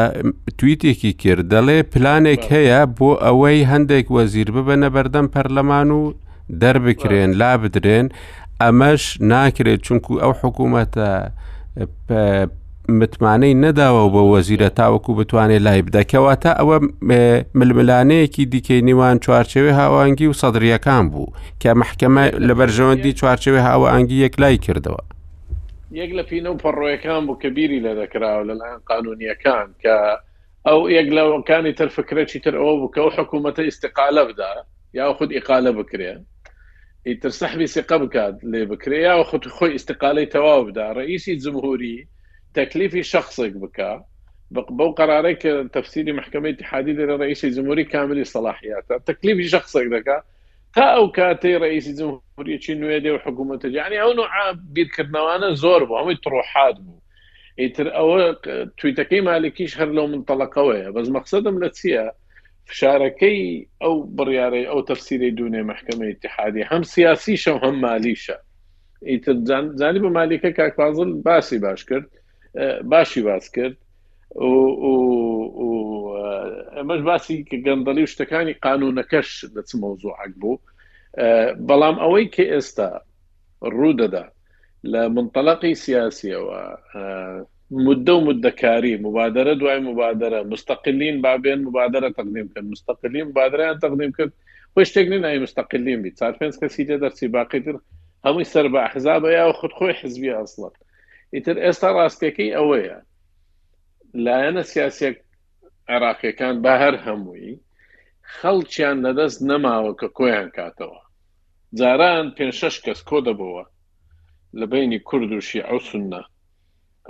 [0.58, 6.02] تویتێکی کرد دەڵێ پلانێک هەیە بۆ ئەوەی هەندێک وەزیر ببەنە بەردەم پەرلەمان و
[6.60, 8.06] دەربکرێن لا بدرێن
[8.64, 11.08] ئەمەش ناکرێت چونکو ئەو حکوومەتە
[13.00, 16.76] متمانەی نەداوە بە وەزیرە تاوەکو بتوانێت لای بدەکەەوە تا ئەوە
[17.58, 21.32] ململانەیەکی دیکەی نیوان چوارچێوی هاوانگی و سەدرریەکان بوو
[21.62, 25.02] کە محکمە لە بەرژەوەندی چوارچێوی هاوانگی یەک لای کردەوە
[26.00, 29.96] یەک لە پینە و پەڕۆیەکان بوو کە بیری لە دەکراوە لەلایەن قانونیەکان کە
[30.68, 34.50] ئەو یەک لەوەکانی تەرفکرەی تر ئەوە بوو کە ئەو حکوومەتە ئیسقالە بدا
[34.98, 36.20] یا خودود ئیقالە بکرێن
[37.22, 42.06] ترسحبي ثقه بكات لي بكريا وخت خوي استقالي توا رئيس الجمهوري
[42.54, 44.04] تكليفي شخصك بكا
[44.50, 45.42] بقبو قرارك
[45.72, 50.22] تفسيري محكمه اتحاديه لرئيس الجمهوري كامل صلاحياته تكليفي شخصك دكا
[50.74, 55.98] تا او كاتي رئيس الجمهوري شنو يدي وحكومه يعني او نوع بير كرنوانا زور بو
[55.98, 56.98] هم تروحات بو
[57.58, 58.32] يتر او
[58.80, 62.14] تويتكي مالكيش هر لو منطلقه بس مقصدهم لتسيه
[62.70, 63.40] فشارەکەی
[63.82, 68.36] ئەو بڕیارەی ئەو تەفسیری دوونێ محکمە اتحادی هەم سیاسی شەو هەم مالیشە
[69.80, 72.08] زانی بە مالیکە کاکوازل باسی باش کرد
[72.92, 73.76] باشی باز کرد
[76.76, 80.62] ئەمەش باسی کە گەندەلی و شتەکانی قانونەکەش دەچ مۆزوعک بوو
[81.68, 82.88] بەڵام ئەوەی کە ئێستا
[83.76, 84.24] ڕوودەدا
[84.92, 86.60] لە منتەلقی سیاسیەوە
[87.76, 94.32] مدە و مدەکاری مبادرە دوای مبادرە مستقلین بابێن مبادرە تقدیم کرد مستقلین مبادریان تقدیم کرد
[94.76, 97.76] وە شتێک نای مستقلین بیت چار پێنج کەسی لە دەرسی باقیتر
[98.24, 100.76] هەمووی سەر بە حزاب یا خود خۆی حزبی ئەسڵەت
[101.34, 102.98] ئیتر ئێستا ڕاستەکەی ئەوەیە
[104.24, 105.16] لایەنە سیاسێک
[105.92, 107.60] عێراقیەکان بە هەر هەمووی
[108.36, 111.00] خەڵکیان لەدەست نەماوە کە کۆیان کاتەوە
[111.78, 113.64] جاران پێ شش کەس کۆ دەبەوە
[114.58, 116.22] لە بینی کورد و شیعوسنە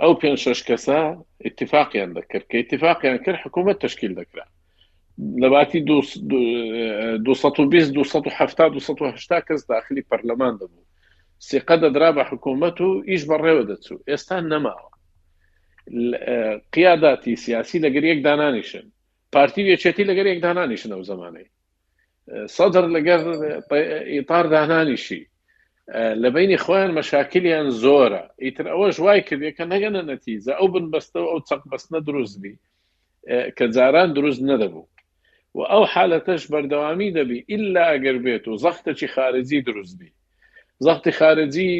[0.03, 0.99] او پێنجش کەسە
[1.45, 4.45] اتفاقیان دەکرد کە اتفاقیان يعني کرد حکوومەت تشکیل دەکرا
[5.43, 5.75] لەباتی
[7.89, 10.85] 1970 کەس داخلی پەرلەمان دەبوو
[11.41, 14.89] سیقە دەدرا بە حکوومەت و ئیش بەڕێوە دەچوو ئێستا نەماوە
[15.89, 18.85] آه، قیاداتی سیاسی لەگەر یەک دانانیشن
[19.31, 21.47] پارتی وێچێتی لەگەر یەک دانانیشن ئەو زمانەی
[22.29, 23.21] آه، صدر لەگەر
[24.13, 25.28] ئیتار آه، دانانیشی
[25.95, 31.39] لە بینی خۆیان مەشاکلیان زۆرە ئیتر ئەوە ژوای کردێککە نەگەنە نەتیزە ئەو بن بەستەوە ئەو
[31.49, 32.53] چەق بەستنە دروستبی
[33.57, 34.85] کە جاران دروست نەدەبوو
[35.57, 40.11] و ئەو حالەتەش بەردەوامی دەبی ئللا ئەگەر بێت و زەختەی خارجی دروستبی
[40.85, 41.71] زەختی خارجی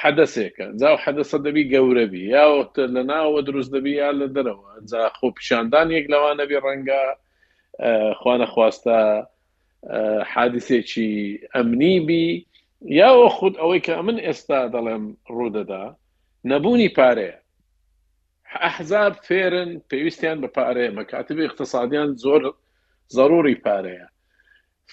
[0.00, 5.00] حەدەسێکە جا و حەدەسە دەبی گەورەبی یاوەتە لە ناوە دروست دەبی یا لە دەرەوە جا
[5.18, 7.02] خۆ پیشاندان یەک لەوانەبی ڕەنگە
[8.20, 8.98] خوانە خواستە
[10.34, 11.12] حادیسێکی
[11.54, 12.28] ئەمنیبی
[13.00, 15.04] یاوە خود ئەوەی کە من ئێستا دەڵێم
[15.36, 15.84] ڕوودەدا
[16.50, 17.36] نەبوونی پارەیە
[18.64, 22.42] ئەحزاب فێرن پێویستیان بە پارەیە مەکاتبی اقتصادیان زۆر
[23.16, 24.06] ضروری پارەیە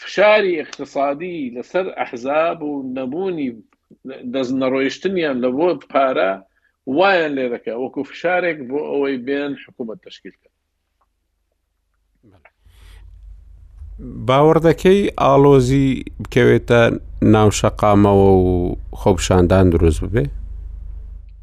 [0.01, 3.49] فشاری اقتصادی لەسەر ئەحزاب و نەبوونی
[4.33, 6.31] دەستنەڕۆیشتنیان لە بۆ پارە
[6.97, 10.49] وایان لێ دەکە وەکو فشارێک بۆ ئەوەی بێن حکوومەت تشکیلکە
[14.27, 15.87] باوەڕ دەکەی ئالۆزی
[16.23, 16.81] بکەوێتە
[17.35, 18.49] ناو شەقامەوە و
[18.99, 20.25] خۆپشاندان دروست ببێ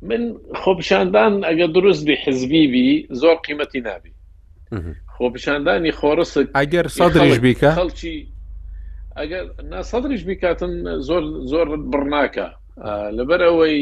[0.08, 0.22] من
[0.60, 4.12] خۆپشاندان ئەگە دروست بی حزبیبی زۆر قیمەتی نابی
[5.14, 8.16] خۆپشاندانی خۆرس ئەگەر سەدرش بیکە خەڵکی
[9.18, 10.72] ئەگەر ناسەدرش بیکاتن
[11.08, 11.22] زۆر
[11.52, 12.48] زۆر بڕناکە
[13.16, 13.78] لەبەر ئەوەی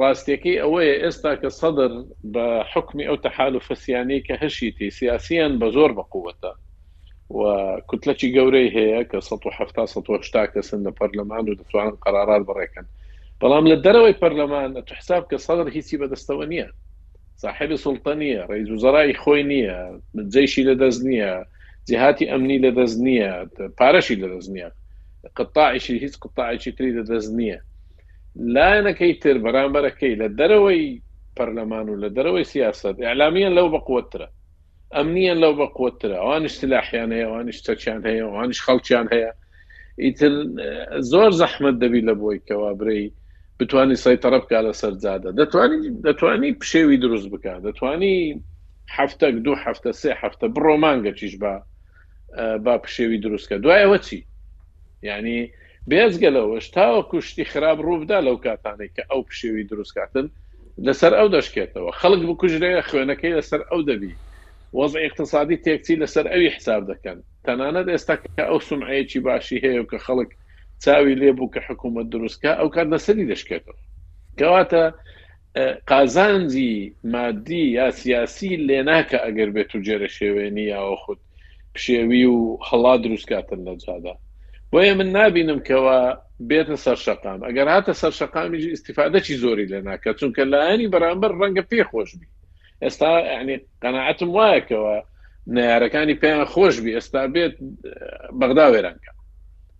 [0.00, 1.92] ڕاستیەکەی ئەوەیە ئێستا کە سەدر
[2.32, 6.52] بە حکمی ئەو تەحال و فەسیانەی کە هەشیتی سیاسیان بە زۆر بەقوەتە
[7.30, 12.82] وكتلتي قوري هي كسطو حفتا سطو اشتا كسن برلمان ودتوان قرارات بريكن
[13.42, 16.70] بلام للدروي برلمان تحساب كصدر هي سيبا دستوانية
[17.36, 21.46] صاحب سلطانية رئيس وزراء خوينية جيشي لدزنية
[21.88, 23.48] جهاتي أمني لدزنية
[23.80, 24.72] بارشي لدزنية
[25.36, 27.64] قطاعي شي هيس قطاعي شي تريد لدزنية
[28.36, 31.02] لا أنا كيتر برامبر كي للدروي
[31.36, 34.28] برلمان ولا دروي سياسة إعلاميا لو بقوة ترى
[34.96, 39.30] ئەمنیە لەو بە قوترە ئەوانش سلاحیان هەیە ئەوانش تەچیان هەیە ئەوانش خەڵکیان هەیە
[40.04, 40.32] ئیتر
[41.10, 43.04] زۆر زەحمت دەبی لە بۆی کەوا برەی
[43.58, 48.16] بتانی سەیتەرە بک لە سەرزادە دەتوانی دەتوانی پشێوی دروست بکە دەتوانی
[48.96, 51.54] هەفتەك دوو هەفتە سێ هەفتە بڕۆمانگەچیش بە
[52.64, 54.18] با پشێوی دروستکە دوایەوە چی
[55.08, 55.38] ینی
[55.90, 60.26] بێزگەلەوەش تاوە کوشتی خراپ ڕووبدا لەو کاتانێک کە ئەو پشێوی دروستکاتن
[60.86, 64.14] لەسەر ئەو دەشکێتەوە خەڵک بکوژرەیە خوێنەکەی لەسەر ئەو دەبی
[64.78, 69.90] وەز اقتصادی تێکچی لەسەر ئەوی حساب دەکەن تەنانەت ئێستا کە ئەو سمعەیەکی باشی هەیە و
[69.90, 70.30] کە خەڵک
[70.84, 73.78] چاوی لێبوو کە حکوومەت دروستکە ئەو کار لەسەری دەشکێتەوە
[74.38, 74.84] کەواتە
[75.90, 76.74] قازانجی
[77.14, 81.24] مادی یا سیاسی لێناکە ئەگەر بێت و جێرە شێوێنی یاوە خودت
[81.74, 84.14] پشێوی و هەڵا دروستکاتن لە جادا
[84.70, 85.98] بۆیە من نبینم کەەوە
[86.50, 91.62] بێتە سەر شقام ئەگەر هاتە سەر شقامیش استیفادەی زۆری لێ ناکە چونکە لایانی بەرامبەر ڕەنگە
[91.70, 92.28] پێ خۆشبی
[92.84, 94.96] ئێستا ینی قەنەعەتم وایەکەوە
[95.56, 97.54] نارەکانی پێیان خۆشببی ئێستا بێت
[98.38, 99.12] بەغدا وێرانکە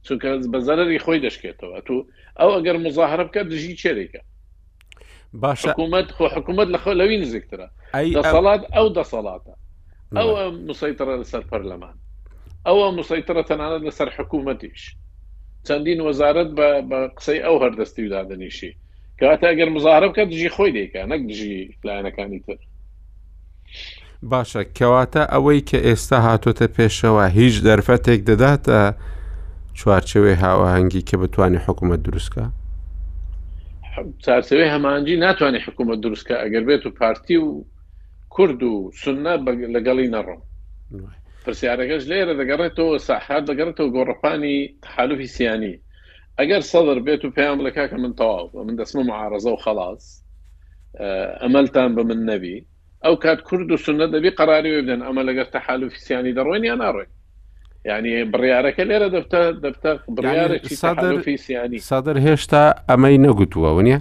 [0.07, 1.95] چونکە بەزەرری خۆی دەشکێتەوە تو
[2.41, 4.23] ئەو ئەگەر مزاهرە بکە دژی چێرێکە
[5.43, 7.69] باش حکوومەت خۆ حکوومەت لە خۆ لەوی نزیکترە
[8.19, 9.55] دەسەڵات ئەو دەسەڵاتە
[10.19, 10.29] ئەو
[10.69, 11.97] مسەیترە لەسەر پەرلەمان
[12.67, 14.81] ئەوە مسەیترە تەنانەت لەسەر حکوومەتیش
[15.67, 16.49] چەندین وەزارت
[16.89, 18.73] بە قسەی ئەو هەردەستی ودادنیشی
[19.19, 21.57] کەواتە ئەگەر مزارە بکە دژی خۆی دیکە نەک دژی
[21.87, 22.59] لایەنەکانی تر
[24.29, 28.81] باشە کەواتە ئەوەی کە ئێستا هاتۆتە پێشەوە هیچ دەرفەتێک دەداتە
[29.79, 32.45] چوارچەوەی هاوەهنگگی کە بتوانانی حکوومەت دروستکە
[34.25, 37.65] چارچەوەی هەمانجی ناتوانانی حکوومەت دروستکە ئەگەر بێت و پارتی و
[38.35, 39.35] کورد و سنە
[39.77, 40.41] لەگەڵی نەڕۆم
[41.45, 44.57] پرسیارەکەش لێرە دەگەڕێتەوە ساحات دەگەڕێتەوە گۆڕپانی
[44.95, 45.75] حالوفی سیانی
[46.39, 50.05] ئەگەر سەدر بێت و پێیان لە کاکە من تەواو من دەسمە معارزە و خلاص
[51.43, 52.57] ئەمەلتان بە من نەبی
[53.05, 57.09] ئەو کات کورد و سنە دەبی قراری بدەن ئەمە لەگەر تەحالوفسیانی دەڕۆین یا ناڕێن
[57.89, 63.99] ینی بڕیارەکە لێرە دەفتە دەفتە بڕیارێکیسیانی سادر هێشتا ئەمەی نەگوتووە ونیە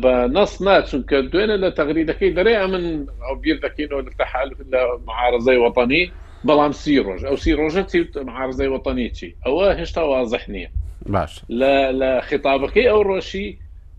[0.00, 2.84] بە نەس ناچونکە دوێنە لە تەغریدەکەی دەرێ ئەمن
[3.24, 6.04] ئەو بیر دەکەینەوە لە تەحال لە معارزەی وەتەنی
[6.46, 7.98] بەڵام سی ڕۆژ ئەو سی ڕۆژە چی
[8.30, 10.70] معارزەی وەتەنی چی ئەوە هێشتا وازەح نییە
[11.14, 11.32] باش
[12.00, 13.46] لە خطابەکەی ئەو ڕۆشی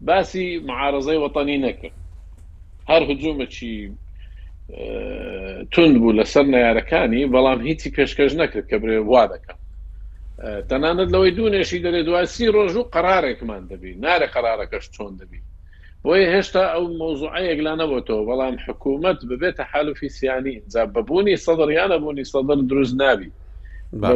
[0.08, 1.96] باسی معارزەی وەتەنی نەکرد
[2.90, 3.78] هەر هجوومەکی
[5.76, 9.58] تند بوو لەسەر نارەکانی بەڵام هیچی پێشکەش نەکرد کە برێ وا دەکەم
[10.70, 15.42] تەنانەت لەوەی دوونێشی دەرێت دواسی ڕۆژ و قرارێکمان دەبی نارە قرارەکەش چۆن دەبی
[16.04, 21.98] بۆیە هێشتا ئەو مۆزوعەیەک لا نەبەوتەوە بەڵام حکوومەت ببێتە حالوفی سیانی جا ببوونی سەدر یانە
[22.02, 23.30] بوونی سەدر دروست نابی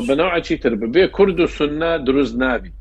[0.08, 2.72] بنەوەکی تر ببێ کورد و سننا دروست نابی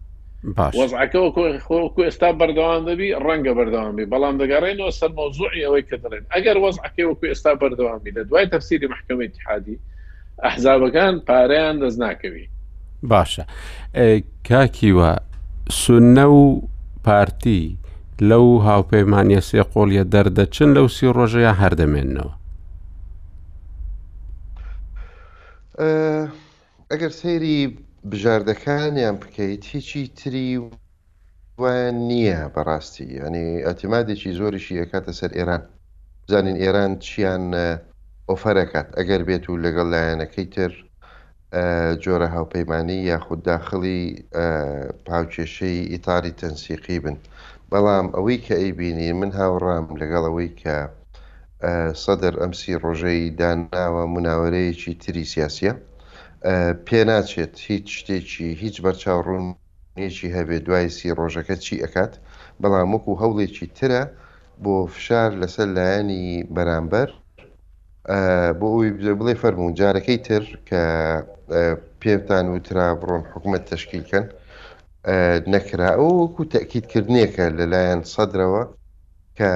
[0.57, 1.31] وەزعەکەەوە
[1.67, 7.05] خۆکو ئێستا بەردەوام دەبی ڕەنگە بەردەوامی بەڵام دەگەڕێنەوە سەر مۆزوعی ئەوەی کە دەڵێن ئەگەر وەزعەکەی
[7.09, 9.79] وەکو ئێستا بەردەوامی لە دوای تەفسیری محکمەی اتحادی
[10.45, 12.47] ئەحزابەکان پارەیان دەست ناکەوی
[13.13, 13.45] باشە
[14.49, 15.11] کاکیوە
[15.83, 16.43] سنە و
[17.05, 17.63] پارتی
[18.29, 22.33] لەو هاوپەیمانە سێ قۆڵیە دەردەچن لەو سی ڕۆژەیە هەردەمێننەوە
[26.91, 27.61] ئەگەر سەیری
[28.13, 30.49] بژاردەکانیان بکەیت هیچی تری
[32.09, 35.63] نییە بەڕاستی ئەنی ئەتیمادێکی زۆریشی ئەکاتە سەر ئێران
[36.31, 37.45] زانین ئێران چیان
[38.31, 40.71] ئۆفەرەکات ئەگەر بێت و لەگەڵ لایەنەکەی تر
[42.05, 44.01] جۆرە هاوپەیمانی یاخود داخلی
[45.07, 47.17] پاوکێشەی ئیتاری تەنسیقی بن
[47.71, 50.77] بەڵام ئەوەی کە ئەیبینی من هاوڕام لەگەڵ ئەوەی کە
[52.05, 55.73] سەدر ئەمسی ڕۆژەی داناوە مناوەرەیەکی تری سیاسە
[56.87, 62.13] پێ ناچێت هیچ شتێکی هیچ بەرچاو ڕوونێکی هەبێ دوای سی ڕۆژەکە چی ئەکات
[62.63, 64.03] بەڵام وەکو هەوڵێکی ترە
[64.63, 67.09] بۆ فشار لەسەر لایەنی بەرامبەر
[68.59, 68.89] بۆ ئەوی
[69.21, 70.83] بڵێ فەرمونون جارەکەی تر کە
[72.01, 74.25] پێتان وترا بڕۆن حکوومەت تشکیلکەن
[75.53, 78.63] نەکرا ئەوکو تەکیدکردنیەکە لەلایەن سەدرەوە
[79.39, 79.51] کە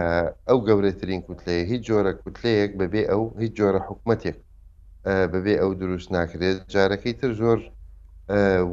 [0.49, 4.37] ئەو گەورەترین کوتلەیە هیچ جۆرە کوتلەیەک بەبێ ئەو هیچ جۆرە حکوومەتێک
[5.33, 7.59] ببێ ئەو دروست ناکرێت جارەکەی تر زۆر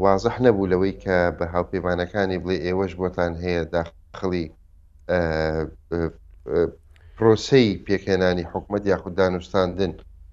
[0.04, 4.46] وازح نەبوو لەوەی کە بە هاوپەیمانەکانی بڵێ ئێوەش بۆتان هەیە داخڵی
[7.18, 9.92] پرۆسی پێکێنانی حکومت یاخود دانوستاندن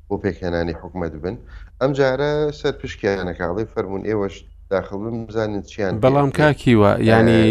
[0.09, 1.35] بۆ پێکێنانی حکومت بن
[1.81, 4.37] ئەم جارە سەر پشکیانەکاڵی فەرمونون ئێوەش
[4.75, 4.93] داخڵ
[5.29, 7.45] بزانین چیان بەڵام کاکیوە ینی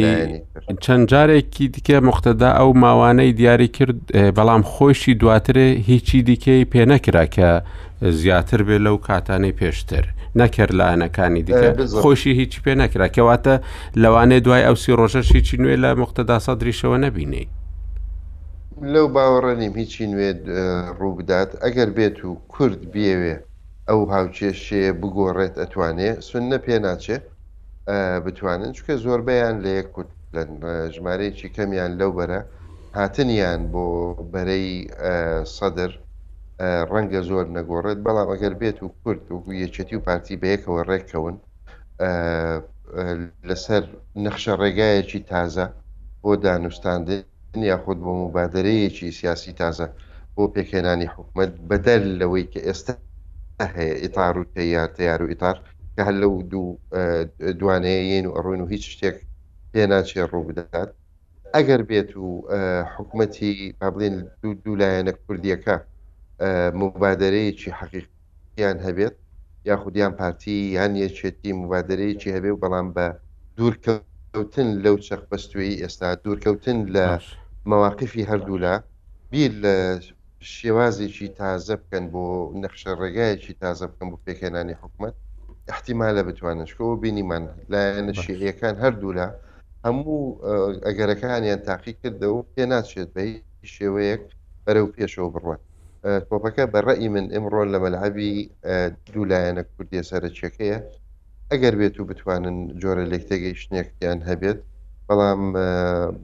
[0.84, 4.00] چەند جارێکی دیکە مختدا ئەو ماوانەی دیاری کرد
[4.38, 7.50] بەڵام خۆشی دواترێ هیچی دیکەی پێ نەکرا کە
[8.22, 10.06] زیاتر بێ لەو کاتانەی پێشتر
[10.42, 11.70] نەکرد لە ئەنەکانی دیکە
[12.02, 13.56] خۆشی هیچ پێ نەکرا کەواتە
[14.04, 17.46] لەوانێ دوای ئەو سی ڕۆژەش هیچی نوێ لە مختدا سەدریشەوە نەبینی
[18.94, 20.30] لەو باوەڕەنیم هیچی نوێ
[21.00, 23.36] ڕووبدات ئەگەر بێت و کورد بێوێ
[23.92, 27.18] ئەو هاوچێشەیە بگۆڕێت ئەتوانێ سنە پێ ناچێ
[28.24, 30.42] بتوانن چکە زۆربیان لە یەک کوت لە
[30.96, 32.40] ژمارەیەکی کەمیان لەو بەرە
[32.98, 33.84] هاتنیان بۆ
[34.34, 34.68] بەرەی
[35.56, 35.92] سەدر
[36.92, 41.36] ڕەنگە زۆر نەگۆڕێت بەڵام ئەگەر بێت و کورد و یەچەتی و پارتی بەیەکەوە ڕێکەون
[43.50, 43.84] لەسەر
[44.24, 45.66] نەخشە ڕێگایەکی تازە
[46.22, 49.88] بۆ دانوستاندن یاخود بۆ مبادرەیەکی سیاسی تازە
[50.36, 52.94] بۆ پێکێنانی حکومت بەدەر لەوەی کە ئێستا
[53.76, 55.56] هەیە ئیتار و تیار تیار و ئیتار
[55.96, 56.68] کە هەل لەو دوو
[57.60, 59.16] دوانەیەین و ئەڕوین و هیچ شتێک
[59.72, 60.90] پێناچێ ڕووبدات
[61.56, 62.28] ئەگەر بێت و
[62.96, 65.76] حکوومەتی بابلین دوو دوولایەنە کوردیەکە
[66.80, 69.16] مبادرەیەکی حەقیقیان هەبێت
[69.70, 73.06] یاخودیان پارتی یان یەکێتی مبادرەیەکی هەبێ و بەڵام بە
[73.58, 77.06] دوورکەوتن لەو چەق بەستوی ئێستا دوورکەوتن لە
[77.70, 78.74] مەواقفی هەردوو لە
[79.32, 79.76] بیر لە
[80.56, 82.24] شێوازێکی تازە بکەن بۆ
[82.62, 85.16] نەخشە ڕێگایەکی تازە بکەن بۆ پێکێنانی حکوومەت
[85.74, 89.28] احتیمالە بتوانشکەوە بینیمان لایەنە شیعەکان هەردوو لە
[89.86, 90.20] هەموو
[90.88, 93.24] ئەگەرەکانیان تاقی کردەوە پێ ناچێت بە
[93.76, 94.24] شێوەیەک
[94.66, 95.62] بەرەو پێشەوە بڕوات
[96.30, 98.34] تۆپەکە بە ڕێی من ئمڕۆ لە مەلعبی
[99.14, 100.80] دوو لایەنە کوردی سەرچەکەیە
[101.52, 104.60] ئەگەر بێت و بتوانن جۆرە لێکتەگەی شنێکیان هەبێت
[105.08, 105.42] بەڵام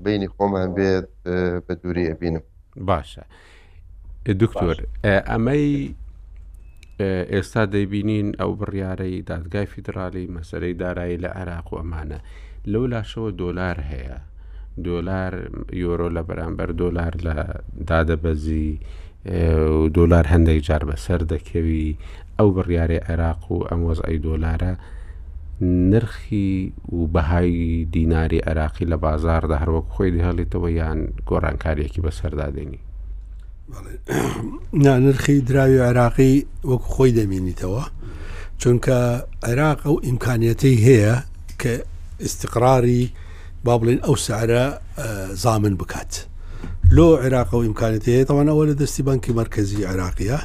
[0.04, 1.08] بینی خۆمان بێت
[1.66, 2.44] بە دووری ئەبینم
[2.90, 3.24] باشە.
[4.42, 4.76] دکتۆر
[5.06, 5.94] ئەمەی
[7.34, 12.20] ئێستا دەیبینین ئەو بڕیارەی دادگای فیدراالی مەسەرەی دارایی لە عراق و ئەمانە
[12.72, 14.20] لەو لاشەوە دۆلار هەیە
[14.88, 15.34] دۆلار
[15.84, 17.36] یۆرۆ لە بەرامبەر دۆلار لە
[17.90, 18.68] دادەبەزی
[19.98, 21.98] دۆلار هەندێک جار بەسەر دەکەوی
[22.38, 24.74] ئەو بڕیاری عێراق و ئەم وەزعی دۆلارە
[25.92, 31.00] نرخی و بەهای دیناری عراقی لە بازاردا هەروەک خۆی هەڵێتەوە یان
[31.30, 32.82] گۆڕانکاریەکی بەسەردادێنی
[34.88, 37.84] نانرخی دراوی عراقی وەک خۆی دەمێنیتەوە
[38.62, 39.00] چونکە
[39.46, 41.16] عێراق ئەو ئیمکانەتی هەیە
[41.62, 41.74] کە
[42.26, 43.04] استقراری
[43.64, 44.66] با بڵین ئەو سعرە
[45.44, 46.12] زامن بکات
[46.96, 50.40] لۆ عێراق و ئیمکانەتی هەیەەوەن ئەوە لە دەستی بانکی مرکزی عراقیە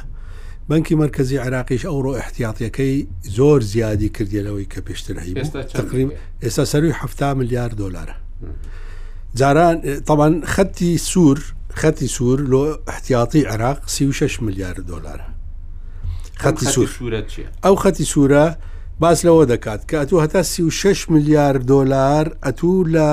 [0.69, 5.45] بانکی مرکزی عراقیش ئەوڕۆ احتیاطیەکەی زۆر زیادی کردیەوەی کە پێشتر هەیە
[5.79, 6.09] تقریم
[6.43, 8.09] ئێستا سەروی ه میلیارد دلار
[9.39, 9.75] جاران
[10.07, 11.39] طبعا خەتی سوور
[11.75, 15.21] خەتی سوور لۆ احتیاتی عراق 36 میلیارد دلار
[16.39, 17.23] خەتی سوور
[17.65, 18.47] ئەو خەتی سوورە
[18.99, 23.11] باس لەوە دەکات کە ئەتو هەتا 36 میلیارد دلار ئەتوو لە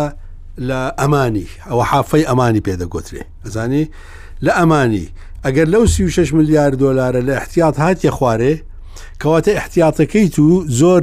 [0.68, 3.84] لە ئەمانی ئەوە حافەی ئەمانی پێدەگوترێ ئەزانی
[4.44, 5.08] لە ئەمانی
[5.44, 8.56] ئەگەر لەو 36 میلیارد دلارە لە احتیاط هاتیە خوارێ
[9.20, 11.02] کەواتە احتیاطەکەی تو زۆر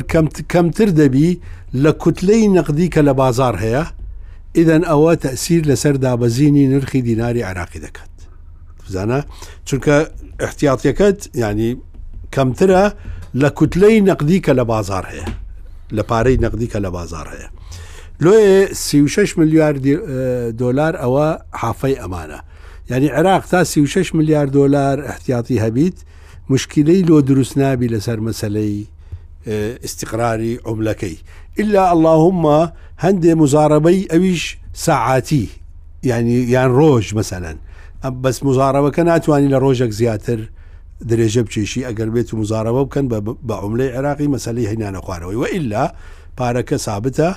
[0.54, 1.40] کەمتر دەبی
[1.84, 3.86] لە کوتلەی نەقدی کە لە بازار هەیە
[4.58, 8.10] اذا أوا تأثير لسر دابەزینی نرخي ديناري عراقي دكات
[8.86, 9.26] فزانا
[9.72, 9.90] چونك
[10.44, 11.80] احتياطيكات يعني
[12.32, 12.94] كم ترى
[13.34, 15.28] لكتلي نقديك کە لە بازار هەیە
[15.98, 17.50] لە پارەی نەقدی کە لە بازار هەیە
[18.24, 19.82] لێ 36 میلیارد
[20.58, 22.42] دلار ئەوە حافەی ئەمانە
[22.92, 25.96] ینی عێراق تا 36 میلیارد دلار احتیاطی هەبیت
[26.50, 28.20] مشکلەی لۆ دروست نابی لەسەر
[29.84, 31.18] استقراري عملكي
[31.60, 32.70] الا اللهم
[33.00, 35.48] هندي مزاربي اويش ساعاتي
[36.04, 37.58] يعني يعني روج مثلا
[38.06, 40.50] بس مزاربة كان اتواني لروجك زياتر
[41.02, 43.08] دريجة بشي شي اقل بيت مزاربة وكان
[43.44, 45.96] بعملة عراقي مسألة هنا انا والا
[46.38, 47.36] باركة ثابتة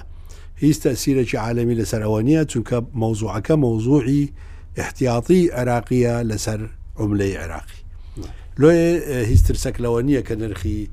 [0.59, 4.33] هي تأثيرة عالمي لسر اوانية تلك موضوعك موضوعي
[4.81, 7.81] احتياطي عراقية لسر عملة عراقي
[8.59, 10.89] لو هيستر سكلوانية كنرخي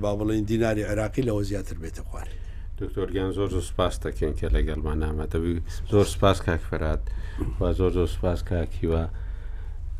[0.00, 2.28] با بڵین دیناری عراقی لەوە زیاتر بێتە خوارد
[2.78, 5.60] دکتۆرگیان زۆر زۆر سپاس دەکەین کە لەگەڵمان نامەتەوی
[5.90, 7.00] زۆر سپاس کاکفرات
[7.60, 9.04] و زۆر زۆر سپاس کاکیوە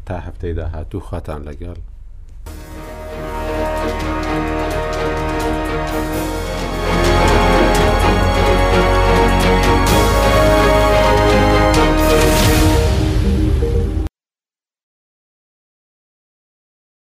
[0.07, 1.79] تا هەفتەی داهات و خواتان لەگەڵ.